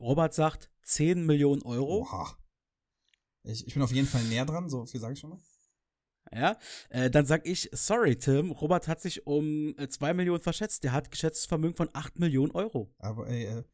Robert 0.00 0.34
sagt 0.34 0.70
10 0.82 1.24
Millionen 1.24 1.62
Euro. 1.62 2.00
Oha. 2.00 2.36
Ich, 3.44 3.66
ich 3.66 3.74
bin 3.74 3.82
auf 3.82 3.92
jeden 3.92 4.08
Fall 4.08 4.24
näher 4.24 4.44
dran, 4.44 4.68
so 4.68 4.86
viel 4.86 5.00
sage 5.00 5.14
ich 5.14 5.20
schon 5.20 5.30
mal. 5.30 5.38
Ja, 6.32 6.58
äh, 6.90 7.10
dann 7.10 7.26
sag 7.26 7.46
ich, 7.46 7.70
sorry 7.72 8.16
Tim, 8.16 8.52
Robert 8.52 8.86
hat 8.86 9.00
sich 9.00 9.26
um 9.26 9.74
äh, 9.78 9.88
2 9.88 10.14
Millionen 10.14 10.42
verschätzt. 10.42 10.84
Der 10.84 10.92
hat 10.92 11.10
geschätztes 11.10 11.46
Vermögen 11.46 11.74
von 11.74 11.88
8 11.92 12.18
Millionen 12.18 12.52
Euro. 12.52 12.92
Aber 12.98 13.28
ey, 13.28 13.44
äh, 13.44 13.64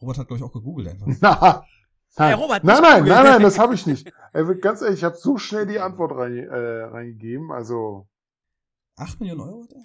Robert 0.00 0.18
hat, 0.18 0.28
glaube 0.28 0.38
ich, 0.38 0.44
auch 0.44 0.52
gegoogelt 0.52 0.88
einfach. 0.88 1.06
Na, 1.20 1.66
Hey, 2.16 2.30
nein, 2.30 2.38
Robert, 2.40 2.64
nein, 2.64 2.82
nein, 2.82 3.04
nein, 3.04 3.24
nein, 3.24 3.42
das 3.42 3.58
habe 3.58 3.74
ich 3.74 3.86
nicht. 3.86 4.10
Ganz 4.60 4.82
ehrlich, 4.82 4.98
ich 4.98 5.04
habe 5.04 5.16
so 5.16 5.38
schnell 5.38 5.66
die 5.66 5.78
Antwort 5.78 6.10
rein, 6.16 6.38
äh, 6.38 6.82
reingegeben. 6.82 7.52
Also, 7.52 8.08
8 8.96 9.20
Millionen 9.20 9.42
Euro 9.42 9.62
hat 9.62 9.72
er? 9.72 9.84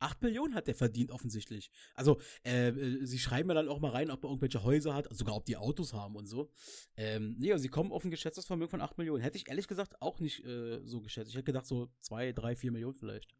8 0.00 0.22
Millionen 0.22 0.54
hat 0.54 0.66
der 0.66 0.74
verdient 0.74 1.10
offensichtlich. 1.10 1.70
Also, 1.94 2.20
äh, 2.44 2.68
äh, 2.68 3.06
sie 3.06 3.18
schreiben 3.18 3.48
ja 3.48 3.54
dann 3.54 3.68
auch 3.68 3.80
mal 3.80 3.90
rein, 3.90 4.10
ob 4.10 4.22
er 4.22 4.28
irgendwelche 4.28 4.62
Häuser 4.64 4.94
hat, 4.94 5.08
sogar 5.10 5.34
ob 5.34 5.46
die 5.46 5.56
Autos 5.56 5.94
haben 5.94 6.14
und 6.16 6.26
so. 6.26 6.50
Ähm, 6.96 7.36
nee, 7.38 7.52
also 7.52 7.62
sie 7.62 7.68
kommen 7.68 7.92
auf 7.92 8.04
ein 8.04 8.10
geschätztes 8.10 8.46
Vermögen 8.46 8.70
von 8.70 8.80
8 8.82 8.98
Millionen. 8.98 9.22
Hätte 9.22 9.38
ich 9.38 9.48
ehrlich 9.48 9.66
gesagt 9.66 10.00
auch 10.02 10.20
nicht 10.20 10.44
äh, 10.44 10.80
so 10.84 11.00
geschätzt. 11.00 11.30
Ich 11.30 11.36
hätte 11.36 11.44
gedacht, 11.44 11.66
so 11.66 11.88
2, 12.00 12.32
3, 12.32 12.56
4 12.56 12.70
Millionen 12.70 12.96
vielleicht. 12.96 13.34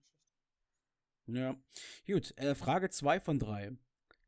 Ja. 1.27 1.55
Gut, 2.07 2.37
äh, 2.39 2.55
Frage 2.55 2.89
2 2.91 3.21
von 3.21 3.39
3. 3.39 3.77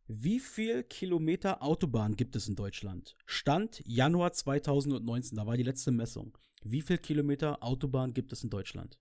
Wie 0.09 0.41
viel 0.41 0.83
Kilometer 0.83 1.63
Autobahn 1.63 2.17
gibt 2.17 2.35
es 2.35 2.49
in 2.49 2.57
Deutschland? 2.57 3.17
Stand 3.25 3.83
Januar 3.87 4.33
2019, 4.33 5.37
da 5.37 5.47
war 5.47 5.57
die 5.57 5.63
letzte 5.63 5.93
Messung. 5.93 6.37
Wie 6.65 6.83
viel 6.83 6.99
Kilometer 6.99 7.63
Autobahn 7.63 8.13
gibt 8.13 8.33
es 8.33 8.43
in 8.43 8.51
Deutschland? 8.51 8.99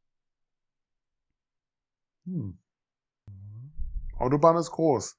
hm. 2.26 2.60
Autobahn 4.18 4.58
ist 4.58 4.70
groß. 4.72 5.18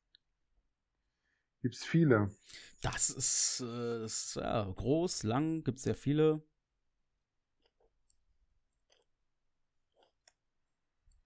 Gibt's 1.62 1.84
viele. 1.84 2.30
Das 2.80 3.10
ist, 3.10 3.60
äh, 3.60 4.00
das 4.00 4.12
ist 4.12 4.36
ja, 4.36 4.64
groß, 4.64 5.24
lang, 5.24 5.64
gibt 5.64 5.80
sehr 5.80 5.94
viele. 5.94 6.42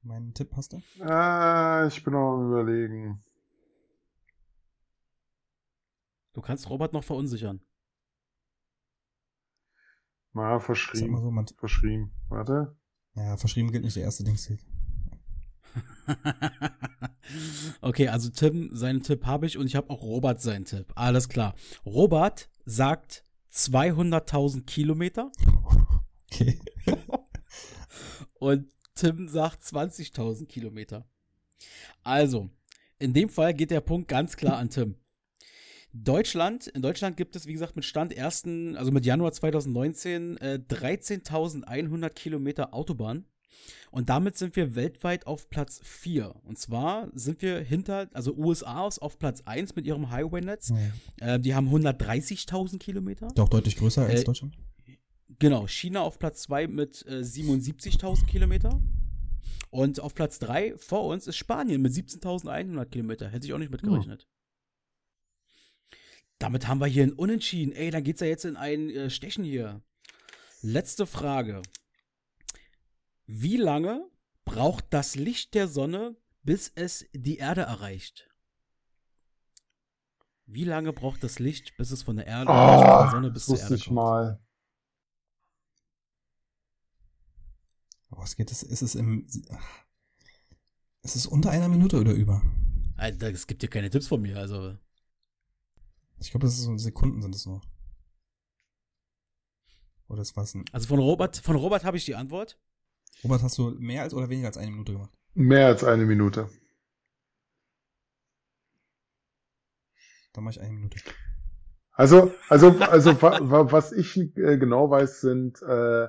Mein 0.02 0.32
Tipp 0.34 0.54
hast 0.56 0.72
du? 0.72 0.82
Äh, 1.00 1.88
ich 1.88 2.02
bin 2.04 2.12
noch 2.12 2.34
am 2.34 2.46
überlegen. 2.48 3.25
Du 6.36 6.42
kannst 6.42 6.68
Robert 6.68 6.92
noch 6.92 7.02
verunsichern. 7.02 7.62
Mal 10.34 10.42
Sag 10.42 10.50
mal 10.50 10.60
verschrieben. 10.60 11.16
so, 11.18 11.30
man, 11.30 11.46
Verschrieben. 11.56 12.12
Warte. 12.28 12.76
ja, 13.14 13.38
verschrieben 13.38 13.72
gilt 13.72 13.84
nicht 13.84 13.96
der 13.96 14.02
erste 14.02 14.22
Dings. 14.22 14.52
okay, 17.80 18.08
also 18.08 18.28
Tim, 18.28 18.68
seinen 18.76 19.02
Tipp 19.02 19.24
habe 19.24 19.46
ich 19.46 19.56
und 19.56 19.64
ich 19.66 19.76
habe 19.76 19.88
auch 19.88 20.02
Robert 20.02 20.42
seinen 20.42 20.66
Tipp. 20.66 20.92
Alles 20.94 21.30
klar. 21.30 21.54
Robert 21.86 22.50
sagt 22.66 23.24
200.000 23.50 24.66
Kilometer 24.66 25.32
Okay. 26.30 26.60
und 28.40 28.70
Tim 28.94 29.26
sagt 29.28 29.62
20.000 29.62 30.44
Kilometer. 30.44 31.08
Also, 32.02 32.50
in 32.98 33.14
dem 33.14 33.30
Fall 33.30 33.54
geht 33.54 33.70
der 33.70 33.80
Punkt 33.80 34.08
ganz 34.08 34.36
klar 34.36 34.58
an 34.58 34.68
Tim. 34.68 34.96
Deutschland, 36.04 36.66
in 36.68 36.82
Deutschland 36.82 37.16
gibt 37.16 37.36
es, 37.36 37.46
wie 37.46 37.52
gesagt, 37.52 37.76
mit 37.76 37.84
Stand 37.84 38.16
1., 38.16 38.44
also 38.76 38.90
mit 38.90 39.06
Januar 39.06 39.32
2019, 39.32 40.36
äh, 40.38 40.58
13.100 40.68 42.10
Kilometer 42.10 42.74
Autobahn. 42.74 43.24
Und 43.90 44.08
damit 44.10 44.36
sind 44.36 44.56
wir 44.56 44.74
weltweit 44.74 45.26
auf 45.26 45.48
Platz 45.48 45.80
4. 45.82 46.34
Und 46.44 46.58
zwar 46.58 47.08
sind 47.14 47.40
wir 47.40 47.60
hinter, 47.60 48.08
also 48.12 48.34
USA 48.36 48.86
ist 48.86 49.00
auf 49.00 49.18
Platz 49.18 49.42
1 49.46 49.74
mit 49.76 49.86
ihrem 49.86 50.10
Highway-Netz. 50.10 50.72
Ja. 51.20 51.34
Äh, 51.34 51.40
die 51.40 51.54
haben 51.54 51.68
130.000 51.68 52.78
Kilometer. 52.78 53.28
Doch 53.34 53.48
deutlich 53.48 53.76
größer 53.76 54.04
als 54.04 54.20
Äh, 54.20 54.24
Deutschland. 54.24 54.58
Genau, 55.38 55.66
China 55.66 56.02
auf 56.02 56.18
Platz 56.18 56.42
2 56.42 56.66
mit 56.68 57.04
äh, 57.06 57.20
77.000 57.20 58.26
Kilometer. 58.26 58.80
Und 59.70 60.00
auf 60.00 60.14
Platz 60.14 60.38
3 60.38 60.74
vor 60.76 61.04
uns 61.06 61.26
ist 61.26 61.36
Spanien 61.36 61.82
mit 61.82 61.92
17.100 61.92 62.86
Kilometer. 62.86 63.28
Hätte 63.28 63.46
ich 63.46 63.52
auch 63.52 63.58
nicht 63.58 63.70
mitgerechnet. 63.72 64.26
Damit 66.38 66.68
haben 66.68 66.80
wir 66.80 66.86
hier 66.86 67.02
ein 67.04 67.12
Unentschieden. 67.12 67.72
Ey, 67.72 67.90
dann 67.90 68.04
geht's 68.04 68.20
ja 68.20 68.26
jetzt 68.26 68.44
in 68.44 68.56
ein 68.56 68.90
äh, 68.90 69.10
Stechen 69.10 69.44
hier. 69.44 69.82
Letzte 70.60 71.06
Frage. 71.06 71.62
Wie 73.26 73.56
lange 73.56 74.08
braucht 74.44 74.86
das 74.90 75.14
Licht 75.16 75.54
der 75.54 75.66
Sonne, 75.68 76.16
bis 76.42 76.70
es 76.74 77.06
die 77.12 77.38
Erde 77.38 77.62
erreicht? 77.62 78.28
Wie 80.44 80.64
lange 80.64 80.92
braucht 80.92 81.24
das 81.24 81.38
Licht, 81.40 81.76
bis 81.76 81.90
es 81.90 82.02
von 82.04 82.16
der 82.16 82.26
Erde, 82.26 82.50
Oh, 82.52 82.78
von 82.78 82.86
der 82.86 83.10
Sonne 83.10 83.30
bis 83.32 83.46
zur 83.46 83.58
Erde 83.58 83.74
ich 83.74 83.84
kommt? 83.86 83.94
mal. 83.96 84.40
Was 88.10 88.36
geht 88.36 88.52
es? 88.52 88.62
Ist 88.62 88.82
es 88.82 88.94
im. 88.94 89.26
Ist 91.02 91.16
es 91.16 91.26
unter 91.26 91.50
einer 91.50 91.68
Minute 91.68 91.98
oder 92.00 92.12
über? 92.12 92.42
Alter, 92.96 93.30
es 93.30 93.46
gibt 93.46 93.62
hier 93.62 93.70
keine 93.70 93.90
Tipps 93.90 94.06
von 94.06 94.22
mir, 94.22 94.38
also. 94.38 94.76
Ich 96.18 96.30
glaube, 96.30 96.46
das 96.46 96.54
ist 96.54 96.62
so 96.64 96.76
Sekunden 96.76 97.22
sind 97.22 97.34
es 97.34 97.46
nur. 97.46 97.60
Oder 100.08 100.22
ist 100.22 100.36
was? 100.36 100.54
Ein 100.54 100.64
Also 100.72 100.86
von 100.88 100.98
Robert, 100.98 101.36
von 101.36 101.56
Robert 101.56 101.84
habe 101.84 101.96
ich 101.96 102.04
die 102.04 102.14
Antwort. 102.14 102.58
Robert, 103.24 103.42
hast 103.42 103.58
du 103.58 103.70
mehr 103.78 104.02
als 104.02 104.14
oder 104.14 104.28
weniger 104.28 104.48
als 104.48 104.56
eine 104.58 104.70
Minute 104.70 104.92
gemacht? 104.92 105.10
Mehr 105.34 105.66
als 105.66 105.84
eine 105.84 106.04
Minute. 106.06 106.48
Dann 110.32 110.44
mache 110.44 110.52
ich 110.54 110.60
eine 110.60 110.72
Minute. 110.72 110.98
Also, 111.92 112.32
also, 112.48 112.70
also, 112.80 113.20
wa- 113.22 113.38
wa- 113.42 113.72
was 113.72 113.92
ich 113.92 114.16
äh, 114.18 114.58
genau 114.58 114.90
weiß, 114.90 115.22
sind, 115.22 115.62
äh, 115.62 116.08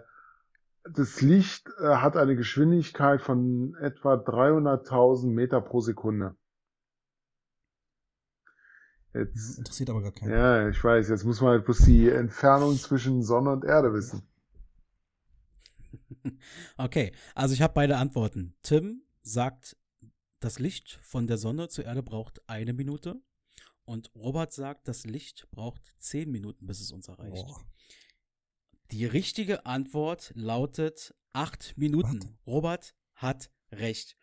das 0.83 1.21
Licht 1.21 1.69
äh, 1.79 1.95
hat 1.95 2.17
eine 2.17 2.35
Geschwindigkeit 2.35 3.21
von 3.21 3.75
etwa 3.75 4.15
300.000 4.17 5.33
Meter 5.33 5.61
pro 5.61 5.79
Sekunde. 5.79 6.35
Jetzt, 9.17 9.57
Interessiert 9.57 9.89
aber 9.89 10.01
gar 10.01 10.11
keinen. 10.11 10.31
ja, 10.31 10.69
ich 10.69 10.83
weiß, 10.83 11.09
jetzt 11.09 11.23
muss 11.23 11.41
man 11.41 11.51
halt 11.51 11.65
bloß 11.65 11.79
die 11.79 12.09
Entfernung 12.09 12.77
zwischen 12.77 13.23
Sonne 13.23 13.51
und 13.51 13.65
Erde 13.65 13.93
wissen. 13.93 14.23
Okay, 16.77 17.13
also 17.35 17.53
ich 17.53 17.61
habe 17.61 17.73
beide 17.73 17.97
Antworten. 17.97 18.53
Tim 18.61 19.03
sagt, 19.21 19.77
das 20.39 20.59
Licht 20.59 20.99
von 21.01 21.25
der 21.25 21.37
Sonne 21.37 21.69
zur 21.69 21.85
Erde 21.85 22.03
braucht 22.03 22.41
eine 22.47 22.73
Minute. 22.73 23.21
Und 23.85 24.11
Robert 24.15 24.51
sagt, 24.53 24.87
das 24.87 25.05
Licht 25.05 25.49
braucht 25.51 25.95
zehn 25.99 26.29
Minuten, 26.29 26.67
bis 26.67 26.81
es 26.81 26.91
uns 26.91 27.07
erreicht. 27.07 27.45
Boah. 27.45 27.61
Die 28.91 29.05
richtige 29.05 29.65
Antwort 29.65 30.31
lautet 30.35 31.15
acht 31.33 31.77
Minuten. 31.77 32.19
Was? 32.21 32.47
Robert 32.47 32.95
hat 33.15 33.49
recht. 33.71 34.17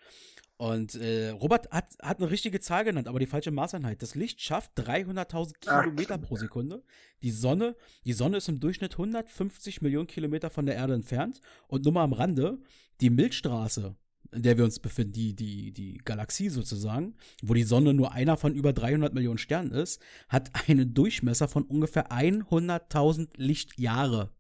Und 0.65 0.95
äh, 0.95 1.29
Robert 1.29 1.71
hat, 1.73 1.95
hat 2.01 2.21
eine 2.21 2.31
richtige 2.31 2.59
Zahl 2.59 2.85
genannt, 2.85 3.07
aber 3.07 3.19
die 3.19 3.27
falsche 3.27 3.51
Maßeinheit. 3.51 4.01
Das 4.01 4.15
Licht 4.15 4.41
schafft 4.41 4.71
300.000 4.79 5.53
Ach, 5.67 5.83
Kilometer 5.83 6.17
pro 6.17 6.37
Sekunde. 6.37 6.83
Die 7.23 7.33
Sonne, 7.33 7.77
die 8.07 8.15
Sonne 8.15 8.39
ist 8.39 8.49
im 8.49 8.61
Durchschnitt 8.61 8.93
150 8.93 9.83
Millionen 9.83 10.07
Kilometer 10.07 10.49
von 10.49 10.65
der 10.65 10.77
Erde 10.77 10.95
entfernt. 10.95 11.43
Und 11.69 11.85
nur 11.85 11.93
mal 11.93 12.05
am 12.05 12.15
Rande, 12.15 12.63
die 13.03 13.11
Milchstraße, 13.11 13.95
in 14.33 14.43
der 14.43 14.57
wir 14.57 14.65
uns 14.65 14.79
befinden, 14.79 15.13
die, 15.13 15.37
die, 15.37 15.71
die 15.71 16.01
Galaxie 16.03 16.49
sozusagen, 16.49 17.15
wo 17.43 17.53
die 17.53 17.65
Sonne 17.65 17.93
nur 17.93 18.13
einer 18.13 18.39
von 18.39 18.55
über 18.55 18.73
300 18.73 19.13
Millionen 19.13 19.37
Sternen 19.37 19.71
ist, 19.71 20.01
hat 20.31 20.51
einen 20.67 20.95
Durchmesser 20.95 21.47
von 21.47 21.65
ungefähr 21.65 22.11
100.000 22.11 23.33
Lichtjahre. 23.37 24.31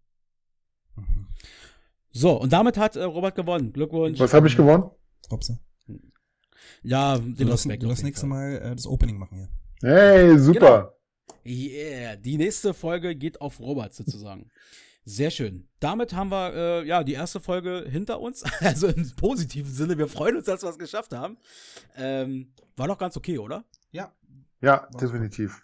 Mhm. 0.96 1.26
So, 2.12 2.40
und 2.40 2.54
damit 2.54 2.78
hat 2.78 2.96
äh, 2.96 3.02
Robert 3.02 3.34
gewonnen. 3.34 3.74
Glückwunsch. 3.74 4.18
Was 4.18 4.32
habe 4.32 4.48
ich 4.48 4.56
gewonnen? 4.56 4.90
Hopsa. 5.30 5.58
Ja, 6.82 7.18
Du 7.18 7.32
den 7.32 7.48
darfst, 7.48 7.66
Respekt. 7.66 7.82
du 7.82 7.88
nächstes 7.88 8.20
Fall. 8.20 8.28
Mal 8.28 8.56
äh, 8.56 8.74
das 8.74 8.86
Opening 8.86 9.18
machen 9.18 9.38
hier. 9.38 9.48
Hey, 9.82 10.38
super. 10.38 10.94
Yeah, 11.46 12.16
die 12.16 12.36
nächste 12.38 12.72
Folge 12.74 13.14
geht 13.14 13.40
auf 13.40 13.60
Robert 13.60 13.94
sozusagen. 13.94 14.50
Sehr 15.04 15.30
schön. 15.30 15.68
Damit 15.80 16.14
haben 16.14 16.30
wir 16.30 16.54
äh, 16.54 16.86
ja 16.86 17.04
die 17.04 17.12
erste 17.12 17.38
Folge 17.38 17.84
hinter 17.88 18.20
uns. 18.20 18.42
Also 18.60 18.88
im 18.88 19.10
positiven 19.16 19.70
Sinne. 19.70 19.98
Wir 19.98 20.08
freuen 20.08 20.36
uns, 20.36 20.46
dass 20.46 20.62
wir 20.62 20.70
es 20.70 20.78
geschafft 20.78 21.12
haben. 21.12 21.36
Ähm, 21.96 22.52
war 22.76 22.88
doch 22.88 22.96
ganz 22.98 23.16
okay, 23.16 23.38
oder? 23.38 23.64
Ja. 23.90 24.14
Ja, 24.62 24.88
definitiv. 24.98 25.60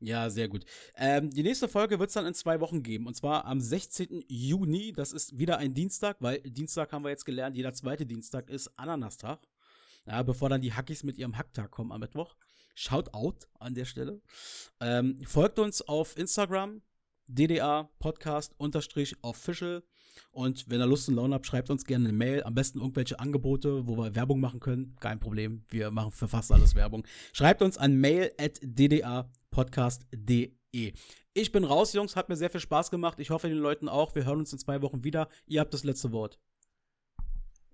Ja, 0.00 0.30
sehr 0.30 0.48
gut. 0.48 0.64
Ähm, 0.96 1.30
die 1.30 1.42
nächste 1.42 1.68
Folge 1.68 1.98
wird 1.98 2.08
es 2.08 2.14
dann 2.14 2.26
in 2.26 2.34
zwei 2.34 2.58
Wochen 2.60 2.82
geben. 2.82 3.06
Und 3.06 3.14
zwar 3.14 3.44
am 3.44 3.60
16. 3.60 4.24
Juni. 4.26 4.92
Das 4.92 5.12
ist 5.12 5.38
wieder 5.38 5.58
ein 5.58 5.74
Dienstag, 5.74 6.16
weil 6.20 6.40
Dienstag 6.40 6.90
haben 6.92 7.04
wir 7.04 7.10
jetzt 7.10 7.26
gelernt, 7.26 7.54
jeder 7.54 7.74
zweite 7.74 8.06
Dienstag 8.06 8.48
ist 8.48 8.68
Ananastag. 8.78 9.40
Ja, 10.06 10.22
bevor 10.22 10.48
dann 10.48 10.60
die 10.60 10.72
Hackis 10.72 11.04
mit 11.04 11.18
ihrem 11.18 11.38
Hacktag 11.38 11.70
kommen 11.70 11.92
am 11.92 12.00
Mittwoch. 12.00 12.34
Shout 12.74 13.12
out 13.12 13.46
an 13.58 13.74
der 13.74 13.84
Stelle. 13.84 14.20
Ähm, 14.80 15.18
folgt 15.26 15.58
uns 15.58 15.82
auf 15.82 16.16
Instagram, 16.16 16.80
DDA 17.26 17.90
Podcast 17.98 18.54
unterstrich 18.58 19.16
official. 19.22 19.82
Und 20.30 20.68
wenn 20.68 20.80
ihr 20.80 20.86
Lust 20.86 21.08
und 21.08 21.16
Laune 21.16 21.34
habt, 21.34 21.46
schreibt 21.46 21.70
uns 21.70 21.84
gerne 21.84 22.08
eine 22.08 22.16
Mail. 22.16 22.42
Am 22.44 22.54
besten 22.54 22.80
irgendwelche 22.80 23.18
Angebote, 23.18 23.86
wo 23.86 23.96
wir 23.96 24.14
Werbung 24.14 24.40
machen 24.40 24.60
können. 24.60 24.96
Kein 25.00 25.20
Problem. 25.20 25.64
Wir 25.68 25.90
machen 25.90 26.10
für 26.10 26.28
fast 26.28 26.52
alles 26.52 26.74
Werbung. 26.74 27.06
Schreibt 27.32 27.62
uns 27.62 27.78
an 27.78 27.96
mail 27.96 28.32
at 28.38 28.58
ddapodcast.de. 28.62 30.92
Ich 31.34 31.52
bin 31.52 31.64
raus, 31.64 31.92
Jungs. 31.92 32.16
Hat 32.16 32.28
mir 32.28 32.36
sehr 32.36 32.50
viel 32.50 32.60
Spaß 32.60 32.90
gemacht. 32.90 33.20
Ich 33.20 33.30
hoffe, 33.30 33.48
den 33.48 33.58
Leuten 33.58 33.88
auch. 33.88 34.14
Wir 34.14 34.24
hören 34.24 34.40
uns 34.40 34.52
in 34.52 34.58
zwei 34.58 34.82
Wochen 34.82 35.04
wieder. 35.04 35.28
Ihr 35.46 35.60
habt 35.60 35.72
das 35.72 35.84
letzte 35.84 36.12
Wort. 36.12 36.38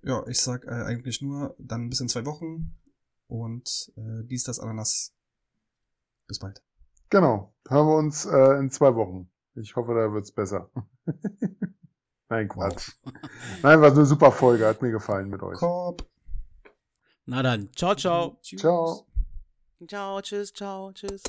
Ja, 0.02 0.26
ich 0.26 0.40
sag 0.40 0.64
äh, 0.64 0.70
eigentlich 0.70 1.22
nur 1.22 1.54
dann 1.58 1.88
bis 1.88 2.00
in 2.00 2.08
zwei 2.08 2.24
Wochen 2.24 2.76
und 3.26 3.92
äh, 3.96 4.24
dies, 4.24 4.44
das, 4.44 4.60
Ananas. 4.60 5.14
Bis 6.26 6.38
bald. 6.38 6.62
Genau. 7.10 7.54
Hören 7.68 7.86
wir 7.86 7.96
uns 7.96 8.26
äh, 8.26 8.58
in 8.58 8.70
zwei 8.70 8.94
Wochen. 8.94 9.30
Ich 9.54 9.76
hoffe, 9.76 9.94
da 9.94 10.12
wird's 10.12 10.32
besser. 10.32 10.70
Nein, 12.28 12.48
Quatsch. 12.48 12.92
Nein, 13.62 13.80
war 13.80 13.90
eine 13.90 14.04
super 14.04 14.30
Folge. 14.30 14.66
Hat 14.66 14.82
mir 14.82 14.90
gefallen 14.90 15.28
mit 15.28 15.42
euch. 15.42 15.58
Korb. 15.58 16.06
Na 17.24 17.42
dann. 17.42 17.70
Ciao, 17.74 17.94
ciao. 17.94 18.38
Tschüss. 18.42 18.60
Ciao. 18.60 19.06
Ciao, 19.86 20.20
tschüss, 20.20 20.52
ciao, 20.52 20.92
tschüss. 20.92 21.22